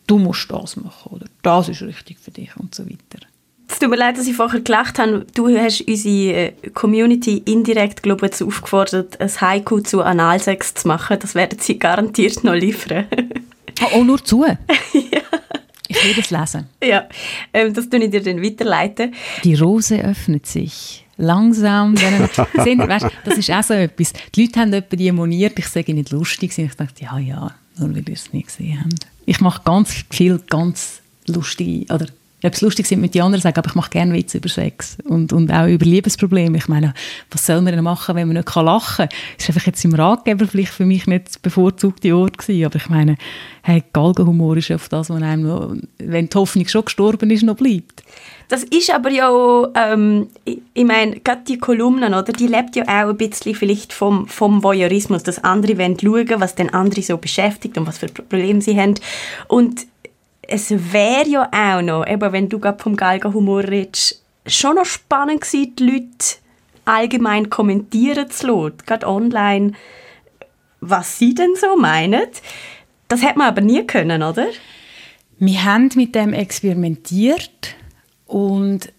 [0.06, 3.26] du musst das machen oder das ist richtig für dich und so weiter.
[3.70, 5.26] Es tut mir leid, dass ich vorher gelacht habe.
[5.34, 11.18] Du hast unsere äh, Community indirekt, glaube ich, aufgefordert, ein Haiku zu Analsex zu machen.
[11.20, 13.04] Das werden sie garantiert noch liefern.
[13.82, 14.44] Oh, oh nur zu?
[14.46, 14.56] ja.
[15.86, 16.66] Ich will das lesen.
[16.82, 17.08] Ja,
[17.52, 19.14] ähm, das tue ich dir dann weiterleiten.
[19.44, 21.06] Die Rose öffnet sich.
[21.18, 21.96] Langsam.
[22.64, 24.12] Sind, weißt, das ist auch so etwas.
[24.34, 26.56] Die Leute haben etwa die moniert, ich sage nicht lustig.
[26.56, 29.06] Ich dachte, ja, ja, nur weil ihr es nicht gesehen habt.
[29.26, 32.06] Ich mache ganz viel ganz lustige, oder
[32.44, 34.96] ob es lustig sind mit die anderen sagen, aber ich mache gerne Witze über Sex
[35.04, 36.56] und, und auch über Liebesprobleme.
[36.58, 36.94] Ich meine,
[37.30, 39.08] was soll man denn machen, wenn man nicht lachen kann?
[39.36, 42.76] Das ist einfach jetzt im Ratgeber vielleicht für mich nicht das bevorzugte Ort gewesen, aber
[42.76, 43.16] ich meine,
[43.62, 47.56] hey, Galgenhumor ist auf das, was einem, noch, wenn die Hoffnung schon gestorben ist, noch
[47.56, 48.04] bleibt.
[48.48, 52.76] Das ist aber ja auch, ähm, ich, ich meine, gerade die Kolumnen, oder, die lebt
[52.76, 57.02] ja auch ein bisschen vielleicht vom, vom Voyeurismus, dass andere wollen schauen, was den andere
[57.02, 58.94] so beschäftigt und was für Probleme sie haben.
[59.48, 59.86] Und
[60.48, 65.42] es wäre ja auch noch, eben wenn du gerade vom Galgenhumor redest, schon noch spannend
[65.42, 66.36] gewesen, die Leute
[66.86, 69.72] allgemein kommentieren zu lassen, gerade online,
[70.80, 72.26] was sie denn so meinen.
[73.08, 74.46] Das hätte man aber nie können, oder?
[75.38, 77.76] Wir haben mit dem experimentiert
[78.26, 78.90] und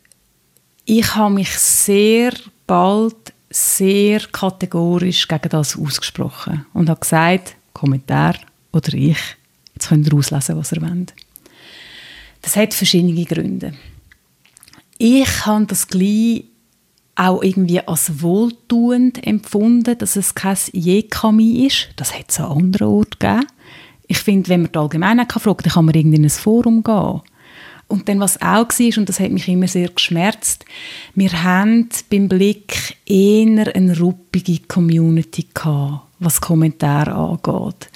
[0.86, 2.32] ich habe mich sehr
[2.68, 8.36] bald sehr kategorisch gegen das ausgesprochen und habe gesagt, Kommentar
[8.72, 9.18] oder ich,
[9.74, 11.14] jetzt könnt ihr auslesen, was ihr wollt.
[12.42, 13.74] Das hat verschiedene Gründe.
[14.98, 16.46] Ich habe das gleich
[17.16, 21.90] auch irgendwie als wohltuend empfunden, dass es kein Jekami ist.
[21.98, 23.48] Das hat es an anderen Orten gegeben.
[24.08, 27.22] Ich finde, wenn man die Allgemeinheit kann, dann kann man irgendwie in ein Forum gehen.
[27.88, 30.66] Und dann, was auch war, und das hat mich immer sehr geschmerzt,
[31.16, 37.90] wir haben beim Blick eher eine ruppige Community gehabt, was Kommentare angeht.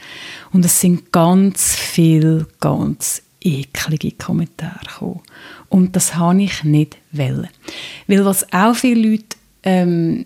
[0.51, 5.21] Und es sind ganz viele, ganz eklige Kommentare gekommen.
[5.69, 7.49] Und das habe ich nicht wollen.
[8.07, 10.25] Weil was auch viele Leute ähm,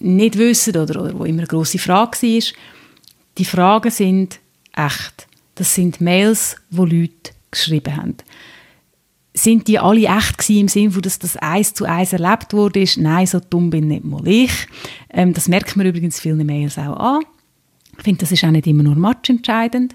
[0.00, 2.42] nicht wissen oder, oder wo immer eine grosse Frage war,
[3.38, 4.40] die Fragen sind
[4.74, 5.26] echt.
[5.54, 8.16] Das sind Mails, die Leute geschrieben haben.
[9.34, 12.84] Sind die alle echt gewesen, im Sinne, dass das eins zu eins erlebt wurde?
[12.96, 14.52] Nein, so dumm bin nicht mal ich.
[15.10, 17.22] Ähm, das merkt man übrigens vielen Mails auch an.
[17.96, 19.94] Ich finde, das ist auch nicht immer nur matchentscheidend.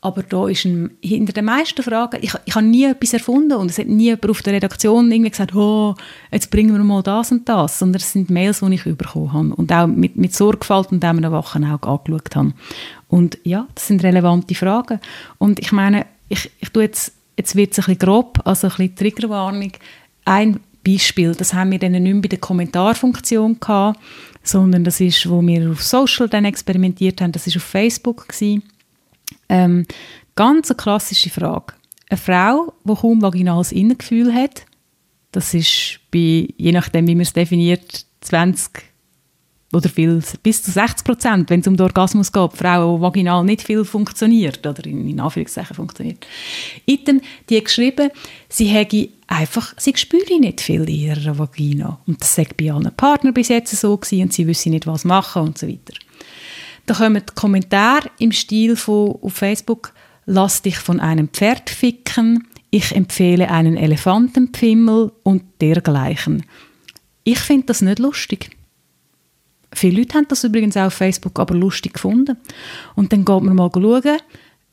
[0.00, 3.70] Aber da ist ein, hinter den meisten Fragen, ich, ich habe nie etwas erfunden und
[3.70, 5.96] es hat nie jemand auf der Redaktion irgendwie gesagt, oh,
[6.30, 9.54] jetzt bringen wir mal das und das, sondern es sind Mails, die ich bekommen habe
[9.56, 12.52] und auch mit, mit Sorgfalt und einem wachen Auge angeschaut habe.
[13.08, 15.00] Und ja, das sind relevante Fragen.
[15.38, 18.76] Und ich meine, ich, ich tue jetzt, jetzt wird es ein bisschen grob, also ein
[18.76, 19.72] bisschen Triggerwarnung.
[20.24, 23.98] Ein Beispiel, das haben wir dann nicht mehr bei der Kommentarfunktion gehabt,
[24.44, 28.62] sondern das ist, wo wir auf Social dann experimentiert haben, das ist auf Facebook gewesen
[29.48, 29.86] ähm,
[30.34, 31.74] ganz eine klassische Frage.
[32.08, 34.64] Eine Frau, die kaum vaginales Innengefühl hat,
[35.32, 38.88] das ist bei, je nachdem, wie man es definiert, 20
[39.72, 43.44] oder viel, bis zu 60 Prozent, wenn es um den Orgasmus geht, Frauen, wo vaginal
[43.44, 46.26] nicht viel funktioniert oder in, in Anführungszeichen funktioniert.
[46.86, 48.10] Item, die hat geschrieben,
[48.48, 52.00] sie hätte einfach, sie spüre nicht viel in ihrer Vagina.
[52.06, 55.04] Und das sagt bei allen Partnern bis jetzt so gewesen und sie wissen nicht, was
[55.04, 55.94] machen und so weiter.
[56.88, 59.92] Da kommen Kommentare im Stil von auf Facebook,
[60.24, 66.46] lass dich von einem Pferd ficken, ich empfehle einen Elefantenpfimmel und dergleichen.
[67.24, 68.56] Ich finde das nicht lustig.
[69.74, 72.38] Viele Leute haben das übrigens auch auf Facebook aber lustig gefunden.
[72.94, 74.16] Und dann geht man mal schauen,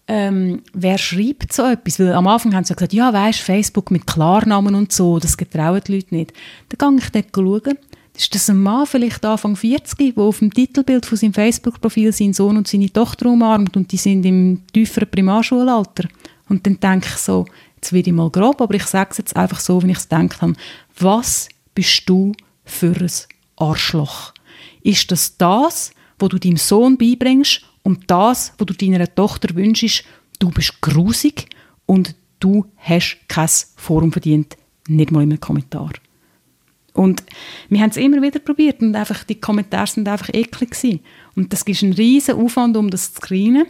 [0.08, 2.00] ähm, wer schreibt so etwas?
[2.00, 5.82] Weil am Anfang haben sie gesagt, ja, weißt Facebook mit Klarnamen und so, das getrauen
[5.86, 6.32] die Leute nicht.
[6.70, 7.78] Dann gehe ich dort schauen
[8.16, 12.34] ist das ein Mann, vielleicht Anfang 40, der auf dem Titelbild von seinem Facebook-Profil seinen
[12.34, 16.08] Sohn und seine Tochter umarmt und die sind im tieferen Primarschulalter.
[16.48, 19.36] Und dann denke ich so, jetzt werde ich mal grob, aber ich sage es jetzt
[19.36, 20.54] einfach so, wie ich es gedacht habe.
[21.00, 22.32] Was bist du
[22.64, 23.12] für ein
[23.58, 24.34] Arschloch?
[24.82, 30.04] Ist das das, was du deinem Sohn beibringst und das, was du deiner Tochter wünschst,
[30.40, 31.48] du bist grusig
[31.86, 35.92] und du hast kein Forum verdient, nicht mal in einem Kommentar.
[36.96, 37.24] Und
[37.70, 41.02] wir haben es immer wieder probiert und einfach, die Kommentare sind einfach eklig gewesen.
[41.36, 43.68] Und das ist ein riesen Aufwand, um das zu screenen.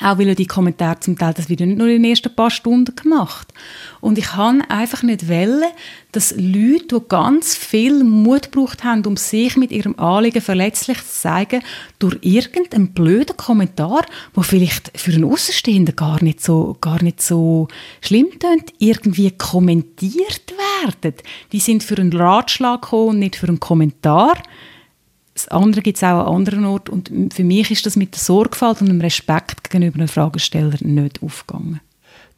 [0.00, 2.96] Auch weil die Kommentare zum Teil, das wieder nicht nur in den ersten paar Stunden
[2.96, 3.54] gemacht.
[4.00, 5.70] Und ich kann einfach nicht wollen,
[6.10, 11.20] dass Leute, die ganz viel Mut gebraucht haben, um sich mit ihrem Anliegen verletzlich zu
[11.20, 11.62] zeigen,
[12.00, 14.04] durch irgendeinen blöden Kommentar,
[14.34, 17.68] wo vielleicht für einen Außenstehenden gar nicht so, gar nicht so
[18.00, 21.14] schlimm tönt, irgendwie kommentiert werden.
[21.52, 24.42] Die sind für einen Ratschlag gekommen und nicht für einen Kommentar
[25.34, 26.92] das andere gibt es auch an anderen Orten.
[26.92, 31.22] Und für mich ist das mit der Sorgfalt und dem Respekt gegenüber einem Fragesteller nicht
[31.22, 31.80] aufgegangen.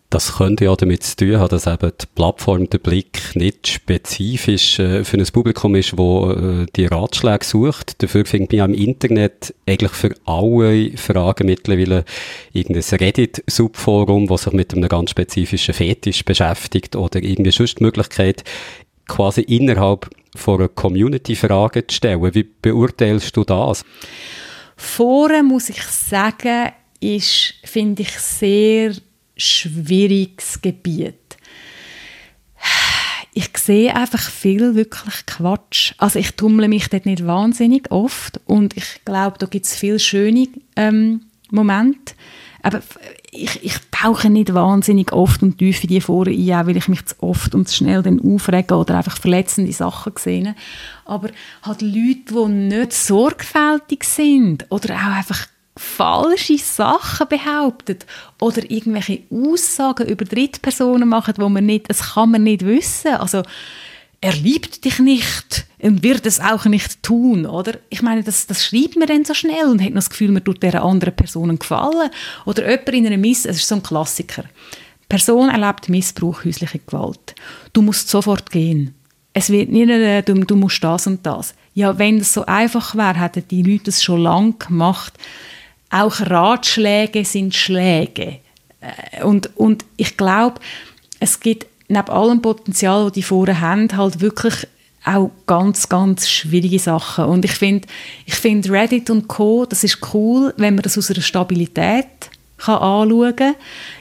[0.09, 4.79] Das könnte ja damit zu tun haben, dass eben die Plattform der Blick nicht spezifisch
[4.79, 8.01] äh, für ein Publikum ist, wo äh, die Ratschläge sucht.
[8.03, 12.05] Dafür findet man im Internet eigentlich für alle Fragen mittlerweile
[12.53, 18.45] irgendein Reddit-Subforum, das sich mit einem ganz spezifischen Fetisch beschäftigt oder irgendwie sonst Möglichkeit,
[19.07, 22.35] quasi innerhalb von einer Community Fragen zu stellen.
[22.35, 23.85] Wie beurteilst du das?
[24.77, 28.95] Foren, muss ich sagen, ist, finde ich, sehr
[29.37, 31.15] schwieriges Gebiet.
[33.33, 35.93] Ich sehe einfach viel wirklich Quatsch.
[35.99, 39.99] Also ich tummle mich dort nicht wahnsinnig oft und ich glaube, da gibt es viele
[39.99, 41.21] schöne ähm,
[41.51, 42.15] Momente.
[42.63, 42.81] Aber
[43.37, 46.89] ich, ich tauche nicht wahnsinnig oft und tief in die Foren ein, auch weil ich
[46.89, 50.55] mich zu oft und zu schnell dann aufrege oder einfach verletzende Sachen sehe.
[51.05, 51.29] Aber
[51.63, 55.47] halt Leute, die nicht sorgfältig sind oder auch einfach
[55.77, 58.07] falsche Sachen behauptet
[58.41, 63.15] oder irgendwelche Aussagen über Drittpersonen machen, wo man nicht, das kann man nicht wissen.
[63.15, 63.43] Also
[64.27, 67.79] er liebt dich nicht und wird es auch nicht tun, oder?
[67.91, 70.43] Ich meine, das, das schreibt man dann so schnell und hat noch das Gefühl, man
[70.43, 72.11] tut dieser anderen Person gefallen.
[72.45, 74.45] Oder jemand in einer Miss, es ist so ein Klassiker.
[75.09, 77.37] Person erlebt Missbrauch, häusliche Gewalt.
[77.73, 78.97] Du musst sofort gehen.
[79.33, 81.55] Es wird nicht, äh, du, du musst das und das.
[81.75, 85.13] Ja, wenn es so einfach wäre, hätten die Leute es schon lange gemacht
[85.91, 88.41] auch Ratschläge sind Schläge.
[88.81, 90.61] Äh, und, und ich glaube,
[91.21, 94.67] es gibt neben allem Potenzial, das die Foren haben, halt wirklich
[95.05, 97.27] auch ganz, ganz schwierige Sachen.
[97.27, 97.87] Und ich finde
[98.25, 102.07] ich find Reddit und Co., das ist cool, wenn man das aus einer Stabilität
[102.59, 103.55] kann anschauen kann.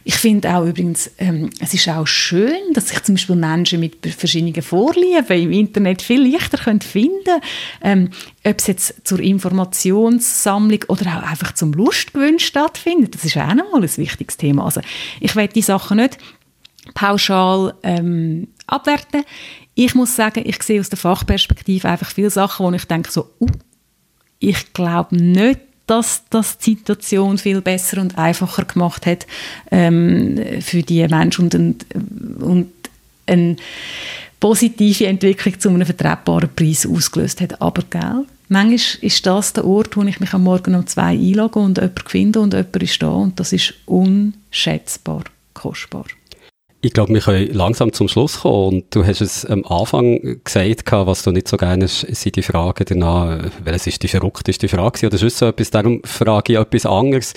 [0.06, 3.98] Ich finde auch übrigens, ähm, es ist auch schön, dass sich zum Beispiel Menschen mit
[4.06, 7.42] verschiedenen Vorlieben im Internet viel leichter können finden
[7.82, 8.12] ähm,
[8.46, 13.84] Ob es jetzt zur Informationssammlung oder auch einfach zum Lustgewinn stattfindet, das ist auch nochmal
[13.84, 14.66] ein wichtiges Thema.
[14.66, 14.82] Also
[15.20, 16.18] ich will die Sachen nicht
[16.94, 19.24] pauschal ähm, abwerten.
[19.74, 23.30] Ich muss sagen, ich sehe aus der Fachperspektive einfach viele Sachen, wo ich denke so,
[23.40, 23.48] uh,
[24.40, 29.28] ich glaube nicht, dass das die Situation viel besser und einfacher gemacht hat
[29.72, 31.86] ähm, für die Menschen und, und,
[32.42, 32.72] und
[33.28, 33.56] eine
[34.40, 37.62] positive Entwicklung zu einem vertretbaren Preis ausgelöst hat.
[37.62, 41.60] Aber gell, manchmal ist das der Ort, wo ich mich am Morgen um zwei einlogge
[41.60, 46.06] und jemanden finde und jemand ist da und das ist unschätzbar kostbar.
[46.86, 48.68] Ich glaube, wir können langsam zum Schluss kommen.
[48.68, 52.44] Und du hast es am Anfang gesagt, was du nicht so gerne hast, sind die
[52.44, 55.72] Fragen danach, welches ist die verrückteste Frage oder sonst so etwas.
[55.72, 57.34] Darum frage ich etwas anderes.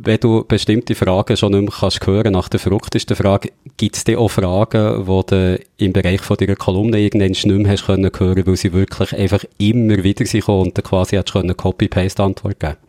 [0.00, 4.02] Wenn du bestimmte Fragen schon nicht mehr kannst hören nach der verrücktesten Frage, gibt es
[4.02, 8.10] dir auch Fragen, die du im Bereich von deiner Kolumne irgendwann nicht mehr hast können
[8.18, 12.87] hören, weil sie wirklich einfach immer wieder sind und du quasi können Copy-Paste-Antwort geben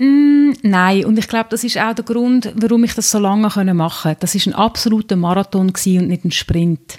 [0.00, 3.42] Mm, nein, und ich glaube, das ist auch der Grund, warum ich das so lange
[3.74, 4.16] machen konnte.
[4.20, 6.98] Das ist ein absoluter Marathon und nicht ein Sprint.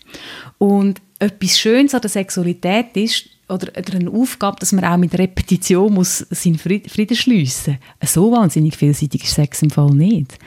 [0.59, 5.93] Und etwas Schönes an der Sexualität ist, oder, eine Aufgabe, dass man auch mit Repetition
[5.93, 8.13] muss seinen Frieden schliessen muss.
[8.13, 10.37] So wahnsinnig vielseitig ist Sex im Fall nicht.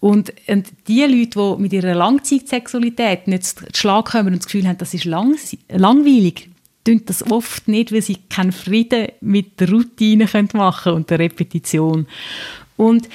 [0.00, 4.66] Und, und die Leute, die mit ihrer Langzeitsexualität nicht zu Schlag kommen und das Gefühl
[4.66, 5.36] haben, das ist lang,
[5.68, 6.50] langweilig,
[6.90, 11.18] tun das oft nicht, weil sie keinen Frieden mit der Routine machen können und der
[11.18, 12.06] Repetition.
[12.76, 13.08] Und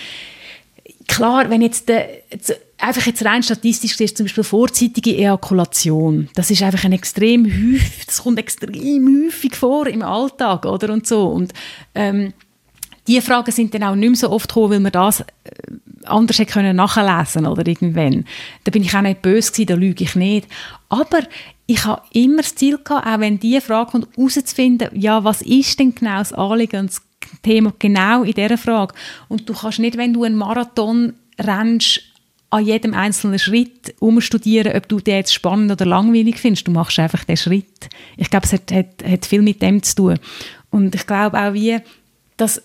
[1.08, 2.08] klar, wenn jetzt, der,
[2.78, 8.06] einfach jetzt rein statistisch ist zum Beispiel vorzeitige Ejakulation, das ist einfach ein extrem häufig,
[8.06, 11.54] das kommt extrem häufig vor im Alltag, oder und so und
[11.94, 12.34] ähm,
[13.08, 15.26] die Fragen sind dann auch nicht mehr so oft gekommen, weil man das äh,
[16.06, 18.26] anders hätte können nachlesen oder irgendwann.
[18.64, 20.48] Da bin ich auch nicht böse gewesen, da lüge ich nicht.
[20.90, 21.20] Aber
[21.68, 25.80] ich habe immer das Ziel gehabt, auch wenn diese Frage kommt, herauszufinden, ja, was ist
[25.80, 27.02] denn genau das Anliegen und das
[27.42, 28.94] Thema genau in dieser Frage.
[29.30, 32.02] Und du kannst nicht, wenn du einen Marathon rennst,
[32.52, 36.68] an jedem einzelnen Schritt umstudieren, ob du den jetzt spannend oder langweilig findest.
[36.68, 37.90] Du machst einfach den Schritt.
[38.16, 40.20] Ich glaube, es hat, hat, hat viel mit dem zu tun.
[40.70, 41.80] Und ich glaube auch, wie,
[42.38, 42.62] dass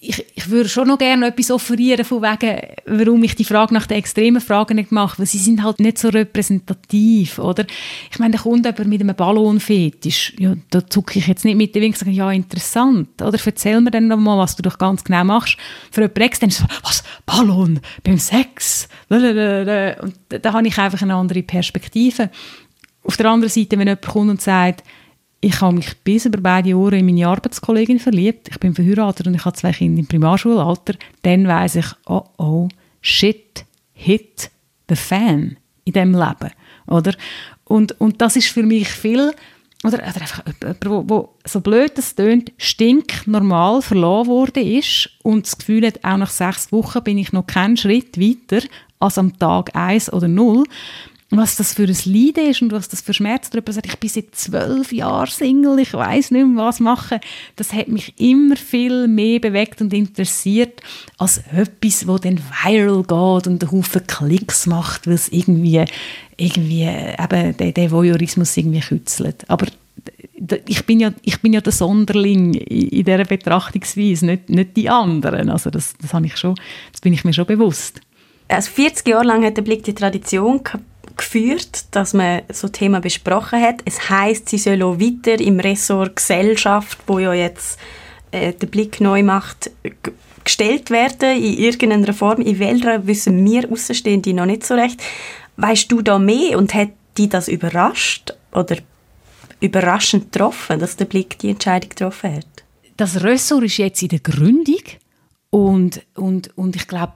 [0.00, 3.86] ich, ich würde schon noch gerne etwas offerieren von wegen, warum ich die Frage nach
[3.86, 7.66] den extremen Fragen nicht mache, weil sie sind halt nicht so repräsentativ, oder?
[8.10, 11.74] Ich meine, da kommt jemand mit einem Ballonfetisch, ja, da zucke ich jetzt nicht mit
[11.74, 13.38] den Wink und sage, ja, interessant, oder?
[13.44, 15.58] Erzähl mir dann noch mal, was du doch ganz genau machst.
[15.90, 18.88] Für jemanden extern so, was, Ballon, beim Sex?
[19.08, 19.96] Und da,
[20.28, 22.30] da habe ich einfach eine andere Perspektive.
[23.02, 24.82] Auf der anderen Seite, wenn jemand kommt und sagt,
[25.44, 28.48] ich habe mich bis über beide Ohren in meine Arbeitskollegin verliebt.
[28.48, 30.94] Ich bin verheiratet und ich habe zwei Kinder im Primarschulalter.
[31.20, 32.68] Dann weiß ich, oh oh,
[33.02, 34.50] shit, hit
[34.88, 36.50] the fan in dem Leben,
[36.86, 37.12] oder?
[37.64, 39.32] Und, und das ist für mich viel
[39.82, 45.44] oder, oder einfach jemand, wo, wo so blöd es tönt, stinknormal verloren worden ist und
[45.44, 48.66] das Gefühl hat, auch nach sechs Wochen bin ich noch keinen Schritt weiter
[48.98, 50.64] als am Tag eins oder null
[51.30, 53.86] was das für ein Leiden ist und was das für Schmerz darüber sagt.
[53.86, 57.18] Ich bin seit zwölf Jahren Single, ich weiß nicht mehr, was machen.
[57.56, 60.80] Das hat mich immer viel mehr bewegt und interessiert
[61.18, 65.84] als etwas, wo dann viral geht und einen Haufen Klicks macht, weil es irgendwie,
[66.36, 69.48] irgendwie eben den, den Voyeurismus irgendwie kützelt.
[69.48, 69.66] Aber
[70.66, 75.48] ich bin ja, ich bin ja der Sonderling in, dieser Betrachtungsweise, nicht, nicht die anderen.
[75.48, 76.54] Also das, das, habe ich schon,
[76.92, 78.00] das bin ich mir schon bewusst.
[78.48, 80.60] Also 40 Jahre lang hat der Blick die Tradition
[81.16, 83.80] geführt, dass man so Themen besprochen hat.
[83.84, 87.78] Es heißt, sie soll auch weiter im Ressort Gesellschaft, wo ja jetzt
[88.30, 89.70] äh, der Blick neu macht,
[90.44, 92.40] gestellt werden in irgendeiner Form.
[92.40, 95.02] In welcher wissen wir Außenstehende noch nicht so recht.
[95.56, 98.76] Weißt du da mehr und hat die das überrascht oder
[99.60, 102.46] überraschend getroffen, dass der Blick die Entscheidung getroffen hat?
[102.96, 104.82] Das Ressort ist jetzt in der Gründung
[105.50, 107.14] und, und, und ich glaube,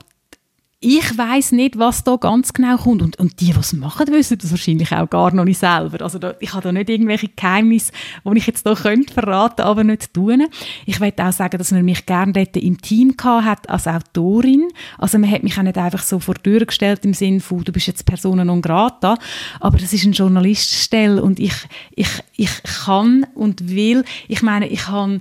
[0.81, 3.03] ich weiß nicht, was da ganz genau kommt.
[3.03, 6.05] Und, und die, die es machen, wissen das wahrscheinlich auch gar noch nicht selber.
[6.05, 7.91] Also da, ich habe da nicht irgendwelche Geheimnisse,
[8.25, 10.47] die ich jetzt da könnte verraten, aber nicht tun.
[10.87, 14.69] Ich möchte auch sagen, dass man mich gerne dort im Team hat als Autorin.
[14.99, 17.65] Also man hat mich auch nicht einfach so vor die Tür gestellt im Sinne von,
[17.65, 19.19] du bist jetzt Persona non grata,
[19.59, 21.55] aber das ist eine Journalistenstelle und ich,
[21.97, 25.21] ich, ich kann und will, ich meine, ich habe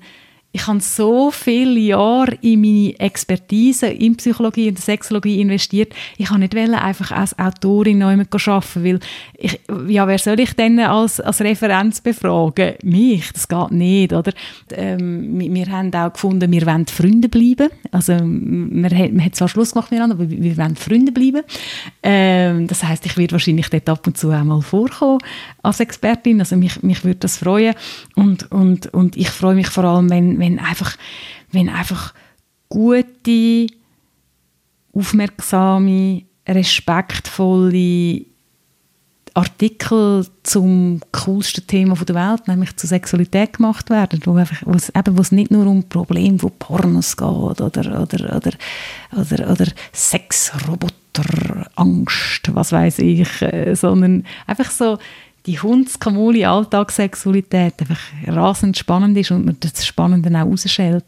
[0.58, 5.94] ich habe so viele Jahre in meine Expertise in Psychologie und Sexologie investiert.
[6.18, 9.00] Ich kann nicht einfach als Autorin neu arbeiten, weil
[9.38, 12.74] ich, ja, wer soll ich denn als, als Referenz befragen?
[12.82, 14.34] Mich, das geht nicht, oder?
[14.72, 17.70] Ähm, wir, haben auch gefunden, wir wollen Freunde bleiben.
[17.92, 21.44] Also, wir, wir haben zwar Schluss gemacht miteinander, aber wir wollen Freunde bleiben.
[22.02, 25.20] Ähm, das heißt, ich werde wahrscheinlich dort ab und zu einmal vorkommen
[25.62, 26.40] als Expertin.
[26.40, 27.76] Also, mich, mich würde das freuen.
[28.16, 30.98] Und, und, und ich freue mich vor allem, wenn, wenn einfach,
[31.52, 32.14] wenn einfach
[32.70, 33.68] gute,
[34.94, 38.26] aufmerksame, respektvolle
[39.38, 44.90] Artikel zum coolsten Thema der Welt, nämlich zur Sexualität gemacht werden, wo, einfach, wo, es,
[44.90, 48.52] eben, wo es nicht nur um Probleme von Pornos geht oder, oder, oder,
[49.16, 54.98] oder, oder Sexroboter, Angst, was weiß ich, äh, sondern einfach so
[55.48, 61.06] die Hundskamuli Alltagssexualität einfach rasend spannend ist und man das Spannende auch rausschält.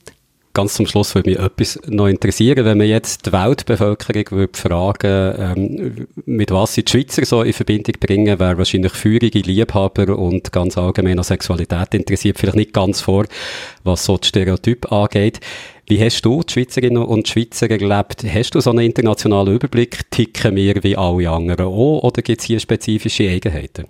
[0.51, 5.35] Ganz zum Schluss würde mich etwas noch interessieren, wenn man jetzt die Weltbevölkerung würde fragen
[5.37, 10.51] ähm, mit was sie die Schweizer so in Verbindung bringen, wäre wahrscheinlich feurige Liebhaber und
[10.51, 13.25] ganz allgemein an Sexualität interessiert, vielleicht nicht ganz vor,
[13.83, 15.39] was so das Stereotyp angeht.
[15.87, 18.23] Wie hast du die Schweizerinnen und Schweizer erlebt?
[18.23, 20.09] Hast du so einen internationalen Überblick?
[20.09, 23.85] Ticken wir wie alle anderen auch oder gibt es hier spezifische Eigenheiten?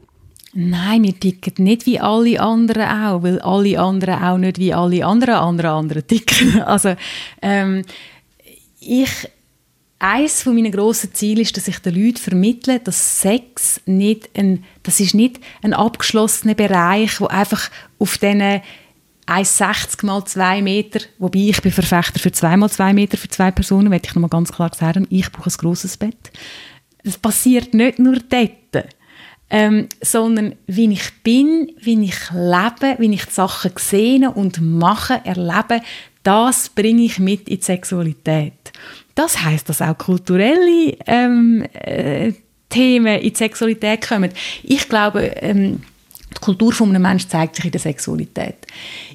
[0.53, 5.05] Nein, wir ticken nicht wie alle anderen auch, weil alle anderen auch nicht wie alle
[5.05, 6.61] anderen anderen anderen ticken.
[6.65, 6.95] Also
[7.41, 7.83] ähm,
[8.79, 9.09] ich
[9.99, 14.63] eines von meinen grossen Zielen ist, dass ich den Leuten vermittle, dass Sex nicht ein,
[14.83, 17.69] das ist nicht ein abgeschlossener Bereich, wo einfach
[17.99, 18.61] auf diesen
[19.27, 23.51] 1,60 mal 2 Meter, wobei ich bin Verfechter für 2 mal 2 Meter für zwei
[23.51, 26.31] Personen, möchte ich nochmal ganz klar sagen, ich brauche ein grosses Bett.
[27.03, 28.51] Das passiert nicht nur dort
[29.49, 35.21] ähm, sondern wie ich bin, wie ich lebe, wie ich die Sachen sehe und mache,
[35.23, 35.81] erlebe,
[36.23, 38.53] das bringe ich mit in die Sexualität.
[39.15, 42.33] Das heißt, dass auch kulturelle ähm, äh,
[42.69, 44.31] Themen in die Sexualität kommen.
[44.63, 45.81] Ich glaube, ähm,
[46.31, 48.67] die Kultur von einem Menschen zeigt sich in der Sexualität.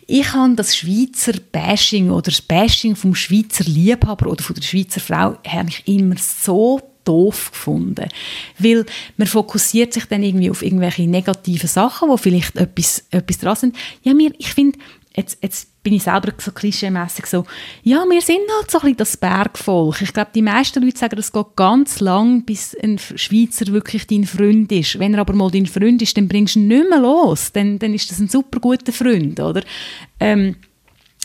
[0.06, 5.00] Ich habe das Schweizer Bashing oder das Bashing vom Schweizer Liebhaber oder von der Schweizer
[5.00, 8.08] Frau habe ich immer so doof gefunden.
[8.58, 8.84] Weil
[9.16, 13.76] man fokussiert sich dann irgendwie auf irgendwelche negativen Sachen, wo vielleicht etwas, etwas dran sind.
[14.02, 14.78] Ja, mir, ich finde,
[15.16, 17.44] jetzt, jetzt bin ich selber so klischeemässig so,
[17.82, 20.00] ja, wir sind halt so ein bisschen das Bergvolk.
[20.00, 24.24] Ich glaube, die meisten Leute sagen, das geht ganz lang, bis ein Schweizer wirklich dein
[24.24, 24.98] Freund ist.
[24.98, 27.52] Wenn er aber mal dein Freund ist, dann bringst du ihn nicht mehr los.
[27.52, 29.62] Dann, dann ist das ein super guter Freund, oder?
[30.18, 30.56] Ähm,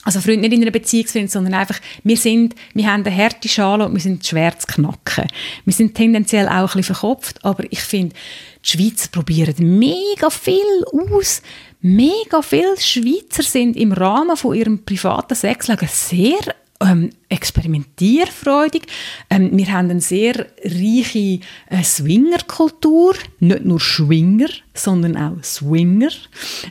[0.04, 3.50] also Freunde nicht in einer Beziehung sind, sondern einfach, wir sind, wir haben eine harte
[3.50, 5.28] Schale und wir sind schwer zu knacken.
[5.66, 8.16] Wir sind tendenziell auch ein bisschen verkopft, aber ich finde,
[8.64, 11.42] die Schweizer probieren mega viel aus.
[11.82, 16.40] Mega viele Schweizer sind im Rahmen von ihrem privaten Sexleben sehr
[16.82, 18.84] ähm, experimentierfreudig.
[19.30, 21.40] Ähm, wir haben eine sehr reiche
[21.70, 26.12] äh, Swingerkultur, nicht nur Schwinger, sondern auch Swinger.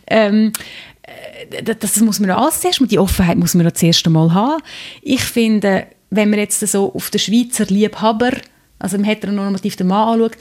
[0.07, 0.53] Ähm,
[0.98, 0.98] äh,
[1.65, 4.63] das, das muss man alles zuerst, die Offenheit muss man das erste Mal haben.
[5.03, 8.33] Ich finde, wenn man jetzt so auf den Schweizer Liebhaber,
[8.79, 10.39] also im heteronormativ den Mann anschaut,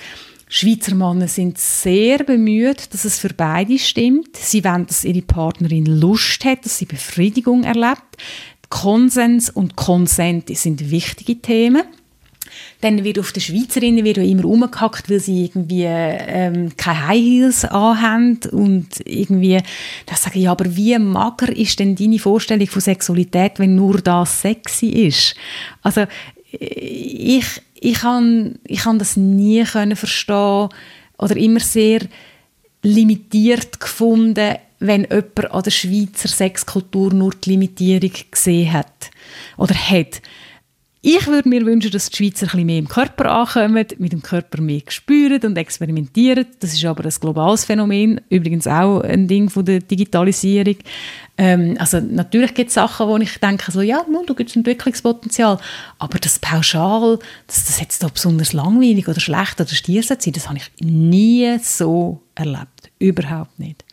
[0.49, 4.37] Schweizer Männer sind sehr bemüht, dass es für beide stimmt.
[4.37, 8.15] Sie wollen, dass ihre Partnerin Lust hat, dass sie Befriedigung erlebt.
[8.69, 11.83] Konsens und Konsent sind wichtige Themen.
[12.81, 17.65] Dann wird auf den Schweizerinnen wird immer rumgehackt, weil sie irgendwie ähm, keine High Heels
[17.65, 19.59] anhaben und irgendwie,
[20.05, 24.41] das sage ich, aber wie mager ist denn deine Vorstellung von Sexualität, wenn nur das
[24.41, 25.35] sexy ist?
[25.81, 26.05] Also
[26.51, 27.45] ich,
[27.79, 30.69] ich kann, ich kann das nie können verstehen
[31.17, 32.01] oder immer sehr
[32.83, 39.09] limitiert gefunden, wenn jemand an der Schweizer Sexkultur nur die Limitierung gesehen hat
[39.57, 40.21] oder hat.
[41.09, 44.61] Ich würde mir wünschen, dass die Schweizer ein mehr im Körper ankommen, mit dem Körper
[44.61, 46.45] mehr spüren und experimentieren.
[46.59, 50.75] Das ist aber ein globales Phänomen, übrigens auch ein Ding von der Digitalisierung.
[51.37, 55.59] Ähm, also natürlich gibt es Sachen, wo ich denke, so, ja, da gibt es Entwicklungspotenzial,
[55.97, 60.49] aber das pauschal, dass das jetzt da besonders langweilig oder schlecht oder stier sein, das
[60.49, 62.91] habe ich nie so erlebt.
[62.99, 63.85] Überhaupt nicht.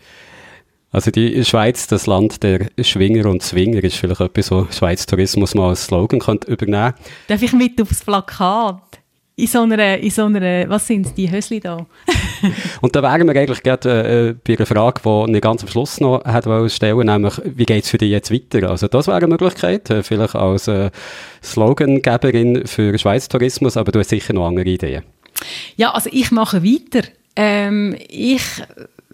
[0.95, 5.53] Also die Schweiz, das Land der Schwinger und Zwinger, ist vielleicht etwas, wo Schweiz Tourismus
[5.57, 6.95] mal als Slogan könnte übernehmen
[7.27, 8.81] Darf ich mit aufs Plakat?
[9.35, 11.85] In so einer, in so einer was sind die Hösli da?
[12.81, 15.99] und da wären wir eigentlich gerade äh, bei einer Frage, die ich ganz am Schluss
[15.99, 18.71] noch hätte stellen nämlich, wie geht es für dich jetzt weiter?
[18.71, 20.93] Also das wäre eine Möglichkeit, äh, vielleicht als äh,
[21.43, 25.03] Slogangeberin für Schweiz Tourismus, aber du hast sicher noch andere Ideen.
[25.75, 27.09] Ja, also ich mache weiter.
[27.35, 28.45] Ähm, ich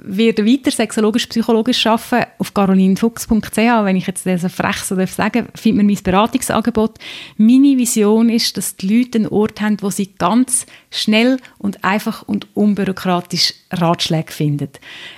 [0.03, 3.57] werde weiter sexologisch-psychologisch arbeiten auf carolinfuchs.ch.
[3.57, 6.99] Wenn ich jetzt das frech so darf findet man mein Beratungsangebot.
[7.37, 12.23] Meine Vision ist, dass die Leute einen Ort haben, wo sie ganz schnell und einfach
[12.23, 14.71] und unbürokratisch Ratschläge finden.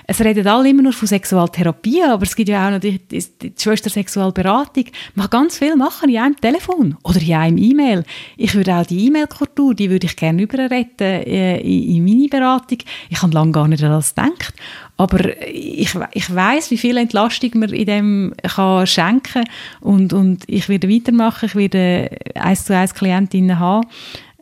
[0.05, 3.53] Es reden alle immer nur von Sexualtherapie, aber es gibt ja auch die, die, die
[3.57, 4.85] Schwester Sexualberatung.
[5.15, 8.03] Man kann ganz viel machen in einem Telefon oder in einem E-Mail.
[8.37, 12.79] Ich würde auch die E-Mail-Kultur, die würde ich gerne überretten äh, in, in meine Beratung.
[13.09, 14.53] Ich habe lange gar nicht an das gedacht.
[14.97, 19.43] Aber ich, ich weiß, wie viel Entlastung man in dem kann schenken
[19.81, 21.47] und, und ich werde weitermachen.
[21.47, 23.87] Ich werde eins zu eins Klientinnen haben.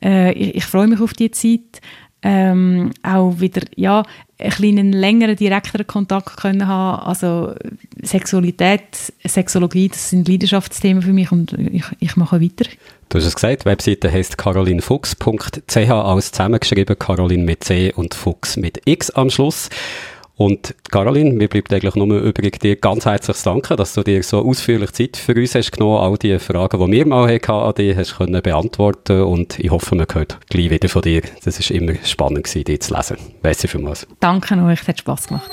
[0.04, 1.82] Äh, ich, ich freue mich auf die Zeit.
[2.24, 4.04] Ähm, auch wieder ja,
[4.38, 7.02] einen kleinen längeren, direkteren Kontakt können haben.
[7.02, 7.56] Also
[8.04, 12.70] Sexualität, Sexologie, das sind Leidenschaftsthemen für mich und ich, ich mache weiter.
[13.10, 18.56] Du hast es gesagt, die Webseite heisst carolinfuchs.ch, alles zusammengeschrieben, Caroline mit C und Fuchs
[18.56, 19.70] mit X am Schluss.
[20.42, 24.24] Und Caroline, mir bleibt eigentlich nur übrig, dir ganz herzlich zu danken, dass du dir
[24.24, 27.76] so ausführlich Zeit für uns hast genommen, all die Fragen, die wir mal hatten, an
[27.76, 31.22] dich hast können beantworten und ich hoffe, man hört gleich wieder von dir.
[31.46, 33.18] Das ist immer spannend dich zu lesen.
[33.44, 34.08] Merci vielmals.
[34.20, 35.52] Danke euch, es hat Spass gemacht.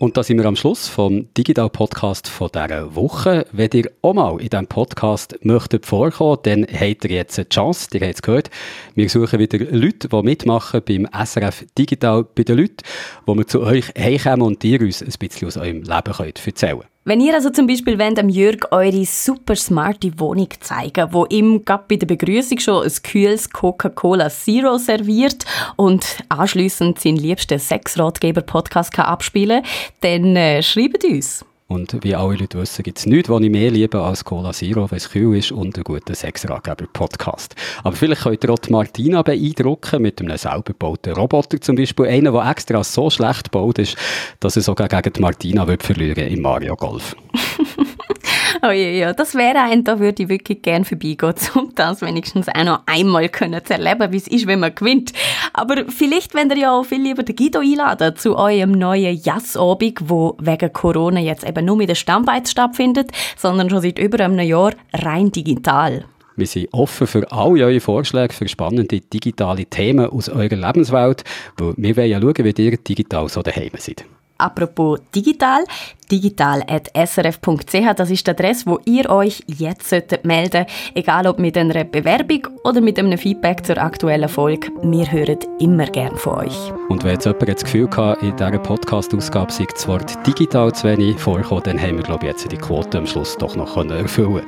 [0.00, 3.46] Und da sind wir am Schluss vom Digital Podcast von dieser Woche.
[3.52, 7.88] Wenn ihr auch mal in diesem Podcast möchtet vorkommen, dann habt ihr jetzt eine Chance.
[7.92, 8.48] Ihr habt es gehört.
[8.94, 12.82] Wir suchen wieder Leute, die mitmachen beim SRF Digital bei den Leuten,
[13.26, 16.89] wo wir zu euch heimkommen und ihr uns ein bisschen aus eurem Leben erzählen könnt.
[17.02, 21.64] Wenn ihr also zum Beispiel wollt, dem Jürg eure super smarte Wohnung zeigen, wo ihm
[21.64, 25.46] gerade bei der Begrüßung schon ein kühles Coca-Cola Zero serviert
[25.76, 31.42] und anschliessend seinen liebsten Sexratgeber-Podcast abspielen kann, dann äh, schreibt uns.
[31.70, 34.90] Und wie alle Leute wissen, gibt es nichts, was ich mehr liebe als Cola Zero,
[34.90, 37.54] weil es kühl ist und einen guten Sexratgeber-Podcast.
[37.84, 42.06] Aber vielleicht könnt ihr auch die Martina beeindrucken mit einem selber gebauten Roboter zum Beispiel.
[42.06, 43.96] Einer, der extra so schlecht gebaut ist,
[44.40, 47.14] dass er sogar gegen die Martina wird verlieren im Mario Golf.
[48.62, 52.48] Oh ja, ja, das wäre ein, da würde ich wirklich gerne vorbeigehen, um das wenigstens
[52.48, 55.12] auch noch einmal können zu erleben, wie es ist, wenn man gewinnt.
[55.52, 59.98] Aber vielleicht, wenn ihr ja auch viel lieber den Guido einladen zu eurem neuen Jazzabend,
[60.08, 64.38] wo wegen Corona jetzt eben nur mit der Stammbeiz stattfindet, sondern schon seit über einem
[64.40, 66.04] Jahr rein digital.
[66.36, 71.24] Wir sind offen für alle eure Vorschläge für spannende digitale Themen aus eurer Lebenswelt,
[71.58, 74.04] weil wir wollen ja schauen, wie ihr digital so daheim seid.
[74.38, 75.64] Apropos digital,
[76.10, 81.84] digital.srf.ch, das ist die Adresse, wo ihr euch jetzt solltet melden egal ob mit einer
[81.84, 84.68] Bewerbung oder mit einem Feedback zur aktuellen Folge.
[84.82, 86.72] Wir hören immer gern von euch.
[86.88, 90.88] Und wenn jetzt jemand das Gefühl hat, in dieser Podcast-Ausgabe sei das Wort digital zu
[90.88, 94.42] wenig vorkommen, dann haben wir, glaube ich, jetzt die Quote am Schluss doch noch erfüllen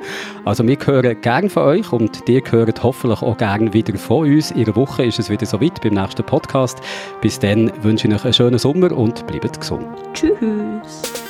[0.45, 4.51] Also wir hören gerne von euch und ihr hört hoffentlich auch gerne wieder von uns.
[4.51, 6.79] In einer Woche ist es wieder so weit beim nächsten Podcast.
[7.21, 9.85] Bis dann wünsche ich euch einen schönen Sommer und bleibt gesund.
[10.13, 11.22] Tschüss.